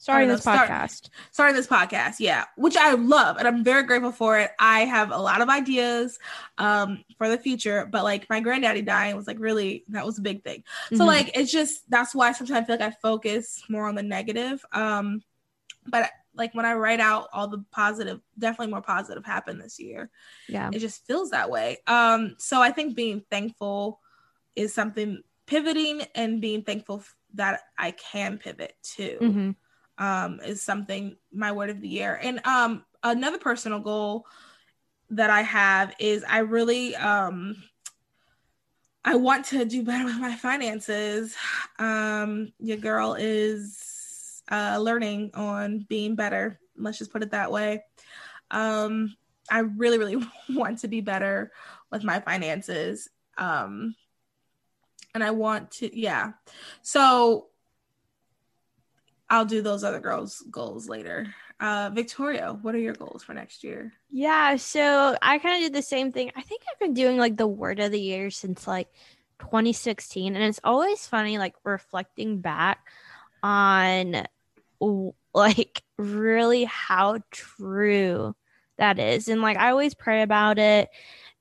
Starting 0.00 0.28
know, 0.28 0.34
this 0.34 0.42
start- 0.42 0.68
podcast. 0.70 1.08
starting 1.32 1.56
this 1.56 1.66
podcast 1.66 2.20
yeah 2.20 2.44
which 2.56 2.76
i 2.76 2.92
love 2.94 3.36
and 3.36 3.48
i'm 3.48 3.64
very 3.64 3.82
grateful 3.82 4.12
for 4.12 4.38
it 4.38 4.52
i 4.60 4.82
have 4.84 5.10
a 5.10 5.18
lot 5.18 5.40
of 5.40 5.48
ideas 5.48 6.20
um 6.56 7.02
for 7.16 7.28
the 7.28 7.36
future 7.36 7.84
but 7.84 8.04
like 8.04 8.30
my 8.30 8.38
granddaddy 8.38 8.80
dying 8.80 9.16
was 9.16 9.26
like 9.26 9.40
really 9.40 9.82
that 9.88 10.06
was 10.06 10.16
a 10.16 10.20
big 10.22 10.44
thing 10.44 10.62
so 10.90 10.98
Mhm. 11.02 11.06
like 11.06 11.36
it's 11.36 11.50
just 11.50 11.82
that's 11.90 12.14
why 12.14 12.30
sometimes 12.30 12.62
i 12.62 12.64
feel 12.64 12.76
like 12.78 12.94
i 12.94 12.96
focus 13.02 13.60
more 13.68 13.88
on 13.88 13.96
the 13.96 14.02
negative 14.04 14.64
um 14.70 15.20
but 15.90 16.10
like 16.34 16.54
when 16.54 16.66
i 16.66 16.74
write 16.74 17.00
out 17.00 17.28
all 17.32 17.48
the 17.48 17.64
positive 17.70 18.20
definitely 18.38 18.70
more 18.70 18.82
positive 18.82 19.24
happened 19.24 19.60
this 19.60 19.78
year 19.78 20.10
yeah. 20.48 20.70
it 20.72 20.78
just 20.78 21.06
feels 21.06 21.30
that 21.30 21.50
way 21.50 21.78
um 21.86 22.34
so 22.38 22.60
i 22.62 22.70
think 22.70 22.94
being 22.96 23.22
thankful 23.30 24.00
is 24.56 24.72
something 24.74 25.22
pivoting 25.46 26.02
and 26.14 26.40
being 26.40 26.62
thankful 26.62 27.02
that 27.34 27.60
i 27.76 27.90
can 27.92 28.38
pivot 28.38 28.74
too 28.82 29.18
Mhm. 29.20 29.56
um, 29.98 30.40
is 30.44 30.62
something 30.62 31.16
my 31.32 31.52
word 31.52 31.70
of 31.70 31.80
the 31.80 31.88
year. 31.88 32.18
And 32.22 32.40
um, 32.46 32.84
another 33.02 33.38
personal 33.38 33.80
goal 33.80 34.26
that 35.10 35.28
I 35.30 35.42
have 35.42 35.94
is 35.98 36.24
I 36.28 36.38
really 36.38 36.94
um, 36.94 37.56
I 39.04 39.16
want 39.16 39.46
to 39.46 39.64
do 39.64 39.82
better 39.82 40.04
with 40.04 40.18
my 40.18 40.34
finances. 40.36 41.36
Um, 41.80 42.52
your 42.58 42.76
girl 42.76 43.14
is 43.14 43.97
uh, 44.50 44.78
learning 44.80 45.30
on 45.34 45.86
being 45.88 46.14
better. 46.14 46.58
Let's 46.76 46.98
just 46.98 47.12
put 47.12 47.22
it 47.22 47.32
that 47.32 47.52
way. 47.52 47.84
Um, 48.50 49.14
I 49.50 49.60
really, 49.60 49.98
really 49.98 50.16
want 50.50 50.80
to 50.80 50.88
be 50.88 51.00
better 51.00 51.52
with 51.90 52.04
my 52.04 52.20
finances. 52.20 53.08
Um, 53.36 53.94
and 55.14 55.24
I 55.24 55.30
want 55.30 55.72
to, 55.72 55.98
yeah. 55.98 56.32
So 56.82 57.46
I'll 59.30 59.44
do 59.44 59.62
those 59.62 59.84
other 59.84 60.00
girls' 60.00 60.42
goals 60.50 60.88
later. 60.88 61.34
Uh, 61.60 61.90
Victoria, 61.92 62.56
what 62.62 62.74
are 62.74 62.78
your 62.78 62.94
goals 62.94 63.24
for 63.24 63.34
next 63.34 63.64
year? 63.64 63.92
Yeah, 64.10 64.56
so 64.56 65.16
I 65.20 65.38
kind 65.38 65.56
of 65.56 65.62
did 65.62 65.76
the 65.76 65.82
same 65.82 66.12
thing. 66.12 66.30
I 66.36 66.42
think 66.42 66.62
I've 66.70 66.78
been 66.78 66.94
doing 66.94 67.18
like 67.18 67.36
the 67.36 67.48
word 67.48 67.80
of 67.80 67.90
the 67.90 68.00
year 68.00 68.30
since 68.30 68.66
like 68.66 68.88
2016, 69.40 70.36
and 70.36 70.44
it's 70.44 70.60
always 70.62 71.06
funny 71.06 71.36
like 71.36 71.54
reflecting 71.64 72.40
back 72.40 72.86
on 73.42 74.24
like 75.34 75.82
really 75.98 76.64
how 76.64 77.20
true 77.30 78.34
that 78.78 78.98
is. 78.98 79.28
And 79.28 79.42
like 79.42 79.56
I 79.56 79.70
always 79.70 79.94
pray 79.94 80.22
about 80.22 80.58
it 80.58 80.88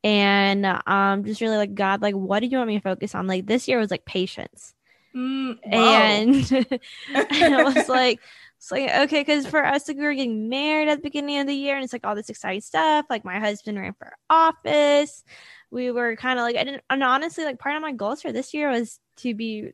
and 0.03 0.65
um 0.85 1.23
just 1.23 1.41
really 1.41 1.57
like 1.57 1.75
God, 1.75 2.01
like 2.01 2.15
what 2.15 2.39
do 2.39 2.47
you 2.47 2.57
want 2.57 2.67
me 2.69 2.77
to 2.77 2.81
focus 2.83 3.15
on? 3.15 3.27
Like 3.27 3.45
this 3.45 3.67
year 3.67 3.79
was 3.79 3.91
like 3.91 4.05
patience. 4.05 4.73
Mm, 5.15 5.57
And 5.71 6.51
and 6.51 7.53
it 7.53 7.63
was 7.63 7.89
like 7.89 8.19
it's 8.57 8.71
like 8.71 8.89
okay 8.89 9.21
because 9.21 9.45
for 9.47 9.63
us 9.65 9.87
like 9.87 9.97
we 9.97 10.03
were 10.03 10.13
getting 10.13 10.49
married 10.49 10.89
at 10.89 10.97
the 10.97 11.01
beginning 11.03 11.39
of 11.39 11.47
the 11.47 11.53
year 11.53 11.75
and 11.75 11.83
it's 11.83 11.93
like 11.93 12.05
all 12.05 12.15
this 12.15 12.29
exciting 12.29 12.61
stuff 12.61 13.05
like 13.09 13.23
my 13.23 13.39
husband 13.39 13.77
ran 13.79 13.93
for 13.93 14.13
office 14.29 15.23
we 15.71 15.91
were 15.91 16.15
kind 16.15 16.39
of 16.39 16.43
like 16.43 16.55
I 16.55 16.63
didn't, 16.63 16.83
and 16.89 17.03
honestly 17.03 17.43
like 17.45 17.59
part 17.59 17.75
of 17.75 17.81
my 17.81 17.91
goals 17.91 18.21
for 18.21 18.31
this 18.31 18.53
year 18.53 18.69
was 18.71 18.99
to 19.17 19.33
be 19.35 19.71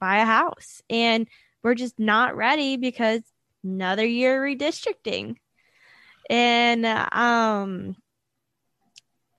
buy 0.00 0.18
a 0.18 0.24
house 0.24 0.82
and 0.90 1.26
we're 1.66 1.74
just 1.74 1.98
not 1.98 2.36
ready 2.36 2.76
because 2.76 3.22
another 3.64 4.06
year 4.06 4.40
redistricting. 4.40 5.34
And 6.30 6.86
um 6.86 7.96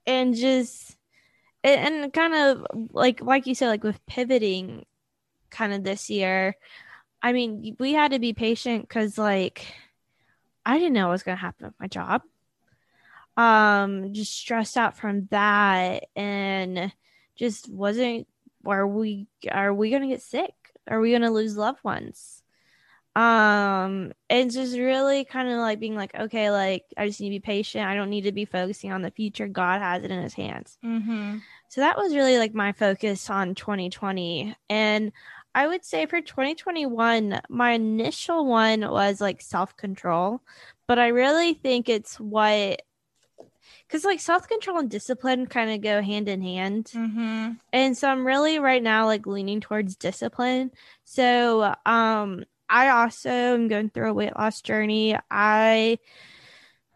and 0.06 0.36
just 0.36 0.94
and, 1.64 2.12
kind 2.12 2.34
of 2.34 2.66
like 2.92 3.22
like 3.22 3.46
you 3.46 3.54
said 3.54 3.68
like 3.68 3.82
with 3.82 4.04
pivoting 4.04 4.84
kind 5.50 5.72
of 5.72 5.82
this 5.82 6.10
year 6.10 6.54
i 7.22 7.32
mean 7.32 7.74
we 7.80 7.94
had 7.94 8.12
to 8.12 8.18
be 8.18 8.32
patient 8.34 8.86
because 8.86 9.16
like 9.16 9.66
i 10.66 10.78
didn't 10.78 10.92
know 10.92 11.06
what 11.06 11.12
was 11.12 11.22
going 11.22 11.36
to 11.36 11.40
happen 11.40 11.66
with 11.66 11.80
my 11.80 11.86
job. 11.86 12.22
Um 13.38 14.12
just 14.12 14.34
stressed 14.36 14.76
out 14.76 14.98
from 14.98 15.28
that 15.30 16.04
and 16.14 16.92
just 17.36 17.70
wasn't 17.70 18.26
are 18.66 18.86
we 18.86 19.26
are 19.50 19.72
we 19.72 19.88
going 19.88 20.02
to 20.02 20.08
get 20.08 20.20
sick 20.20 20.52
are 20.88 21.00
we 21.00 21.10
going 21.10 21.22
to 21.22 21.30
lose 21.30 21.56
loved 21.56 21.82
ones? 21.84 22.42
Um 23.16 24.12
and 24.30 24.50
just 24.50 24.78
really 24.78 25.24
kind 25.24 25.48
of 25.48 25.58
like 25.58 25.80
being 25.80 25.96
like 25.96 26.14
okay 26.14 26.52
like 26.52 26.84
i 26.96 27.08
just 27.08 27.20
need 27.20 27.30
to 27.30 27.36
be 27.36 27.40
patient. 27.40 27.84
I 27.84 27.96
don't 27.96 28.10
need 28.10 28.24
to 28.24 28.32
be 28.32 28.44
focusing 28.44 28.92
on 28.92 29.02
the 29.02 29.10
future. 29.10 29.48
God 29.48 29.80
has 29.80 30.04
it 30.04 30.12
in 30.12 30.22
his 30.22 30.34
hands. 30.34 30.78
Mm-hmm. 30.84 31.38
so 31.68 31.80
that 31.80 31.96
was 31.96 32.14
really 32.14 32.38
like 32.38 32.54
my 32.54 32.70
focus 32.72 33.28
on 33.28 33.56
2020. 33.56 34.54
And 34.70 35.10
I 35.54 35.66
would 35.66 35.84
say 35.84 36.06
for 36.06 36.20
2021, 36.20 37.40
my 37.48 37.72
initial 37.72 38.46
one 38.46 38.88
was 38.88 39.20
like 39.20 39.40
self 39.40 39.76
control, 39.76 40.40
but 40.86 41.00
I 41.00 41.08
really 41.08 41.54
think 41.54 41.88
it's 41.88 42.20
what 42.20 42.82
because 43.88 44.04
like 44.04 44.20
self 44.20 44.46
control 44.46 44.78
and 44.78 44.90
discipline 44.90 45.46
kind 45.46 45.70
of 45.70 45.80
go 45.80 46.02
hand 46.02 46.28
in 46.28 46.42
hand. 46.42 46.90
Mm-hmm. 46.94 47.52
And 47.72 47.96
so 47.96 48.08
I'm 48.08 48.26
really 48.26 48.58
right 48.58 48.82
now 48.82 49.06
like 49.06 49.26
leaning 49.26 49.60
towards 49.60 49.96
discipline. 49.96 50.70
So 51.04 51.74
um 51.86 52.44
I 52.68 52.90
also 52.90 53.30
am 53.30 53.68
going 53.68 53.88
through 53.88 54.10
a 54.10 54.14
weight 54.14 54.36
loss 54.36 54.60
journey. 54.60 55.16
I 55.30 55.98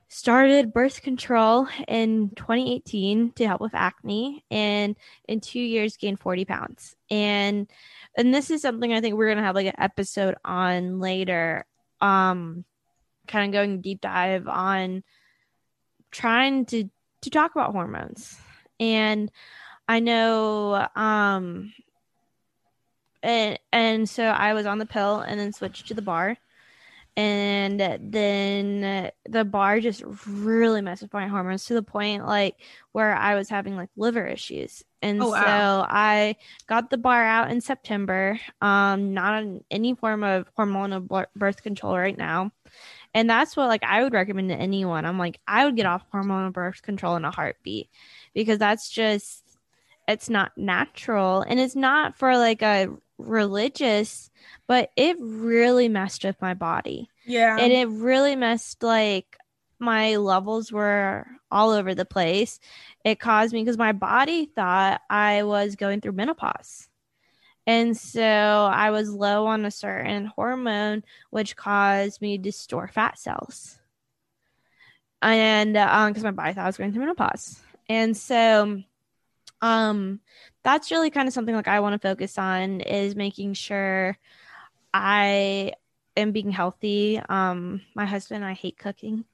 started 0.09 0.75
birth 0.75 1.01
control 1.01 1.67
in 1.89 2.29
2018 2.37 3.33
to 3.33 3.47
help 3.47 3.63
with 3.63 3.75
acne 3.75 4.45
and 4.51 4.95
in 5.27 5.41
2 5.41 5.59
years 5.59 5.97
gained 5.97 6.21
40 6.21 6.45
pounds. 6.45 6.95
And 7.11 7.71
and 8.15 8.35
this 8.35 8.51
is 8.51 8.61
something 8.61 8.93
I 8.93 9.01
think 9.01 9.17
we're 9.17 9.29
going 9.29 9.39
to 9.39 9.45
have 9.45 9.55
like 9.55 9.69
an 9.69 9.79
episode 9.81 10.35
on 10.45 11.01
later 11.01 11.65
um 12.03 12.67
kind 13.27 13.47
of 13.47 13.53
going 13.53 13.81
deep 13.81 14.03
dive 14.03 14.47
on 14.47 15.03
trying 16.13 16.67
to 16.67 16.89
to 17.23 17.31
talk 17.31 17.53
about 17.53 17.73
hormones. 17.73 18.37
And 18.79 19.31
I 19.89 20.01
know 20.01 20.87
um 20.95 21.73
and 23.23 23.59
and 23.73 24.09
so 24.09 24.25
I 24.25 24.55
was 24.55 24.67
on 24.67 24.79
the 24.79 24.87
pill 24.87 25.21
and 25.21 25.39
then 25.41 25.53
switched 25.53 25.89
to 25.89 25.95
the 25.95 26.03
bar. 26.03 26.37
And 27.15 27.79
then 27.79 29.11
the 29.29 29.45
bar 29.45 29.81
just 29.81 30.03
really 30.27 30.81
messed 30.81 31.03
with 31.03 31.13
my 31.13 31.29
hormones 31.29 31.67
to 31.67 31.75
the 31.75 31.83
point 31.83 32.27
like 32.27 32.57
where 32.93 33.15
I 33.15 33.35
was 33.35 33.51
having 33.51 33.77
like 33.77 33.91
liver 33.97 34.27
issues. 34.27 34.83
And 35.03 35.21
Oh, 35.21 35.29
wow. 35.29 35.81
so 35.81 35.87
I 35.91 36.37
got 36.69 36.89
the 36.89 36.97
bar 36.97 37.23
out 37.23 37.51
in 37.51 37.61
September. 37.61 38.41
Um, 38.63 39.13
not 39.13 39.35
on 39.35 39.63
any 39.71 39.95
form 39.95 40.25
of 40.25 40.47
hormonal 40.59 41.27
birth 41.37 41.63
control 41.63 41.99
right 41.99 42.17
now. 42.17 42.51
And 43.15 43.29
that's 43.29 43.57
what 43.57 43.69
like 43.69 43.85
I 43.85 44.03
would 44.03 44.13
recommend 44.13 44.49
to 44.51 44.57
anyone. 44.57 45.05
I'm 45.05 45.19
like, 45.19 45.41
I 45.47 45.65
would 45.65 45.77
get 45.77 45.87
off 45.87 46.05
hormonal 46.13 46.53
birth 46.53 46.83
control 46.83 47.17
in 47.17 47.25
a 47.25 47.31
heartbeat 47.31 47.91
because 48.35 48.59
that's 48.59 48.89
just 48.91 49.43
it's 50.09 50.31
not 50.31 50.57
natural 50.57 51.43
and 51.43 51.61
it's 51.61 51.77
not 51.77 52.17
for 52.17 52.37
like 52.37 52.63
a 52.63 52.89
religious, 53.19 54.31
but 54.67 54.91
it 54.97 55.17
really 55.21 55.89
messed 55.89 56.25
with 56.25 56.41
my 56.41 56.55
body. 56.55 57.09
Yeah. 57.25 57.57
and 57.57 57.73
it 57.73 57.87
really 57.89 58.35
messed 58.35 58.83
like 58.83 59.37
my 59.79 60.17
levels 60.17 60.73
were 60.73 61.27
all 61.51 61.71
over 61.71 61.95
the 61.95 62.05
place. 62.05 62.59
It 63.05 63.21
caused 63.21 63.53
me 63.53 63.63
because 63.63 63.79
my 63.79 63.93
body 63.93 64.47
thought 64.47 65.01
I 65.11 65.43
was 65.43 65.77
going 65.77 66.01
through 66.01 66.13
menopause. 66.13 66.89
And 67.67 67.97
so 67.97 68.23
I 68.23 68.91
was 68.91 69.11
low 69.11 69.47
on 69.47 69.65
a 69.65 69.71
certain 69.71 70.27
hormone, 70.27 71.05
which 71.31 71.57
caused 71.57 72.21
me 72.21 72.39
to 72.39 72.53
store 72.53 72.89
fat 72.89 73.19
cells. 73.19 73.79
And 75.21 75.75
because 75.75 76.25
my 76.25 76.33
body 76.33 76.53
thought 76.53 76.65
I 76.65 76.67
was 76.67 76.77
going 76.77 76.93
through 76.93 77.03
menopause. 77.03 77.61
And 77.89 78.17
so 78.17 78.83
um 79.61 80.21
that's 80.65 80.91
really 80.91 81.11
kind 81.11 81.29
of 81.29 81.35
something 81.35 81.55
like 81.55 81.69
I 81.69 81.81
want 81.81 81.93
to 81.93 82.09
focus 82.09 82.37
on 82.37 82.81
is 82.81 83.15
making 83.15 83.55
sure 83.55 84.19
I 84.93 85.73
am 86.17 86.33
being 86.33 86.51
healthy. 86.51 87.21
Um 87.29 87.83
my 87.95 88.07
husband 88.07 88.43
and 88.43 88.51
I 88.51 88.55
hate 88.55 88.79
cooking. 88.79 89.25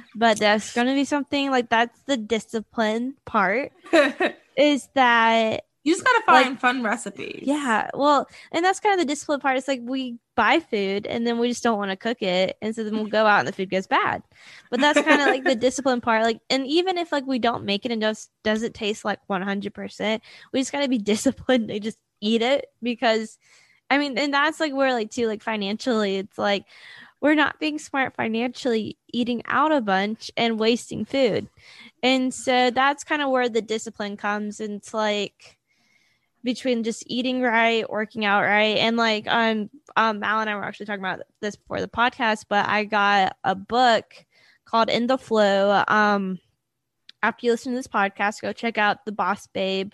but 0.14 0.38
that's 0.38 0.74
going 0.74 0.86
to 0.86 0.94
be 0.94 1.04
something 1.04 1.50
like 1.50 1.68
that's 1.68 2.00
the 2.02 2.16
discipline 2.16 3.14
part 3.24 3.72
is 4.56 4.88
that 4.94 5.64
you 5.84 5.92
just 5.92 6.04
gotta 6.04 6.22
find 6.24 6.50
like, 6.50 6.60
fun 6.60 6.82
recipes. 6.82 7.42
Yeah. 7.42 7.90
Well, 7.94 8.28
and 8.52 8.64
that's 8.64 8.78
kind 8.78 8.92
of 8.92 9.00
the 9.00 9.10
discipline 9.10 9.40
part. 9.40 9.56
It's 9.56 9.66
like 9.66 9.80
we 9.82 10.18
buy 10.36 10.60
food 10.60 11.06
and 11.06 11.26
then 11.26 11.38
we 11.38 11.48
just 11.48 11.62
don't 11.62 11.78
want 11.78 11.90
to 11.90 11.96
cook 11.96 12.22
it. 12.22 12.56
And 12.62 12.74
so 12.74 12.84
then 12.84 12.94
we'll 12.94 13.04
mm-hmm. 13.04 13.10
go 13.10 13.26
out 13.26 13.40
and 13.40 13.48
the 13.48 13.52
food 13.52 13.70
goes 13.70 13.88
bad. 13.88 14.22
But 14.70 14.80
that's 14.80 15.00
kind 15.02 15.20
of 15.20 15.26
like 15.26 15.44
the 15.44 15.54
discipline 15.56 16.00
part. 16.00 16.22
Like, 16.22 16.38
and 16.50 16.66
even 16.66 16.98
if 16.98 17.10
like 17.10 17.26
we 17.26 17.40
don't 17.40 17.64
make 17.64 17.84
it 17.84 17.90
and 17.90 18.00
just 18.00 18.30
doesn't 18.44 18.74
taste 18.74 19.04
like 19.04 19.18
100%, 19.28 20.20
we 20.52 20.60
just 20.60 20.72
gotta 20.72 20.88
be 20.88 20.98
disciplined 21.12 21.68
to 21.68 21.80
just 21.80 21.98
eat 22.20 22.42
it 22.42 22.66
because 22.80 23.38
I 23.90 23.98
mean, 23.98 24.16
and 24.16 24.32
that's 24.32 24.60
like 24.60 24.72
where 24.72 24.92
like 24.92 25.10
too, 25.10 25.26
like 25.26 25.42
financially, 25.42 26.16
it's 26.16 26.38
like 26.38 26.64
we're 27.20 27.34
not 27.34 27.60
being 27.60 27.78
smart 27.78 28.14
financially, 28.14 28.98
eating 29.12 29.42
out 29.46 29.72
a 29.72 29.80
bunch 29.80 30.30
and 30.36 30.58
wasting 30.58 31.04
food. 31.04 31.48
And 32.02 32.32
so 32.32 32.70
that's 32.70 33.04
kind 33.04 33.20
of 33.20 33.30
where 33.30 33.48
the 33.48 33.62
discipline 33.62 34.16
comes. 34.16 34.60
And 34.60 34.74
it's 34.74 34.94
like, 34.94 35.58
between 36.44 36.82
just 36.82 37.04
eating 37.06 37.42
right, 37.42 37.88
working 37.88 38.24
out 38.24 38.42
right, 38.42 38.78
and 38.78 38.96
like 38.96 39.26
um, 39.28 39.70
um 39.96 40.20
Mal 40.20 40.40
and 40.40 40.50
I 40.50 40.54
were 40.54 40.64
actually 40.64 40.86
talking 40.86 41.04
about 41.04 41.20
this 41.40 41.56
before 41.56 41.80
the 41.80 41.88
podcast, 41.88 42.46
but 42.48 42.66
I 42.68 42.84
got 42.84 43.36
a 43.44 43.54
book 43.54 44.14
called 44.64 44.90
In 44.90 45.06
the 45.06 45.18
Flow. 45.18 45.84
Um, 45.88 46.38
after 47.22 47.46
you 47.46 47.52
listen 47.52 47.72
to 47.72 47.78
this 47.78 47.86
podcast, 47.86 48.42
go 48.42 48.52
check 48.52 48.78
out 48.78 49.04
the 49.04 49.12
Boss 49.12 49.46
Babe 49.46 49.92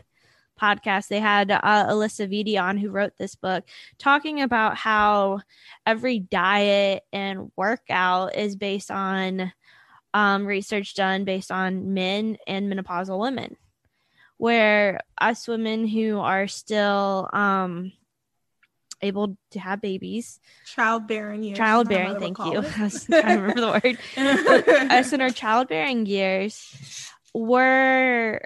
podcast. 0.61 1.09
They 1.09 1.21
had 1.21 1.51
uh, 1.51 1.87
Alisa 1.89 2.29
Vitti 2.29 2.61
on 2.61 2.79
who 2.79 2.91
wrote 2.91 3.13
this 3.19 3.35
book, 3.35 3.65
talking 3.99 4.41
about 4.41 4.77
how 4.77 5.41
every 5.87 6.19
diet 6.19 7.05
and 7.13 7.51
workout 7.57 8.35
is 8.37 8.57
based 8.57 8.91
on 8.91 9.53
um, 10.15 10.47
research 10.47 10.95
done 10.95 11.25
based 11.25 11.51
on 11.51 11.93
men 11.95 12.39
and 12.47 12.73
menopausal 12.73 13.19
women 13.19 13.57
where 14.39 15.01
us 15.21 15.47
women 15.47 15.87
who 15.87 16.19
are 16.19 16.49
still 16.49 17.29
um 17.33 17.93
able 19.01 19.37
to 19.53 19.61
have 19.61 19.81
babies. 19.81 20.41
Childbearing 20.65 21.43
years 21.43 21.59
childbearing 21.59 22.19
thank 22.19 22.39
you. 22.39 22.59
I 22.79 22.83
was 22.83 23.05
trying 23.05 23.37
to 23.37 23.43
remember 23.43 23.61
the 23.61 23.99
word. 24.17 24.91
Us 24.91 25.13
in 25.13 25.21
our 25.21 25.31
childbearing 25.31 26.07
years 26.07 26.75
we're 27.35 28.41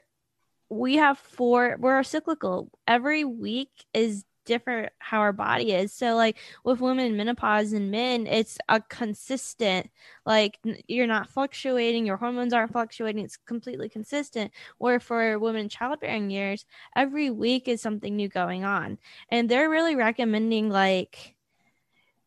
we 0.68 0.96
have 0.96 1.18
four 1.18 1.76
we're 1.78 2.02
cyclical. 2.02 2.70
Every 2.86 3.24
week 3.24 3.70
is 3.94 4.24
different 4.44 4.92
how 4.98 5.20
our 5.20 5.32
body 5.32 5.72
is. 5.72 5.92
So 5.92 6.14
like 6.14 6.38
with 6.64 6.80
women 6.80 7.06
in 7.06 7.16
menopause 7.16 7.72
and 7.72 7.90
men, 7.90 8.26
it's 8.26 8.58
a 8.68 8.80
consistent 8.80 9.90
like 10.26 10.58
you're 10.86 11.06
not 11.06 11.28
fluctuating, 11.28 12.06
your 12.06 12.16
hormones 12.16 12.52
aren't 12.52 12.72
fluctuating, 12.72 13.24
it's 13.24 13.36
completely 13.36 13.88
consistent. 13.88 14.52
Where 14.78 15.00
for 15.00 15.38
women 15.38 15.62
in 15.62 15.68
childbearing 15.68 16.30
years, 16.30 16.64
every 16.96 17.30
week 17.30 17.68
is 17.68 17.80
something 17.80 18.16
new 18.16 18.28
going 18.28 18.64
on. 18.64 18.98
And 19.28 19.48
they're 19.48 19.70
really 19.70 19.96
recommending 19.96 20.68
like 20.70 21.34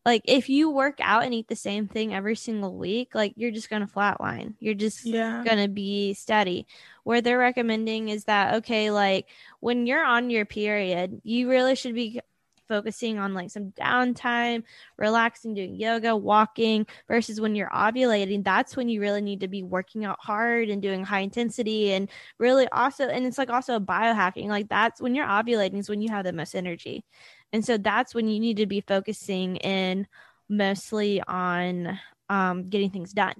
like 0.06 0.22
if 0.24 0.48
you 0.48 0.70
work 0.70 0.98
out 1.00 1.24
and 1.24 1.34
eat 1.34 1.48
the 1.48 1.56
same 1.56 1.88
thing 1.88 2.14
every 2.14 2.36
single 2.36 2.76
week 2.76 3.12
like 3.12 3.34
you're 3.36 3.50
just 3.50 3.68
gonna 3.68 3.88
flatline. 3.88 4.54
You're 4.60 4.74
just 4.74 5.04
yeah. 5.04 5.42
gonna 5.44 5.68
be 5.68 6.14
steady. 6.14 6.68
Where 7.02 7.20
they're 7.20 7.38
recommending 7.38 8.08
is 8.08 8.24
that 8.24 8.54
okay 8.54 8.92
like 8.92 9.28
when 9.58 9.86
you're 9.86 10.04
on 10.04 10.30
your 10.30 10.44
period 10.44 11.20
you 11.24 11.50
really 11.50 11.74
should 11.74 11.94
be 11.94 12.20
focusing 12.68 13.18
on 13.18 13.34
like 13.34 13.50
some 13.50 13.72
downtime 13.72 14.62
relaxing 14.96 15.54
doing 15.54 15.76
yoga 15.76 16.16
walking 16.16 16.84
versus 17.06 17.40
when 17.40 17.54
you're 17.54 17.70
ovulating 17.70 18.42
that's 18.42 18.76
when 18.76 18.88
you 18.88 19.00
really 19.00 19.20
need 19.20 19.38
to 19.40 19.46
be 19.46 19.62
working 19.62 20.04
out 20.04 20.18
hard 20.20 20.68
and 20.68 20.82
doing 20.82 21.04
high 21.04 21.20
intensity 21.20 21.92
and 21.92 22.08
really 22.38 22.68
also 22.68 23.08
and 23.08 23.26
it's 23.26 23.38
like 23.38 23.50
also 23.50 23.78
biohacking. 23.80 24.46
Like 24.46 24.68
that's 24.68 25.00
when 25.00 25.14
you're 25.14 25.26
ovulating 25.26 25.78
is 25.78 25.88
when 25.88 26.00
you 26.00 26.10
have 26.10 26.24
the 26.24 26.32
most 26.32 26.54
energy 26.54 27.04
and 27.52 27.64
so 27.64 27.78
that's 27.78 28.14
when 28.14 28.28
you 28.28 28.40
need 28.40 28.58
to 28.58 28.66
be 28.66 28.80
focusing 28.80 29.56
in 29.56 30.06
mostly 30.48 31.22
on 31.22 31.98
um, 32.28 32.64
getting 32.64 32.90
things 32.90 33.12
done. 33.12 33.34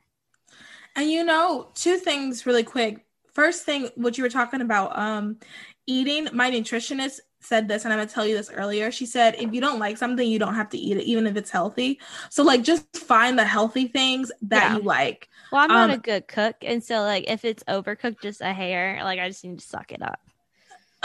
And 0.94 1.10
you 1.10 1.24
know, 1.24 1.68
two 1.74 1.96
things 1.96 2.46
really 2.46 2.62
quick. 2.62 3.04
First 3.34 3.64
thing, 3.64 3.90
what 3.96 4.16
you 4.16 4.24
were 4.24 4.30
talking 4.30 4.62
about, 4.62 4.98
um, 4.98 5.36
eating, 5.86 6.28
my 6.32 6.50
nutritionist 6.50 7.20
said 7.40 7.68
this, 7.68 7.84
and 7.84 7.92
I'm 7.92 7.98
gonna 7.98 8.08
tell 8.08 8.26
you 8.26 8.34
this 8.34 8.50
earlier. 8.50 8.90
She 8.90 9.04
said, 9.04 9.36
if 9.38 9.52
you 9.52 9.60
don't 9.60 9.78
like 9.78 9.98
something, 9.98 10.26
you 10.26 10.38
don't 10.38 10.54
have 10.54 10.70
to 10.70 10.78
eat 10.78 10.96
it, 10.96 11.04
even 11.04 11.26
if 11.26 11.36
it's 11.36 11.50
healthy. 11.50 12.00
So, 12.30 12.42
like, 12.42 12.62
just 12.62 12.96
find 12.96 13.38
the 13.38 13.44
healthy 13.44 13.88
things 13.88 14.32
that 14.42 14.70
yeah. 14.70 14.76
you 14.76 14.82
like. 14.82 15.28
Well, 15.52 15.62
I'm 15.62 15.68
not 15.68 15.90
um, 15.90 15.96
a 15.96 15.98
good 15.98 16.26
cook, 16.26 16.56
and 16.62 16.82
so 16.82 17.02
like 17.02 17.30
if 17.30 17.44
it's 17.44 17.62
overcooked 17.64 18.20
just 18.20 18.40
a 18.40 18.52
hair, 18.52 19.00
like 19.04 19.20
I 19.20 19.28
just 19.28 19.44
need 19.44 19.58
to 19.58 19.66
suck 19.66 19.92
it 19.92 20.02
up. 20.02 20.20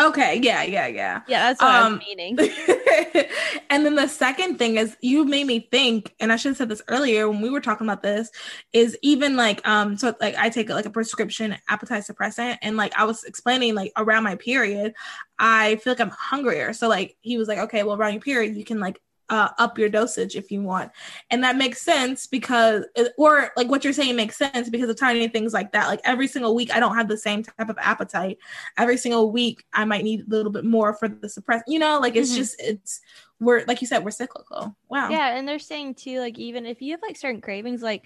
Okay, 0.01 0.39
yeah, 0.41 0.63
yeah, 0.63 0.87
yeah. 0.87 1.21
Yeah, 1.27 1.49
that's 1.49 1.61
what 1.61 1.69
um, 1.69 1.75
I 1.75 1.83
was 1.83 1.91
um, 1.93 1.99
meaning. 1.99 2.37
and 3.69 3.85
then 3.85 3.95
the 3.95 4.07
second 4.07 4.57
thing 4.57 4.77
is 4.77 4.97
you 5.01 5.25
made 5.25 5.45
me 5.45 5.67
think, 5.71 6.15
and 6.19 6.31
I 6.33 6.37
should 6.37 6.49
have 6.49 6.57
said 6.57 6.69
this 6.69 6.81
earlier 6.87 7.29
when 7.29 7.41
we 7.41 7.49
were 7.49 7.61
talking 7.61 7.85
about 7.85 8.01
this, 8.01 8.31
is 8.73 8.97
even 9.01 9.35
like 9.35 9.65
um 9.67 9.97
so 9.97 10.15
like 10.19 10.35
I 10.37 10.49
take 10.49 10.69
like 10.69 10.85
a 10.85 10.89
prescription 10.89 11.55
appetite 11.69 12.03
suppressant 12.03 12.57
and 12.61 12.77
like 12.77 12.97
I 12.97 13.03
was 13.03 13.23
explaining 13.23 13.75
like 13.75 13.91
around 13.95 14.23
my 14.23 14.35
period, 14.35 14.93
I 15.37 15.75
feel 15.77 15.93
like 15.93 16.01
I'm 16.01 16.09
hungrier. 16.09 16.73
So 16.73 16.87
like 16.89 17.15
he 17.21 17.37
was 17.37 17.47
like, 17.47 17.59
okay, 17.59 17.83
well 17.83 17.95
around 17.95 18.13
your 18.13 18.21
period 18.21 18.57
you 18.57 18.65
can 18.65 18.79
like 18.79 18.99
uh, 19.31 19.49
up 19.57 19.79
your 19.79 19.89
dosage 19.89 20.35
if 20.35 20.51
you 20.51 20.61
want. 20.61 20.91
And 21.31 21.43
that 21.43 21.55
makes 21.55 21.81
sense 21.81 22.27
because, 22.27 22.85
or 23.17 23.49
like 23.55 23.69
what 23.69 23.83
you're 23.83 23.93
saying 23.93 24.15
makes 24.15 24.37
sense 24.37 24.69
because 24.69 24.89
of 24.89 24.99
tiny 24.99 25.27
things 25.29 25.53
like 25.53 25.71
that. 25.71 25.87
Like 25.87 26.01
every 26.03 26.27
single 26.27 26.53
week, 26.53 26.75
I 26.75 26.79
don't 26.79 26.95
have 26.95 27.07
the 27.07 27.17
same 27.17 27.41
type 27.41 27.69
of 27.69 27.77
appetite. 27.79 28.37
Every 28.77 28.97
single 28.97 29.31
week, 29.31 29.63
I 29.73 29.85
might 29.85 30.03
need 30.03 30.27
a 30.27 30.29
little 30.29 30.51
bit 30.51 30.65
more 30.65 30.93
for 30.93 31.07
the 31.07 31.29
suppress, 31.29 31.63
you 31.65 31.79
know, 31.79 31.97
like 31.99 32.15
it's 32.15 32.29
mm-hmm. 32.29 32.37
just, 32.37 32.61
it's, 32.61 33.01
we're, 33.39 33.63
like 33.65 33.81
you 33.81 33.87
said, 33.87 34.03
we're 34.03 34.11
cyclical. 34.11 34.75
Wow. 34.89 35.09
Yeah. 35.09 35.35
And 35.35 35.47
they're 35.47 35.57
saying 35.57 35.95
too, 35.95 36.19
like, 36.19 36.37
even 36.37 36.65
if 36.65 36.81
you 36.81 36.91
have 36.91 37.01
like 37.01 37.17
certain 37.17 37.41
cravings, 37.41 37.81
like 37.81 38.05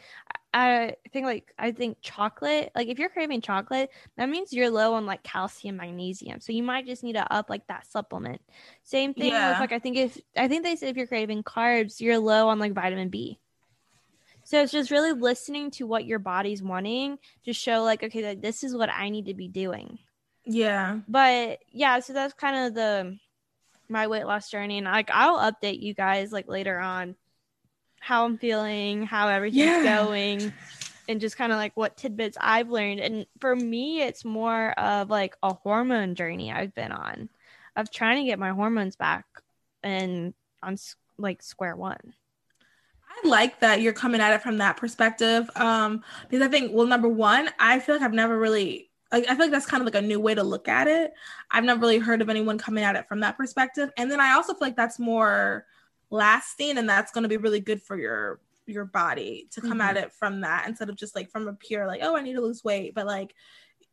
I 0.58 0.96
think 1.12 1.26
like 1.26 1.54
I 1.60 1.74
think 1.74 1.98
chocolate, 2.02 2.72
like 2.74 2.88
if 2.88 2.98
you're 2.98 3.10
craving 3.10 3.42
chocolate, 3.42 3.90
that 4.16 4.30
means 4.30 4.54
you're 4.54 4.70
low 4.70 4.94
on 4.94 5.06
like 5.06 5.22
calcium, 5.22 5.76
magnesium. 5.76 6.40
So 6.40 6.54
you 6.54 6.64
might 6.64 6.86
just 6.86 7.04
need 7.04 7.14
to 7.14 7.34
up 7.34 7.50
like 7.50 7.68
that 7.68 7.86
supplement. 7.92 8.40
Same 8.84 9.14
thing 9.14 9.34
yeah. 9.34 9.50
with 9.50 9.60
like 9.60 9.74
I 9.74 9.80
think 9.80 9.98
if 9.98 10.18
I 10.38 10.48
think 10.48 10.64
they 10.64 10.78
said 10.78 10.88
if 10.88 10.96
you're 10.96 11.08
craving 11.08 11.44
carbs, 11.44 12.00
you're 12.00 12.20
low 12.20 12.48
on 12.48 12.58
like 12.58 12.72
vitamin 12.72 13.10
B. 13.10 13.38
So 14.46 14.62
it's 14.62 14.72
just 14.72 14.92
really 14.92 15.12
listening 15.12 15.72
to 15.72 15.88
what 15.88 16.06
your 16.06 16.20
body's 16.20 16.64
wanting 16.64 17.20
to 17.44 17.52
show 17.52 17.84
like 17.84 18.02
okay, 18.04 18.26
like, 18.26 18.42
this 18.42 18.64
is 18.64 18.74
what 18.74 18.90
I 18.90 19.10
need 19.10 19.26
to 19.26 19.34
be 19.34 19.50
doing. 19.50 20.00
Yeah. 20.46 21.00
But 21.10 21.60
yeah, 21.70 22.00
so 22.00 22.14
that's 22.14 22.34
kind 22.34 22.68
of 22.68 22.76
the 22.76 23.18
my 23.90 24.08
weight 24.08 24.26
loss 24.26 24.50
journey 24.50 24.78
and 24.78 24.88
like 24.88 25.10
I'll 25.12 25.52
update 25.52 25.82
you 25.82 25.94
guys 25.94 26.32
like 26.32 26.48
later 26.48 26.80
on 26.80 27.18
how 28.06 28.24
I'm 28.24 28.38
feeling, 28.38 29.02
how 29.02 29.30
everything's 29.30 29.84
yeah. 29.84 29.98
going, 29.98 30.54
and 31.10 31.20
just 31.20 31.38
kind 31.38 31.52
of 31.52 31.58
like 31.58 31.76
what 31.76 31.98
tidbits 31.98 32.38
I've 32.40 32.70
learned. 32.70 33.00
And 33.00 33.26
for 33.40 33.56
me, 33.56 34.04
it's 34.04 34.24
more 34.24 34.80
of 34.80 35.10
like 35.10 35.36
a 35.42 35.56
hormone 35.56 36.14
journey 36.14 36.52
I've 36.52 36.76
been 36.76 36.92
on 36.92 37.30
of 37.76 37.90
trying 37.90 38.24
to 38.24 38.30
get 38.30 38.38
my 38.38 38.52
hormones 38.52 38.96
back 38.96 39.26
and 39.82 40.36
on 40.62 40.78
like 41.18 41.42
square 41.42 41.76
one. 41.76 42.14
I 43.10 43.28
like 43.28 43.60
that 43.62 43.82
you're 43.82 43.92
coming 43.92 44.22
at 44.22 44.34
it 44.34 44.44
from 44.44 44.60
that 44.60 44.78
perspective. 44.78 45.50
Um, 45.56 46.04
because 46.30 46.46
I 46.46 46.50
think, 46.50 46.74
well, 46.74 46.86
number 46.86 47.10
one, 47.10 47.50
I 47.60 47.80
feel 47.80 47.96
like 47.96 48.04
I've 48.04 48.14
never 48.14 48.38
really 48.38 48.92
like 49.12 49.24
I 49.24 49.30
feel 49.30 49.46
like 49.46 49.52
that's 49.52 49.66
kind 49.66 49.82
of 49.82 49.86
like 49.86 49.96
a 49.96 50.06
new 50.06 50.20
way 50.20 50.36
to 50.36 50.44
look 50.44 50.68
at 50.68 50.88
it. 50.88 51.12
I've 51.50 51.64
never 51.64 51.82
really 51.82 51.98
heard 51.98 52.22
of 52.22 52.30
anyone 52.30 52.60
coming 52.60 52.84
at 52.84 52.96
it 52.96 53.08
from 53.08 53.22
that 53.22 53.36
perspective. 53.36 53.90
And 53.98 54.12
then 54.12 54.20
I 54.20 54.34
also 54.34 54.54
feel 54.54 54.68
like 54.68 54.76
that's 54.76 55.00
more 55.00 55.66
lasting 56.10 56.78
and 56.78 56.88
that's 56.88 57.12
going 57.12 57.24
to 57.24 57.30
be 57.30 57.38
really 57.38 57.60
good 57.60 57.82
for 57.82 57.98
your 57.98 58.40
your 58.68 58.86
body 58.86 59.48
to 59.52 59.62
come 59.62 59.72
mm-hmm. 59.72 59.82
at 59.82 59.98
it 59.98 60.12
from 60.12 60.42
that 60.42 60.68
instead 60.68 60.90
of 60.90 60.96
just 60.96 61.16
like 61.16 61.30
from 61.30 61.48
a 61.48 61.54
pure 61.54 61.86
like 61.86 62.02
oh 62.04 62.16
i 62.16 62.22
need 62.22 62.34
to 62.34 62.42
lose 62.42 62.64
weight 62.64 62.96
but 62.96 63.06
like 63.06 63.36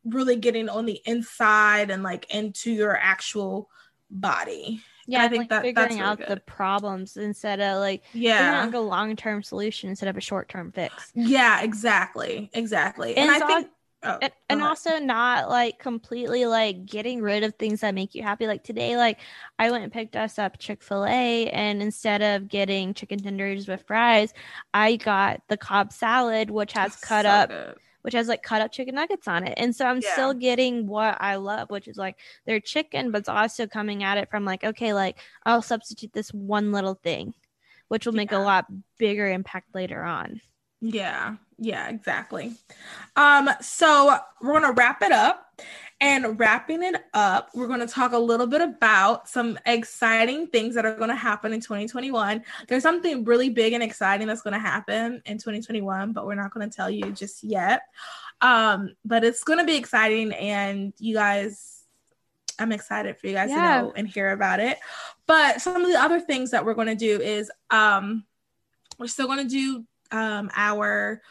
really 0.05 0.37
getting 0.37 0.69
on 0.69 0.87
the 0.87 1.01
inside 1.05 1.91
and 1.91 2.03
like 2.03 2.33
into 2.35 2.71
your 2.71 2.97
actual 2.97 3.69
body 4.11 4.81
yeah 5.07 5.23
i 5.23 5.29
think 5.29 5.43
like 5.43 5.49
that 5.51 5.63
figuring 5.63 5.75
that's 5.75 5.95
really 5.95 6.03
out 6.03 6.19
good. 6.19 6.29
the 6.29 6.37
problems 6.41 7.17
instead 7.17 7.61
of 7.61 7.79
like 7.79 8.03
yeah 8.13 8.65
like 8.65 8.75
a 8.75 8.79
long-term 8.79 9.43
solution 9.43 9.91
instead 9.91 10.09
of 10.09 10.17
a 10.17 10.21
short-term 10.21 10.73
fix 10.73 11.13
yeah 11.15 11.63
exactly 11.63 12.51
exactly 12.53 13.17
and, 13.17 13.31
and 13.31 13.43
i 13.43 13.47
think 13.47 13.69
Oh, 14.05 14.19
and, 14.21 14.33
and 14.49 14.63
also 14.63 14.99
not 14.99 15.49
like 15.49 15.79
completely 15.79 16.45
like 16.45 16.87
getting 16.87 17.23
rid 17.23 17.45
of 17.45 17.55
things 17.55 17.81
that 17.81 17.95
make 17.95 18.17
you 18.17 18.23
happy. 18.23 18.49
Like 18.49 18.65
today, 18.65 18.97
like 18.97 19.21
I 19.61 19.71
went 19.71 19.85
and 19.85 19.93
picked 19.93 20.17
us 20.17 20.41
up 20.41 20.59
Chick 20.59 20.83
fil 20.83 21.07
A, 21.07 21.49
and 21.51 21.81
instead 21.81 22.21
of 22.21 22.49
getting 22.49 22.95
chicken 22.95 23.21
tenders 23.21 23.69
with 23.69 23.85
fries, 23.87 24.35
I 24.75 24.97
got 24.97 25.43
the 25.49 25.57
Cobb 25.57 25.93
salad, 25.93 26.51
which 26.51 26.73
has 26.75 26.97
cut 26.97 27.25
so 27.25 27.31
up. 27.31 27.49
Good. 27.51 27.77
Which 28.03 28.15
has 28.15 28.27
like 28.27 28.43
cut 28.43 28.61
up 28.61 28.73
chicken 28.73 28.97
nuggets 28.97 29.29
on 29.29 29.47
it. 29.47 29.55
And 29.57 29.77
so 29.77 29.87
I'm 29.87 30.01
yeah. 30.01 30.13
still 30.15 30.35
getting 30.35 30.89
what 30.89 31.17
I 31.21 31.37
love, 31.37 31.71
which 31.71 31.87
is 31.87 31.97
like 31.97 32.17
their 32.47 32.59
chicken, 32.59 33.13
but 33.13 33.19
it's 33.19 33.29
also 33.29 33.69
coming 33.69 34.03
at 34.03 34.19
it 34.19 34.29
from 34.29 34.45
like, 34.45 34.65
okay, 34.65 34.93
like 34.93 35.21
I'll 35.47 35.63
substitute 35.63 36.13
this 36.13 36.31
one 36.31 36.73
little 36.73 36.95
thing, 36.95 37.33
which 37.87 38.05
will 38.05 38.13
make 38.13 38.33
yeah. 38.33 38.39
a 38.39 38.43
lot 38.43 38.67
bigger 38.99 39.31
impact 39.31 39.73
later 39.73 40.03
on. 40.03 40.41
Yeah, 40.83 41.37
yeah, 41.59 41.89
exactly. 41.89 42.53
Um, 43.15 43.49
so 43.61 44.19
we're 44.43 44.61
gonna 44.61 44.73
wrap 44.73 45.03
it 45.03 45.13
up. 45.13 45.49
And 46.01 46.41
wrapping 46.41 46.83
it 46.83 46.97
up, 47.15 47.51
we're 47.55 47.69
going 47.69 47.79
to 47.79 47.87
talk 47.87 48.13
a 48.13 48.19
little 48.19 48.49
bit 48.49 48.61
about 48.61 49.29
some 49.29 49.57
exciting 49.65 50.49
things 50.49 50.75
that 50.75 50.85
are 50.85 50.97
going 50.97 51.11
to 51.11 51.15
happen 51.15 51.53
in 51.53 51.61
2021. 51.61 52.43
There's 52.67 52.83
something 52.83 53.23
really 53.23 53.51
big 53.51 53.73
and 53.73 53.85
exciting 53.85 54.27
that's 54.27 54.43
going 54.43 54.55
to 54.55 54.59
happen 54.59 55.23
in 55.27 55.39
2021, 55.39 56.13
but 56.13 56.27
we're 56.27 56.35
not 56.35 56.53
going 56.53 56.69
to 56.69 56.77
tell 56.77 56.91
you 56.91 57.13
just 57.13 57.45
yet. 57.45 57.83
Um, 58.41 58.97
but 59.05 59.23
it's 59.23 59.45
going 59.45 59.61
to 59.61 59.65
be 59.65 59.77
exciting, 59.77 60.33
and 60.33 60.93
you 60.99 61.15
guys, 61.15 61.85
I'm 62.59 62.73
excited 62.73 63.17
for 63.19 63.29
you 63.29 63.35
guys 63.35 63.51
yeah. 63.51 63.83
to 63.83 63.83
know 63.83 63.93
and 63.95 64.09
hear 64.09 64.33
about 64.33 64.59
it. 64.59 64.79
But 65.29 65.61
some 65.61 65.85
of 65.85 65.89
the 65.89 66.01
other 66.01 66.19
things 66.19 66.51
that 66.51 66.65
we're 66.65 66.75
going 66.75 66.89
to 66.89 66.97
do 66.97 67.21
is 67.21 67.49
um, 67.71 68.25
we're 68.99 69.07
still 69.07 69.29
going 69.29 69.49
to 69.49 69.49
do 69.49 69.85
um, 70.13 70.51
our 70.55 71.23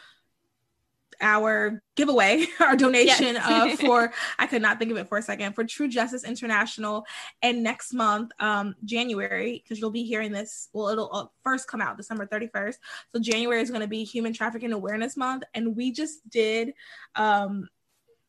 our 1.21 1.81
giveaway, 1.95 2.45
our 2.59 2.75
donation 2.75 3.35
yes. 3.35 3.45
uh, 3.45 3.75
for, 3.85 4.13
I 4.39 4.47
could 4.47 4.61
not 4.61 4.79
think 4.79 4.91
of 4.91 4.97
it 4.97 5.07
for 5.07 5.17
a 5.17 5.21
second, 5.21 5.53
for 5.53 5.63
True 5.63 5.87
Justice 5.87 6.23
International. 6.23 7.05
And 7.41 7.63
next 7.63 7.93
month, 7.93 8.31
um, 8.39 8.75
January, 8.83 9.61
because 9.63 9.79
you'll 9.79 9.91
be 9.91 10.03
hearing 10.03 10.31
this, 10.31 10.69
well, 10.73 10.89
it'll 10.89 11.09
uh, 11.13 11.25
first 11.43 11.67
come 11.67 11.81
out 11.81 11.97
December 11.97 12.25
31st. 12.25 12.75
So 13.09 13.19
January 13.19 13.61
is 13.61 13.69
going 13.69 13.81
to 13.81 13.87
be 13.87 14.03
Human 14.03 14.33
Trafficking 14.33 14.73
Awareness 14.73 15.15
Month. 15.15 15.43
And 15.53 15.75
we 15.75 15.91
just 15.91 16.27
did, 16.29 16.73
um, 17.15 17.69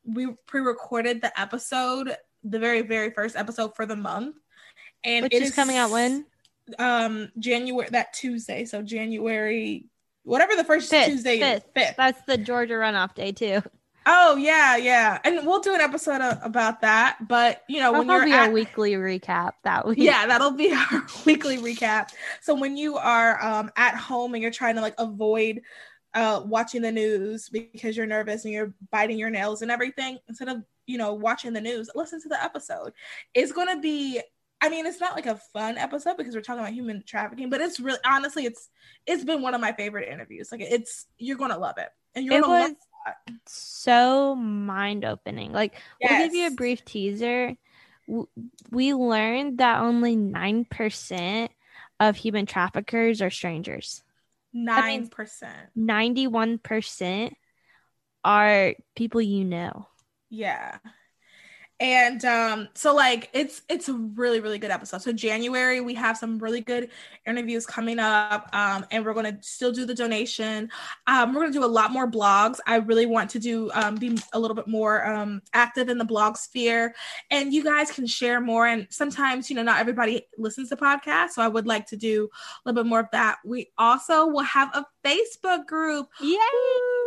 we 0.05 0.27
pre 0.45 0.61
recorded 0.61 1.21
the 1.21 1.37
episode, 1.39 2.15
the 2.43 2.59
very, 2.59 2.81
very 2.81 3.09
first 3.11 3.35
episode 3.35 3.75
for 3.75 3.85
the 3.85 3.95
month. 3.95 4.35
And 5.03 5.23
Which 5.23 5.33
is, 5.33 5.49
is 5.49 5.55
coming 5.55 5.77
out 5.77 5.91
when? 5.91 6.25
Um, 6.79 7.29
January, 7.39 7.89
that 7.91 8.13
Tuesday. 8.13 8.65
So 8.65 8.81
January 8.81 9.85
whatever 10.23 10.55
the 10.55 10.63
first 10.63 10.89
fifth, 10.89 11.07
Tuesday 11.07 11.39
fifth. 11.39 11.65
Fifth. 11.75 11.95
That's 11.97 12.21
the 12.23 12.37
Georgia 12.37 12.73
runoff 12.73 13.15
day 13.15 13.31
too. 13.31 13.61
Oh 14.05 14.35
yeah, 14.35 14.75
yeah, 14.75 15.19
and 15.23 15.47
we'll 15.47 15.61
do 15.61 15.73
an 15.73 15.79
episode 15.79 16.19
about 16.41 16.81
that. 16.81 17.17
But 17.25 17.63
you 17.69 17.79
know, 17.79 17.91
that'll 17.91 18.05
when 18.05 18.17
you're 18.17 18.25
be 18.25 18.33
at, 18.33 18.47
our 18.47 18.51
weekly 18.51 18.93
recap 18.93 19.53
that 19.63 19.87
week. 19.87 19.97
Yeah, 19.97 20.27
that'll 20.27 20.51
be 20.51 20.73
our 20.91 21.05
weekly 21.25 21.57
recap. 21.57 22.09
So 22.41 22.53
when 22.53 22.75
you 22.75 22.97
are 22.97 23.41
um, 23.43 23.71
at 23.77 23.95
home 23.95 24.33
and 24.33 24.41
you're 24.41 24.51
trying 24.51 24.75
to 24.75 24.81
like 24.81 24.95
avoid 24.97 25.61
uh, 26.13 26.41
watching 26.45 26.81
the 26.81 26.91
news 26.91 27.49
because 27.49 27.95
you're 27.95 28.05
nervous 28.05 28.43
and 28.43 28.53
you're 28.53 28.73
biting 28.91 29.17
your 29.17 29.29
nails 29.29 29.61
and 29.61 29.71
everything, 29.71 30.17
instead 30.27 30.49
of 30.49 30.63
you 30.85 30.97
know 30.97 31.13
watching 31.13 31.53
the 31.53 31.61
news, 31.61 31.89
listen 31.95 32.21
to 32.21 32.29
the 32.29 32.43
episode. 32.43 32.91
It's 33.33 33.53
gonna 33.53 33.79
be 33.79 34.21
I 34.63 34.69
mean, 34.69 34.85
it's 34.85 35.01
not 35.01 35.13
like 35.13 35.25
a 35.25 35.35
fun 35.35 35.77
episode 35.77 36.15
because 36.15 36.33
we're 36.33 36.41
talking 36.41 36.61
about 36.61 36.71
human 36.71 37.03
trafficking, 37.05 37.49
but 37.49 37.59
it's 37.59 37.81
really 37.81 37.99
honestly, 38.05 38.45
it's 38.45 38.69
it's 39.05 39.25
been 39.25 39.41
one 39.41 39.53
of 39.53 39.59
my 39.59 39.73
favorite 39.73 40.07
interviews. 40.07 40.53
Like 40.53 40.61
it's 40.61 41.05
you're 41.17 41.35
gonna 41.35 41.57
love 41.57 41.77
it, 41.79 41.89
and 42.15 42.23
you're 42.23 42.35
it 42.35 42.41
gonna 42.43 42.53
was 42.53 42.69
love 42.69 43.37
so 43.45 44.35
mind 44.35 45.03
opening. 45.03 45.51
Like 45.51 45.73
yes. 45.99 46.11
we'll 46.11 46.27
give 46.27 46.33
you 46.33 46.47
a 46.47 46.51
brief 46.51 46.85
teaser. 46.85 47.57
We 48.71 48.93
learned 48.93 49.57
that 49.57 49.81
only 49.81 50.15
nine 50.15 50.63
percent 50.63 51.51
of 51.99 52.15
human 52.15 52.45
traffickers 52.45 53.21
are 53.21 53.29
strangers. 53.29 54.01
Nine 54.53 55.09
percent. 55.09 55.71
Ninety-one 55.75 56.57
percent 56.57 57.35
are 58.23 58.75
people 58.95 59.19
you 59.19 59.43
know. 59.43 59.89
Yeah 60.29 60.77
and 61.79 62.23
um 62.25 62.67
so 62.73 62.93
like 62.93 63.29
it's 63.33 63.63
it's 63.67 63.89
a 63.89 63.93
really 63.93 64.39
really 64.39 64.59
good 64.59 64.71
episode. 64.71 65.01
So 65.01 65.11
january 65.11 65.81
we 65.81 65.93
have 65.95 66.17
some 66.17 66.37
really 66.39 66.61
good 66.61 66.89
interviews 67.25 67.65
coming 67.65 67.99
up 67.99 68.49
um 68.53 68.85
and 68.91 69.03
we're 69.05 69.13
to 69.13 69.37
still 69.41 69.71
do 69.71 69.85
the 69.85 69.95
donation. 69.95 70.69
Um 71.07 71.33
we're 71.33 71.47
to 71.47 71.51
do 71.51 71.65
a 71.65 71.67
lot 71.67 71.91
more 71.91 72.09
blogs. 72.09 72.59
I 72.67 72.77
really 72.77 73.05
want 73.05 73.29
to 73.31 73.39
do 73.39 73.71
um 73.73 73.95
be 73.95 74.17
a 74.33 74.39
little 74.39 74.55
bit 74.55 74.67
more 74.67 75.05
um 75.05 75.41
active 75.53 75.89
in 75.89 75.97
the 75.97 76.05
blog 76.05 76.37
sphere. 76.37 76.93
And 77.31 77.53
you 77.53 77.63
guys 77.63 77.91
can 77.91 78.07
share 78.07 78.39
more. 78.39 78.67
And 78.67 78.87
sometimes 78.89 79.49
you 79.49 79.55
know 79.55 79.63
not 79.63 79.79
everybody 79.79 80.27
listens 80.37 80.69
to 80.69 80.75
podcasts 80.75 81.31
so 81.31 81.41
i 81.41 81.47
would 81.47 81.65
like 81.65 81.85
to 81.87 81.97
do 81.97 82.29
a 82.31 82.69
little 82.69 82.83
bit 82.83 82.87
more 82.87 82.99
of 82.99 83.07
that. 83.11 83.37
We 83.43 83.71
also 83.77 84.27
will 84.27 84.43
have 84.43 84.69
a 84.73 84.85
facebook 85.03 85.65
group. 85.67 86.07
Yay 86.21 87.02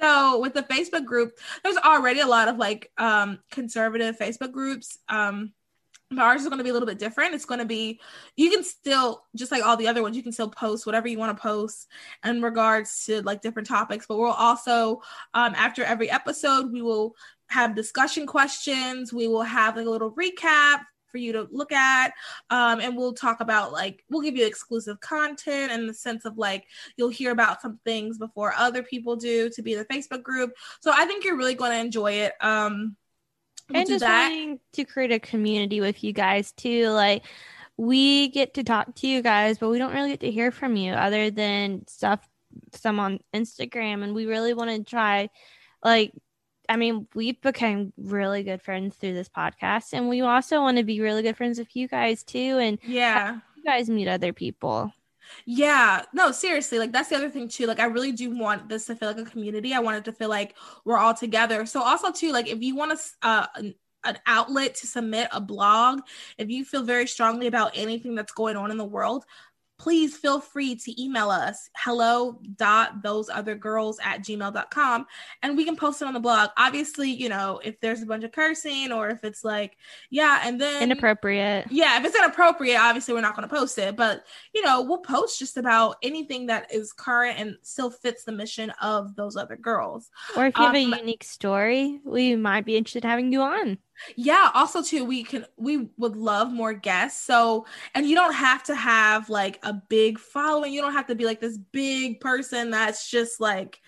so 0.00 0.40
with 0.40 0.54
the 0.54 0.62
Facebook 0.62 1.04
group, 1.04 1.38
there's 1.62 1.76
already 1.76 2.20
a 2.20 2.26
lot 2.26 2.48
of 2.48 2.56
like 2.56 2.90
um 2.98 3.38
conservative 3.50 4.18
Facebook 4.18 4.52
groups. 4.52 4.98
Um 5.08 5.52
but 6.10 6.20
ours 6.20 6.42
is 6.42 6.48
going 6.48 6.58
to 6.58 6.64
be 6.64 6.70
a 6.70 6.72
little 6.72 6.86
bit 6.86 6.98
different. 7.00 7.34
It's 7.34 7.44
going 7.44 7.58
to 7.58 7.66
be, 7.66 8.00
you 8.36 8.48
can 8.50 8.62
still, 8.62 9.24
just 9.34 9.50
like 9.50 9.64
all 9.64 9.76
the 9.76 9.88
other 9.88 10.02
ones, 10.02 10.16
you 10.16 10.22
can 10.22 10.30
still 10.30 10.48
post 10.48 10.86
whatever 10.86 11.08
you 11.08 11.18
want 11.18 11.36
to 11.36 11.42
post 11.42 11.88
in 12.24 12.40
regards 12.42 13.04
to 13.06 13.22
like 13.22 13.42
different 13.42 13.66
topics. 13.66 14.06
But 14.06 14.18
we'll 14.18 14.30
also, 14.30 15.02
um, 15.34 15.54
after 15.56 15.82
every 15.82 16.08
episode, 16.08 16.70
we 16.70 16.80
will 16.80 17.16
have 17.48 17.74
discussion 17.74 18.26
questions. 18.26 19.12
We 19.12 19.26
will 19.26 19.42
have 19.42 19.76
like 19.76 19.86
a 19.86 19.90
little 19.90 20.12
recap 20.12 20.82
for 21.16 21.20
you 21.20 21.32
to 21.32 21.48
look 21.50 21.72
at. 21.72 22.12
Um, 22.50 22.78
and 22.80 22.94
we'll 22.94 23.14
talk 23.14 23.40
about 23.40 23.72
like 23.72 24.04
we'll 24.10 24.20
give 24.20 24.36
you 24.36 24.46
exclusive 24.46 25.00
content 25.00 25.72
in 25.72 25.86
the 25.86 25.94
sense 25.94 26.26
of 26.26 26.36
like 26.36 26.66
you'll 26.96 27.08
hear 27.08 27.30
about 27.30 27.62
some 27.62 27.80
things 27.86 28.18
before 28.18 28.52
other 28.54 28.82
people 28.82 29.16
do 29.16 29.48
to 29.48 29.62
be 29.62 29.72
in 29.72 29.78
the 29.78 29.86
Facebook 29.86 30.22
group. 30.22 30.52
So 30.80 30.92
I 30.94 31.06
think 31.06 31.24
you're 31.24 31.38
really 31.38 31.54
going 31.54 31.72
to 31.72 31.78
enjoy 31.78 32.12
it. 32.12 32.34
Um, 32.42 32.96
we'll 33.70 33.80
and 33.80 33.88
just 33.88 34.00
that. 34.00 34.28
wanting 34.28 34.60
to 34.74 34.84
create 34.84 35.12
a 35.12 35.18
community 35.18 35.80
with 35.80 36.04
you 36.04 36.12
guys 36.12 36.52
too, 36.52 36.88
like 36.90 37.24
we 37.78 38.28
get 38.28 38.54
to 38.54 38.64
talk 38.64 38.94
to 38.96 39.06
you 39.06 39.22
guys, 39.22 39.56
but 39.56 39.70
we 39.70 39.78
don't 39.78 39.94
really 39.94 40.10
get 40.10 40.20
to 40.20 40.30
hear 40.30 40.50
from 40.50 40.76
you 40.76 40.92
other 40.92 41.30
than 41.30 41.86
stuff 41.88 42.20
some 42.74 43.00
on 43.00 43.20
Instagram. 43.34 44.04
And 44.04 44.14
we 44.14 44.26
really 44.26 44.52
want 44.52 44.70
to 44.70 44.84
try 44.84 45.30
like 45.82 46.12
I 46.68 46.76
mean, 46.76 47.06
we've 47.14 47.40
become 47.40 47.92
really 47.96 48.42
good 48.42 48.62
friends 48.62 48.96
through 48.96 49.14
this 49.14 49.28
podcast, 49.28 49.92
and 49.92 50.08
we 50.08 50.20
also 50.20 50.60
want 50.60 50.78
to 50.78 50.84
be 50.84 51.00
really 51.00 51.22
good 51.22 51.36
friends 51.36 51.58
with 51.58 51.74
you 51.76 51.88
guys 51.88 52.22
too. 52.22 52.58
And 52.60 52.78
yeah, 52.82 53.38
you 53.56 53.64
guys 53.64 53.88
meet 53.88 54.08
other 54.08 54.32
people. 54.32 54.92
Yeah, 55.44 56.02
no, 56.12 56.30
seriously, 56.30 56.78
like 56.78 56.92
that's 56.92 57.08
the 57.08 57.16
other 57.16 57.30
thing 57.30 57.48
too. 57.48 57.66
Like, 57.66 57.80
I 57.80 57.86
really 57.86 58.12
do 58.12 58.36
want 58.36 58.68
this 58.68 58.86
to 58.86 58.96
feel 58.96 59.08
like 59.08 59.18
a 59.18 59.30
community. 59.30 59.74
I 59.74 59.80
want 59.80 59.96
it 59.98 60.04
to 60.04 60.12
feel 60.12 60.28
like 60.28 60.54
we're 60.84 60.98
all 60.98 61.14
together. 61.14 61.66
So, 61.66 61.82
also 61.82 62.12
too, 62.12 62.32
like 62.32 62.48
if 62.48 62.62
you 62.62 62.76
want 62.76 62.98
to, 62.98 63.28
uh, 63.28 63.46
an, 63.56 63.74
an 64.04 64.18
outlet 64.26 64.76
to 64.76 64.86
submit 64.86 65.28
a 65.32 65.40
blog, 65.40 66.00
if 66.38 66.48
you 66.48 66.64
feel 66.64 66.84
very 66.84 67.06
strongly 67.06 67.48
about 67.48 67.72
anything 67.74 68.14
that's 68.14 68.32
going 68.32 68.56
on 68.56 68.70
in 68.70 68.76
the 68.76 68.84
world, 68.84 69.24
please 69.78 70.16
feel 70.16 70.40
free 70.40 70.74
to 70.74 71.02
email 71.02 71.30
us 71.30 71.68
hello 71.76 72.40
dot 72.56 73.02
those 73.02 73.28
other 73.28 73.54
girls 73.54 73.98
at 74.02 74.20
gmail.com 74.20 75.06
and 75.42 75.56
we 75.56 75.64
can 75.64 75.76
post 75.76 76.00
it 76.02 76.08
on 76.08 76.14
the 76.14 76.20
blog. 76.20 76.50
Obviously 76.56 77.10
you 77.10 77.28
know 77.28 77.60
if 77.64 77.78
there's 77.80 78.02
a 78.02 78.06
bunch 78.06 78.24
of 78.24 78.32
cursing 78.32 78.92
or 78.92 79.08
if 79.08 79.22
it's 79.24 79.44
like 79.44 79.76
yeah 80.10 80.40
and 80.44 80.60
then 80.60 80.82
inappropriate. 80.82 81.66
Yeah 81.70 81.98
if 81.98 82.04
it's 82.04 82.16
inappropriate 82.16 82.78
obviously 82.78 83.14
we're 83.14 83.20
not 83.20 83.36
going 83.36 83.48
to 83.48 83.54
post 83.54 83.78
it 83.78 83.96
but 83.96 84.24
you 84.54 84.62
know 84.62 84.82
we'll 84.82 84.98
post 84.98 85.38
just 85.38 85.56
about 85.56 85.96
anything 86.02 86.46
that 86.46 86.72
is 86.72 86.92
current 86.92 87.38
and 87.38 87.56
still 87.62 87.90
fits 87.90 88.24
the 88.24 88.32
mission 88.32 88.70
of 88.82 89.14
those 89.16 89.36
other 89.36 89.56
girls. 89.56 90.10
Or 90.36 90.46
if 90.46 90.56
you 90.56 90.64
have 90.64 90.74
um, 90.74 90.92
a 90.92 90.98
unique 90.98 91.24
story 91.24 92.00
we 92.04 92.36
might 92.36 92.64
be 92.64 92.76
interested 92.76 93.04
in 93.04 93.10
having 93.10 93.32
you 93.32 93.42
on 93.42 93.78
yeah 94.16 94.50
also 94.54 94.82
too 94.82 95.04
we 95.04 95.22
can 95.22 95.44
we 95.56 95.88
would 95.96 96.16
love 96.16 96.52
more 96.52 96.72
guests 96.72 97.20
so 97.24 97.66
and 97.94 98.06
you 98.06 98.14
don't 98.14 98.34
have 98.34 98.62
to 98.62 98.74
have 98.74 99.28
like 99.28 99.58
a 99.62 99.72
big 99.72 100.18
following 100.18 100.72
you 100.72 100.80
don't 100.80 100.92
have 100.92 101.06
to 101.06 101.14
be 101.14 101.24
like 101.24 101.40
this 101.40 101.56
big 101.56 102.20
person 102.20 102.70
that's 102.70 103.10
just 103.10 103.40
like 103.40 103.80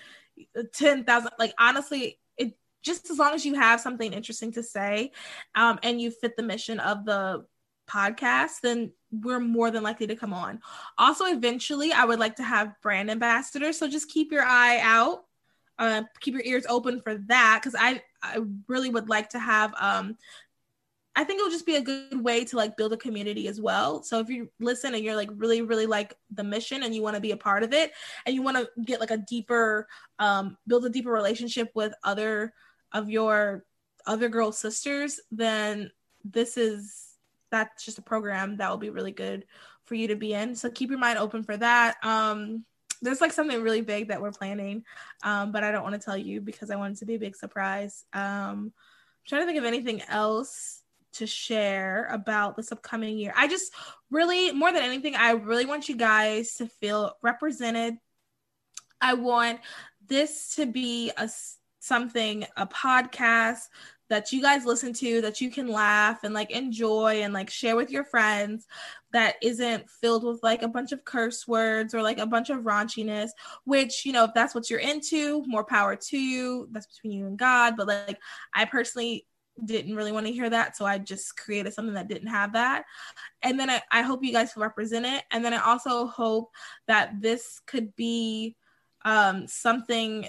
10,000 0.75 1.31
like 1.39 1.53
honestly 1.59 2.19
it 2.37 2.57
just 2.83 3.11
as 3.11 3.19
long 3.19 3.35
as 3.35 3.45
you 3.45 3.55
have 3.55 3.81
something 3.81 4.13
interesting 4.13 4.53
to 4.53 4.63
say 4.63 5.13
um 5.55 5.79
and 5.83 6.01
you 6.01 6.11
fit 6.11 6.37
the 6.37 6.43
mission 6.43 6.81
of 6.81 7.05
the 7.05 7.45
podcast 7.89 8.61
then 8.63 8.93
we're 9.11 9.41
more 9.41 9.71
than 9.71 9.83
likely 9.83 10.07
to 10.07 10.15
come 10.15 10.35
on. 10.35 10.61
Also 10.99 11.25
eventually 11.25 11.93
i 11.93 12.05
would 12.05 12.19
like 12.19 12.37
to 12.37 12.43
have 12.43 12.75
brand 12.83 13.11
ambassadors 13.11 13.79
so 13.79 13.89
just 13.89 14.11
keep 14.11 14.31
your 14.31 14.45
eye 14.45 14.79
out 14.83 15.25
uh, 15.79 16.03
keep 16.21 16.35
your 16.35 16.45
ears 16.45 16.67
open 16.69 17.01
for 17.01 17.15
that 17.15 17.61
because 17.63 17.77
I 17.79 18.03
I 18.23 18.41
really 18.67 18.91
would 18.91 19.09
like 19.09 19.31
to 19.31 19.39
have 19.39 19.75
um 19.79 20.17
I 21.19 21.25
think 21.25 21.41
it'll 21.41 21.51
just 21.51 21.67
be 21.67 21.75
a 21.75 21.83
good 21.83 22.23
way 22.23 22.45
to 22.45 22.57
like 22.57 22.77
build 22.77 22.93
a 22.93 22.97
community 22.97 23.49
as 23.49 23.61
well. 23.61 24.05
So 24.05 24.21
if 24.21 24.29
you 24.29 24.49
listen 24.61 24.95
and 24.95 25.03
you're 25.03 25.17
like 25.17 25.31
really, 25.35 25.63
really 25.63 25.87
like 25.87 26.15
the 26.31 26.45
mission 26.45 26.85
and 26.85 26.95
you 26.95 27.03
want 27.03 27.17
to 27.17 27.21
be 27.21 27.33
a 27.33 27.37
part 27.37 27.65
of 27.65 27.73
it 27.73 27.91
and 28.25 28.37
you 28.37 28.41
want 28.41 28.57
to 28.57 28.69
get 28.85 29.01
like 29.01 29.11
a 29.11 29.17
deeper, 29.17 29.89
um, 30.21 30.57
build 30.69 30.85
a 30.85 30.89
deeper 30.89 31.11
relationship 31.11 31.73
with 31.75 31.93
other 32.05 32.55
of 32.93 33.11
your 33.11 33.65
other 34.07 34.29
girl 34.29 34.53
sisters, 34.53 35.19
then 35.33 35.91
this 36.25 36.57
is 36.57 37.17
that's 37.51 37.85
just 37.85 37.99
a 37.99 38.03
program 38.03 38.57
that 38.59 38.71
will 38.71 38.79
be 38.79 38.91
really 38.91 39.11
good 39.11 39.45
for 39.87 39.97
you 39.97 40.07
to 40.07 40.17
be 40.17 40.35
in. 40.35 40.55
So 40.55 40.71
keep 40.71 40.89
your 40.89 41.01
mind 41.01 41.19
open 41.19 41.43
for 41.43 41.57
that. 41.57 41.97
Um, 42.05 42.65
there's 43.03 43.21
like 43.21 43.33
something 43.33 43.63
really 43.63 43.81
big 43.81 44.09
that 44.09 44.21
we're 44.21 44.33
planning, 44.33 44.85
um, 45.23 45.53
but 45.53 45.65
I 45.65 45.71
don't 45.71 45.83
want 45.83 45.95
to 45.95 46.05
tell 46.05 46.17
you 46.17 46.41
because 46.41 46.71
I 46.71 46.77
want 46.77 46.97
it 46.97 46.99
to 47.01 47.07
be 47.07 47.15
a 47.15 47.19
big 47.19 47.37
surprise. 47.37 48.05
Um, 48.13 48.23
I'm 48.23 48.73
trying 49.27 49.43
to 49.43 49.47
think 49.47 49.59
of 49.59 49.65
anything 49.65 50.03
else 50.09 50.83
to 51.15 51.27
share 51.27 52.07
about 52.13 52.57
this 52.57 52.71
upcoming 52.71 53.19
year. 53.19 53.33
I 53.37 53.49
just 53.49 53.73
really, 54.11 54.53
more 54.53 54.73
than 54.73 54.83
anything, 54.83 55.17
I 55.17 55.33
really 55.33 55.67
want 55.67 55.89
you 55.89 55.97
guys 55.97 56.55
to 56.55 56.67
feel 56.67 57.13
represented 57.23 57.99
I 59.01 59.15
want 59.15 59.61
this 60.07 60.55
to 60.57 60.67
be 60.67 61.13
a 61.17 61.29
something, 61.81 62.47
a 62.57 62.67
podcast 62.67 63.69
that 64.09 64.33
you 64.33 64.41
guys 64.41 64.65
listen 64.65 64.93
to 64.93 65.21
that 65.21 65.41
you 65.41 65.51
can 65.51 65.69
laugh 65.69 66.25
and 66.25 66.35
like 66.35 66.51
enjoy 66.51 67.23
and 67.23 67.35
like 67.35 67.51
share 67.51 67.77
with 67.77 67.91
your 67.91 68.05
friends 68.05 68.67
that 69.13 69.37
isn't 69.43 69.89
filled 69.89 70.25
with 70.25 70.43
like 70.43 70.63
a 70.63 70.69
bunch 70.69 70.93
of 70.93 71.05
curse 71.05 71.47
words 71.47 71.95
or 71.95 72.03
like 72.03 72.19
a 72.19 72.27
bunch 72.27 72.51
of 72.51 72.61
raunchiness 72.61 73.31
which 73.65 74.05
you 74.05 74.13
know 74.13 74.25
if 74.25 74.35
that's 74.35 74.55
what 74.55 74.69
you're 74.71 74.79
into 74.81 75.45
more 75.47 75.65
power 75.65 75.97
to 75.97 76.19
you. 76.19 76.69
That's 76.73 76.87
between 76.87 77.13
you 77.13 77.27
and 77.27 77.39
god. 77.39 77.75
But 77.77 77.87
like 77.87 78.19
i 78.55 78.65
personally 78.65 79.27
didn't 79.65 79.97
really 79.97 80.13
want 80.13 80.25
to 80.25 80.33
hear 80.33 80.49
that 80.49 80.77
so 80.77 80.87
i 80.87 80.99
just 80.99 81.37
created 81.37 81.75
something 81.75 81.95
that 81.95 82.09
didn't 82.09 82.29
have 82.29 82.53
that. 82.53 82.85
And 83.43 83.59
then 83.59 83.71
i, 83.71 83.83
I 83.91 84.03
hope 84.03 84.25
you 84.25 84.33
guys 84.33 84.53
represent 84.57 85.07
it. 85.07 85.25
And 85.31 85.45
then 85.45 85.55
i 85.55 85.59
also 85.59 86.07
hope 86.07 86.51
that 86.87 87.21
this 87.21 87.61
could 87.67 87.95
be 87.97 88.57
um, 89.05 89.47
something 89.47 90.29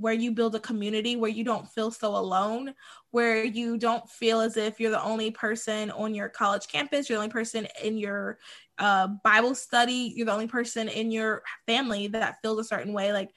where 0.00 0.14
you 0.14 0.32
build 0.32 0.54
a 0.54 0.60
community 0.60 1.16
where 1.16 1.30
you 1.30 1.44
don't 1.44 1.68
feel 1.68 1.90
so 1.90 2.16
alone, 2.16 2.74
where 3.10 3.44
you 3.44 3.78
don't 3.78 4.08
feel 4.08 4.40
as 4.40 4.56
if 4.56 4.78
you're 4.78 4.90
the 4.90 5.02
only 5.02 5.30
person 5.30 5.90
on 5.90 6.14
your 6.14 6.28
college 6.28 6.68
campus, 6.68 7.08
you're 7.08 7.18
the 7.18 7.22
only 7.22 7.32
person 7.32 7.66
in 7.82 7.98
your 7.98 8.38
uh, 8.78 9.08
Bible 9.24 9.54
study, 9.54 10.12
you're 10.14 10.26
the 10.26 10.32
only 10.32 10.46
person 10.46 10.88
in 10.88 11.10
your 11.10 11.42
family 11.66 12.08
that 12.08 12.38
feels 12.42 12.58
a 12.58 12.64
certain 12.64 12.92
way. 12.92 13.12
Like, 13.12 13.30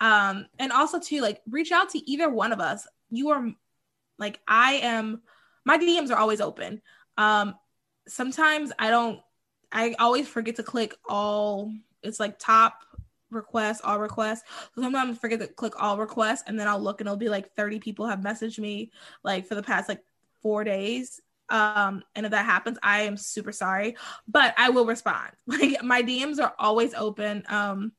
um, 0.00 0.46
and 0.58 0.72
also 0.72 0.98
too, 0.98 1.20
like, 1.20 1.40
reach 1.48 1.72
out 1.72 1.90
to 1.90 2.10
either 2.10 2.28
one 2.28 2.52
of 2.52 2.60
us. 2.60 2.86
You 3.10 3.30
are 3.30 3.52
like, 4.18 4.40
I 4.46 4.74
am, 4.74 5.22
my 5.64 5.78
DMs 5.78 6.10
are 6.10 6.18
always 6.18 6.40
open. 6.40 6.80
Um, 7.16 7.54
sometimes 8.06 8.72
I 8.78 8.90
don't, 8.90 9.20
I 9.70 9.94
always 9.98 10.26
forget 10.28 10.56
to 10.56 10.62
click 10.62 10.94
all, 11.08 11.72
it's 12.02 12.20
like 12.20 12.38
top 12.38 12.80
requests, 13.30 13.80
all 13.82 13.98
requests. 13.98 14.42
So 14.74 14.82
sometimes 14.82 15.16
I 15.16 15.20
forget 15.20 15.40
to 15.40 15.48
click 15.48 15.80
all 15.80 15.98
requests 15.98 16.44
and 16.46 16.58
then 16.58 16.68
I'll 16.68 16.80
look 16.80 17.00
and 17.00 17.08
it'll 17.08 17.16
be 17.16 17.28
like 17.28 17.52
30 17.54 17.80
people 17.80 18.06
have 18.06 18.20
messaged 18.20 18.58
me 18.58 18.92
like 19.22 19.46
for 19.46 19.54
the 19.54 19.62
past 19.62 19.88
like 19.88 20.02
four 20.42 20.64
days. 20.64 21.20
Um, 21.50 22.02
and 22.14 22.26
if 22.26 22.32
that 22.32 22.44
happens, 22.44 22.78
I 22.82 23.02
am 23.02 23.16
super 23.16 23.52
sorry, 23.52 23.96
but 24.26 24.54
I 24.56 24.70
will 24.70 24.86
respond. 24.86 25.32
Like 25.46 25.82
my 25.82 26.02
DMs 26.02 26.40
are 26.40 26.54
always 26.58 26.94
open. 26.94 27.44
Um, 27.48 27.92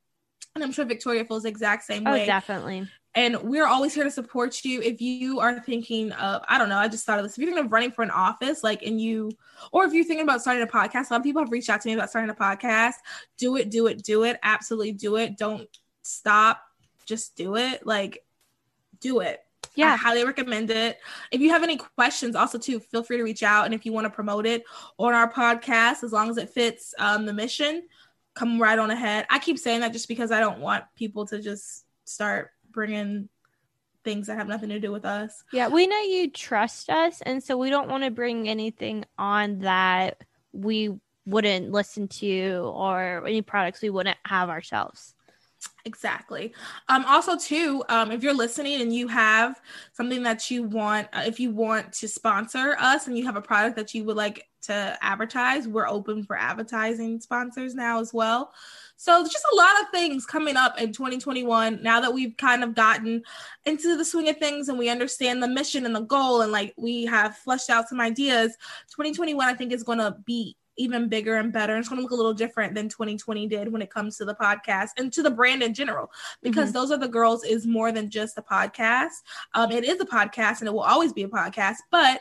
and 0.55 0.63
I'm 0.63 0.71
sure 0.71 0.85
Victoria 0.85 1.25
feels 1.25 1.43
the 1.43 1.49
exact 1.49 1.83
same 1.83 2.07
oh, 2.07 2.11
way. 2.11 2.25
definitely. 2.25 2.87
And 3.19 3.35
we're 3.43 3.67
always 3.67 3.93
here 3.93 4.05
to 4.05 4.11
support 4.11 4.63
you. 4.63 4.81
If 4.81 5.01
you 5.01 5.41
are 5.41 5.59
thinking 5.59 6.13
of, 6.13 6.41
I 6.47 6.57
don't 6.57 6.69
know, 6.69 6.77
I 6.77 6.87
just 6.87 7.05
thought 7.05 7.19
of 7.19 7.25
this. 7.25 7.33
If 7.33 7.39
you're 7.39 7.47
thinking 7.47 7.65
of 7.65 7.71
running 7.73 7.91
for 7.91 8.01
an 8.01 8.11
office, 8.11 8.63
like, 8.63 8.81
and 8.81 8.99
you, 9.01 9.29
or 9.73 9.83
if 9.83 9.91
you're 9.91 10.05
thinking 10.05 10.23
about 10.23 10.39
starting 10.39 10.63
a 10.63 10.67
podcast, 10.67 11.09
a 11.09 11.13
lot 11.13 11.17
of 11.19 11.23
people 11.23 11.41
have 11.41 11.51
reached 11.51 11.69
out 11.69 11.81
to 11.81 11.89
me 11.89 11.95
about 11.95 12.09
starting 12.09 12.29
a 12.29 12.33
podcast. 12.33 12.93
Do 13.37 13.57
it, 13.57 13.69
do 13.69 13.87
it, 13.87 14.03
do 14.03 14.23
it. 14.23 14.39
Absolutely 14.41 14.93
do 14.93 15.17
it. 15.17 15.37
Don't 15.37 15.67
stop. 16.01 16.61
Just 17.05 17.35
do 17.35 17.57
it. 17.57 17.85
Like, 17.85 18.23
do 19.01 19.19
it. 19.19 19.41
Yeah. 19.75 19.91
I 19.91 19.95
highly 19.97 20.23
recommend 20.23 20.71
it. 20.71 20.97
If 21.29 21.41
you 21.41 21.49
have 21.49 21.63
any 21.63 21.75
questions, 21.75 22.37
also 22.37 22.57
too, 22.57 22.79
feel 22.79 23.03
free 23.03 23.17
to 23.17 23.23
reach 23.23 23.43
out. 23.43 23.65
And 23.65 23.73
if 23.73 23.85
you 23.85 23.91
want 23.91 24.05
to 24.05 24.11
promote 24.11 24.45
it 24.45 24.63
on 24.97 25.13
our 25.13 25.29
podcast, 25.29 26.05
as 26.05 26.13
long 26.13 26.29
as 26.29 26.37
it 26.37 26.51
fits 26.51 26.93
um, 26.97 27.25
the 27.25 27.33
mission, 27.33 27.83
come 28.33 28.61
right 28.61 28.79
on 28.79 28.91
ahead. 28.91 29.25
I 29.29 29.39
keep 29.39 29.59
saying 29.59 29.81
that 29.81 29.91
just 29.91 30.07
because 30.07 30.31
I 30.31 30.39
don't 30.39 30.59
want 30.59 30.85
people 30.95 31.25
to 31.25 31.41
just 31.41 31.83
start 32.05 32.51
bringing 32.79 33.27
things 34.05 34.27
that 34.27 34.37
have 34.37 34.47
nothing 34.47 34.69
to 34.69 34.79
do 34.79 34.89
with 34.89 35.03
us. 35.03 35.43
Yeah, 35.51 35.67
we 35.67 35.85
know 35.85 35.99
you 35.99 36.31
trust 36.31 36.89
us, 36.89 37.21
and 37.21 37.43
so 37.43 37.57
we 37.57 37.69
don't 37.69 37.89
want 37.89 38.05
to 38.05 38.09
bring 38.09 38.47
anything 38.47 39.03
on 39.17 39.59
that 39.59 40.23
we 40.53 40.97
wouldn't 41.25 41.73
listen 41.73 42.07
to 42.07 42.71
or 42.73 43.27
any 43.27 43.41
products 43.41 43.81
we 43.81 43.89
wouldn't 43.89 44.17
have 44.25 44.47
ourselves. 44.47 45.13
Exactly. 45.83 46.53
Um, 46.87 47.03
also, 47.03 47.37
too, 47.37 47.83
um, 47.89 48.13
if 48.13 48.23
you're 48.23 48.33
listening 48.33 48.81
and 48.81 48.95
you 48.95 49.09
have 49.09 49.59
something 49.91 50.23
that 50.23 50.49
you 50.49 50.63
want, 50.63 51.09
uh, 51.11 51.23
if 51.25 51.37
you 51.37 51.51
want 51.51 51.91
to 51.93 52.07
sponsor 52.07 52.77
us 52.79 53.07
and 53.07 53.17
you 53.17 53.25
have 53.25 53.35
a 53.35 53.41
product 53.41 53.75
that 53.75 53.93
you 53.93 54.05
would 54.05 54.15
like 54.15 54.47
to 54.61 54.97
advertise, 55.01 55.67
we're 55.67 55.87
open 55.87 56.23
for 56.23 56.37
advertising 56.37 57.19
sponsors 57.19 57.75
now 57.75 57.99
as 57.99 58.13
well. 58.13 58.53
So 59.01 59.23
just 59.23 59.45
a 59.53 59.55
lot 59.55 59.81
of 59.81 59.89
things 59.91 60.25
coming 60.25 60.57
up 60.57 60.77
in 60.77 60.91
2021 60.91 61.81
now 61.81 62.01
that 62.01 62.13
we've 62.13 62.35
kind 62.35 62.65
of 62.65 62.75
gotten 62.75 63.23
into 63.65 63.95
the 63.95 64.03
swing 64.03 64.27
of 64.27 64.35
things 64.35 64.67
and 64.67 64.77
we 64.77 64.89
understand 64.89 65.41
the 65.41 65.47
mission 65.47 65.85
and 65.85 65.95
the 65.95 66.01
goal 66.01 66.41
and 66.41 66.51
like 66.51 66.73
we 66.75 67.05
have 67.05 67.37
fleshed 67.37 67.69
out 67.69 67.87
some 67.87 68.01
ideas. 68.01 68.57
2021 68.89 69.47
I 69.47 69.53
think 69.53 69.71
is 69.71 69.83
going 69.83 69.99
to 69.99 70.17
be 70.25 70.57
even 70.75 71.07
bigger 71.07 71.37
and 71.37 71.53
better. 71.53 71.77
It's 71.77 71.87
going 71.87 71.99
to 71.99 72.03
look 72.03 72.11
a 72.11 72.15
little 72.15 72.33
different 72.33 72.75
than 72.75 72.89
2020 72.89 73.47
did 73.47 73.71
when 73.71 73.81
it 73.81 73.89
comes 73.89 74.17
to 74.17 74.25
the 74.25 74.35
podcast 74.35 74.89
and 74.97 75.13
to 75.13 75.23
the 75.23 75.31
brand 75.31 75.63
in 75.63 75.73
general, 75.73 76.11
because 76.43 76.69
mm-hmm. 76.69 76.79
those 76.79 76.91
other 76.91 77.07
girls 77.07 77.45
is 77.45 77.65
more 77.65 77.93
than 77.93 78.09
just 78.09 78.37
a 78.37 78.41
podcast. 78.41 79.23
Um, 79.53 79.71
it 79.71 79.85
is 79.85 80.01
a 80.01 80.05
podcast 80.05 80.59
and 80.59 80.67
it 80.67 80.73
will 80.73 80.81
always 80.81 81.13
be 81.13 81.23
a 81.23 81.29
podcast, 81.29 81.77
but 81.89 82.19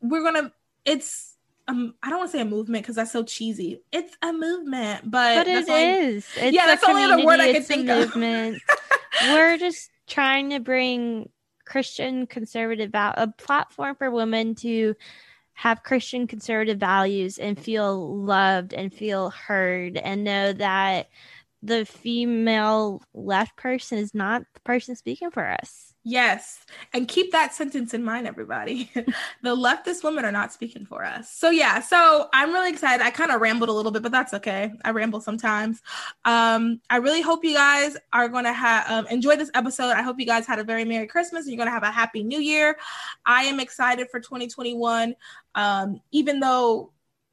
we're 0.00 0.22
going 0.22 0.44
to, 0.44 0.52
it's, 0.84 1.29
um, 1.70 1.94
I 2.02 2.10
don't 2.10 2.18
want 2.18 2.30
to 2.32 2.36
say 2.36 2.42
a 2.42 2.46
movement 2.46 2.82
because 2.82 2.96
that's 2.96 3.12
so 3.12 3.22
cheesy. 3.22 3.80
It's 3.92 4.16
a 4.22 4.32
movement, 4.32 5.10
but, 5.10 5.36
but 5.36 5.48
it 5.48 5.68
is. 5.68 6.26
It's 6.36 6.54
yeah, 6.54 6.66
that's 6.66 6.84
only 6.84 7.06
the 7.06 7.24
word 7.24 7.40
I 7.40 7.52
can 7.52 7.62
think 7.62 7.86
movement. 7.86 8.60
We're 9.28 9.56
just 9.56 9.90
trying 10.08 10.50
to 10.50 10.60
bring 10.60 11.28
Christian 11.64 12.26
conservative 12.26 12.90
a 12.94 13.32
platform 13.38 13.94
for 13.94 14.10
women 14.10 14.56
to 14.56 14.96
have 15.52 15.84
Christian 15.84 16.26
conservative 16.26 16.78
values 16.78 17.38
and 17.38 17.58
feel 17.58 18.16
loved 18.16 18.72
and 18.72 18.92
feel 18.92 19.30
heard 19.30 19.96
and 19.96 20.24
know 20.24 20.52
that 20.54 21.08
the 21.62 21.84
female 21.84 23.02
left 23.14 23.56
person 23.56 23.98
is 23.98 24.14
not 24.14 24.42
the 24.54 24.60
person 24.60 24.96
speaking 24.96 25.30
for 25.30 25.46
us. 25.46 25.89
Yes. 26.02 26.64
And 26.94 27.06
keep 27.06 27.32
that 27.32 27.52
sentence 27.52 27.92
in 27.92 28.02
mind, 28.02 28.26
everybody. 28.26 28.90
the 29.42 29.54
leftist 29.54 30.02
women 30.02 30.24
are 30.24 30.32
not 30.32 30.50
speaking 30.50 30.86
for 30.86 31.04
us. 31.04 31.30
So, 31.30 31.50
yeah. 31.50 31.80
So, 31.80 32.28
I'm 32.32 32.52
really 32.52 32.70
excited. 32.70 33.04
I 33.04 33.10
kind 33.10 33.30
of 33.30 33.40
rambled 33.42 33.68
a 33.68 33.72
little 33.72 33.92
bit, 33.92 34.02
but 34.02 34.10
that's 34.10 34.32
okay. 34.34 34.72
I 34.82 34.90
ramble 34.92 35.20
sometimes. 35.20 35.82
Um, 36.24 36.80
I 36.88 36.96
really 36.96 37.20
hope 37.20 37.44
you 37.44 37.54
guys 37.54 37.98
are 38.14 38.28
going 38.28 38.44
to 38.44 38.52
have 38.52 38.90
um, 38.90 39.06
enjoy 39.08 39.36
this 39.36 39.50
episode. 39.52 39.90
I 39.90 40.00
hope 40.00 40.18
you 40.18 40.24
guys 40.24 40.46
had 40.46 40.58
a 40.58 40.64
very 40.64 40.86
Merry 40.86 41.06
Christmas 41.06 41.44
and 41.44 41.52
you're 41.52 41.58
going 41.58 41.68
to 41.68 41.72
have 41.72 41.82
a 41.82 41.90
Happy 41.90 42.22
New 42.22 42.40
Year. 42.40 42.78
I 43.26 43.44
am 43.44 43.60
excited 43.60 44.08
for 44.10 44.20
2021. 44.20 45.14
Um, 45.54 46.00
even 46.12 46.40
though 46.40 46.92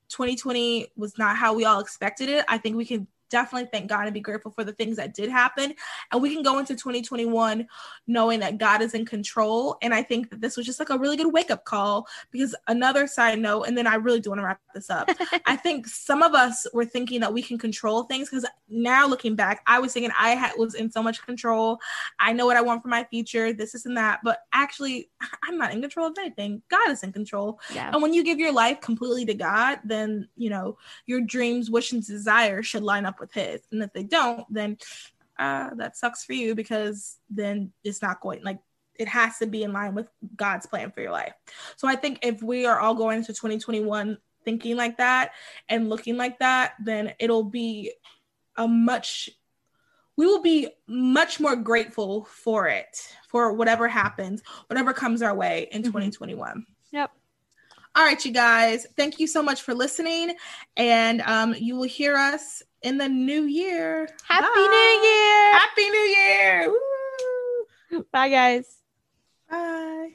2020 0.09 0.87
was 0.97 1.17
not 1.17 1.37
how 1.37 1.53
we 1.53 1.63
all 1.63 1.79
expected 1.79 2.27
it, 2.27 2.43
I 2.49 2.57
think 2.57 2.75
we 2.75 2.85
can 2.85 3.07
definitely 3.29 3.69
thank 3.71 3.89
God 3.89 4.05
and 4.05 4.13
be 4.13 4.19
grateful 4.19 4.51
for 4.51 4.63
the 4.63 4.73
things 4.73 4.97
that 4.97 5.13
did 5.13 5.29
happen. 5.29 5.73
And 6.11 6.21
we 6.21 6.33
can 6.33 6.43
go 6.43 6.59
into 6.59 6.75
2021 6.75 7.67
knowing 8.07 8.39
that 8.39 8.57
God 8.57 8.81
is 8.81 8.93
in 8.93 9.05
control. 9.05 9.77
And 9.81 9.93
I 9.93 10.03
think 10.03 10.29
that 10.29 10.41
this 10.41 10.57
was 10.57 10.65
just 10.65 10.79
like 10.79 10.89
a 10.89 10.97
really 10.97 11.17
good 11.17 11.31
wake 11.33 11.51
up 11.51 11.65
call 11.65 12.07
because 12.31 12.55
another 12.67 13.07
side 13.07 13.39
note, 13.39 13.63
and 13.63 13.77
then 13.77 13.87
I 13.87 13.95
really 13.95 14.19
do 14.19 14.29
want 14.29 14.39
to 14.39 14.45
wrap 14.45 14.61
this 14.73 14.89
up. 14.89 15.09
I 15.45 15.55
think 15.55 15.87
some 15.87 16.23
of 16.23 16.33
us 16.33 16.65
were 16.73 16.85
thinking 16.85 17.19
that 17.21 17.33
we 17.33 17.41
can 17.41 17.57
control 17.57 18.03
things 18.03 18.29
because 18.29 18.45
now 18.69 19.07
looking 19.07 19.35
back, 19.35 19.61
I 19.67 19.79
was 19.79 19.93
thinking 19.93 20.11
I 20.17 20.29
had, 20.31 20.53
was 20.57 20.75
in 20.75 20.91
so 20.91 21.03
much 21.03 21.25
control. 21.25 21.79
I 22.19 22.33
know 22.33 22.45
what 22.45 22.57
I 22.57 22.61
want 22.61 22.81
for 22.81 22.89
my 22.89 23.03
future, 23.05 23.53
this, 23.53 23.73
this, 23.73 23.85
and 23.85 23.97
that. 23.97 24.19
But 24.23 24.39
actually, 24.53 25.09
I'm 25.43 25.57
not 25.57 25.73
in 25.73 25.81
control 25.81 26.07
of 26.07 26.17
anything. 26.19 26.61
God 26.69 26.89
is 26.91 27.03
in 27.03 27.11
control. 27.11 27.59
Yeah. 27.73 27.91
And 27.91 28.01
when 28.01 28.13
you 28.13 28.23
give 28.23 28.39
your 28.39 28.53
life 28.53 28.81
completely 28.81 29.25
to 29.25 29.33
God, 29.33 29.79
then, 29.83 30.27
you 30.35 30.49
know, 30.49 30.77
your 31.05 31.21
dreams, 31.21 31.69
wishes, 31.69 32.07
desires 32.07 32.67
should 32.67 32.83
line 32.83 33.05
up 33.17 33.19
with 33.19 33.33
his. 33.33 33.61
And 33.71 33.81
if 33.81 33.91
they 33.93 34.03
don't, 34.03 34.45
then 34.49 34.77
uh, 35.39 35.71
that 35.75 35.97
sucks 35.97 36.23
for 36.23 36.33
you 36.33 36.55
because 36.55 37.17
then 37.29 37.71
it's 37.83 38.01
not 38.01 38.21
going 38.21 38.43
like 38.43 38.59
it 38.99 39.07
has 39.07 39.37
to 39.37 39.45
be 39.45 39.63
in 39.63 39.73
line 39.73 39.93
with 39.93 40.07
God's 40.35 40.65
plan 40.65 40.91
for 40.91 41.01
your 41.01 41.11
life. 41.11 41.33
So 41.75 41.87
I 41.87 41.95
think 41.95 42.19
if 42.23 42.41
we 42.41 42.65
are 42.65 42.79
all 42.79 42.95
going 42.95 43.19
into 43.19 43.33
2021 43.33 44.17
thinking 44.43 44.75
like 44.75 44.97
that 44.97 45.33
and 45.69 45.89
looking 45.89 46.17
like 46.17 46.39
that, 46.39 46.73
then 46.83 47.13
it'll 47.19 47.43
be 47.43 47.93
a 48.55 48.67
much 48.67 49.29
we 50.15 50.25
will 50.25 50.41
be 50.41 50.67
much 50.87 51.39
more 51.39 51.55
grateful 51.55 52.25
for 52.25 52.67
it, 52.67 53.13
for 53.27 53.53
whatever 53.53 53.87
happens, 53.87 54.41
whatever 54.65 54.91
comes 54.91 55.21
our 55.21 55.35
way 55.35 55.67
in 55.71 55.83
mm-hmm. 55.83 55.89
2021. 55.89 56.65
Yep. 56.91 57.11
All 57.93 58.03
right, 58.03 58.23
you 58.25 58.31
guys. 58.31 58.87
Thank 58.95 59.19
you 59.19 59.27
so 59.27 59.43
much 59.43 59.61
for 59.61 59.75
listening. 59.75 60.35
And 60.75 61.21
um, 61.21 61.53
you 61.55 61.75
will 61.75 61.83
hear 61.83 62.15
us 62.15 62.63
in 62.81 62.97
the 62.97 63.09
new 63.09 63.43
year. 63.43 64.07
Happy 64.27 64.45
Bye. 64.45 64.99
New 65.01 65.09
Year! 65.09 65.53
Happy 65.53 65.89
New 65.89 65.97
Year! 65.99 66.69
Woo. 67.91 68.05
Bye, 68.11 68.29
guys. 68.29 68.77
Bye. 69.49 70.09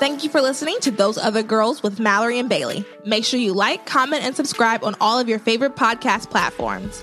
Thank 0.00 0.24
you 0.24 0.28
for 0.28 0.42
listening 0.42 0.76
to 0.80 0.90
Those 0.90 1.16
Other 1.16 1.42
Girls 1.42 1.82
with 1.82 1.98
Mallory 2.00 2.38
and 2.38 2.48
Bailey. 2.48 2.84
Make 3.06 3.24
sure 3.24 3.38
you 3.40 3.54
like, 3.54 3.86
comment, 3.86 4.22
and 4.24 4.36
subscribe 4.36 4.84
on 4.84 4.96
all 5.00 5.18
of 5.18 5.28
your 5.28 5.38
favorite 5.38 5.76
podcast 5.76 6.30
platforms. 6.30 7.02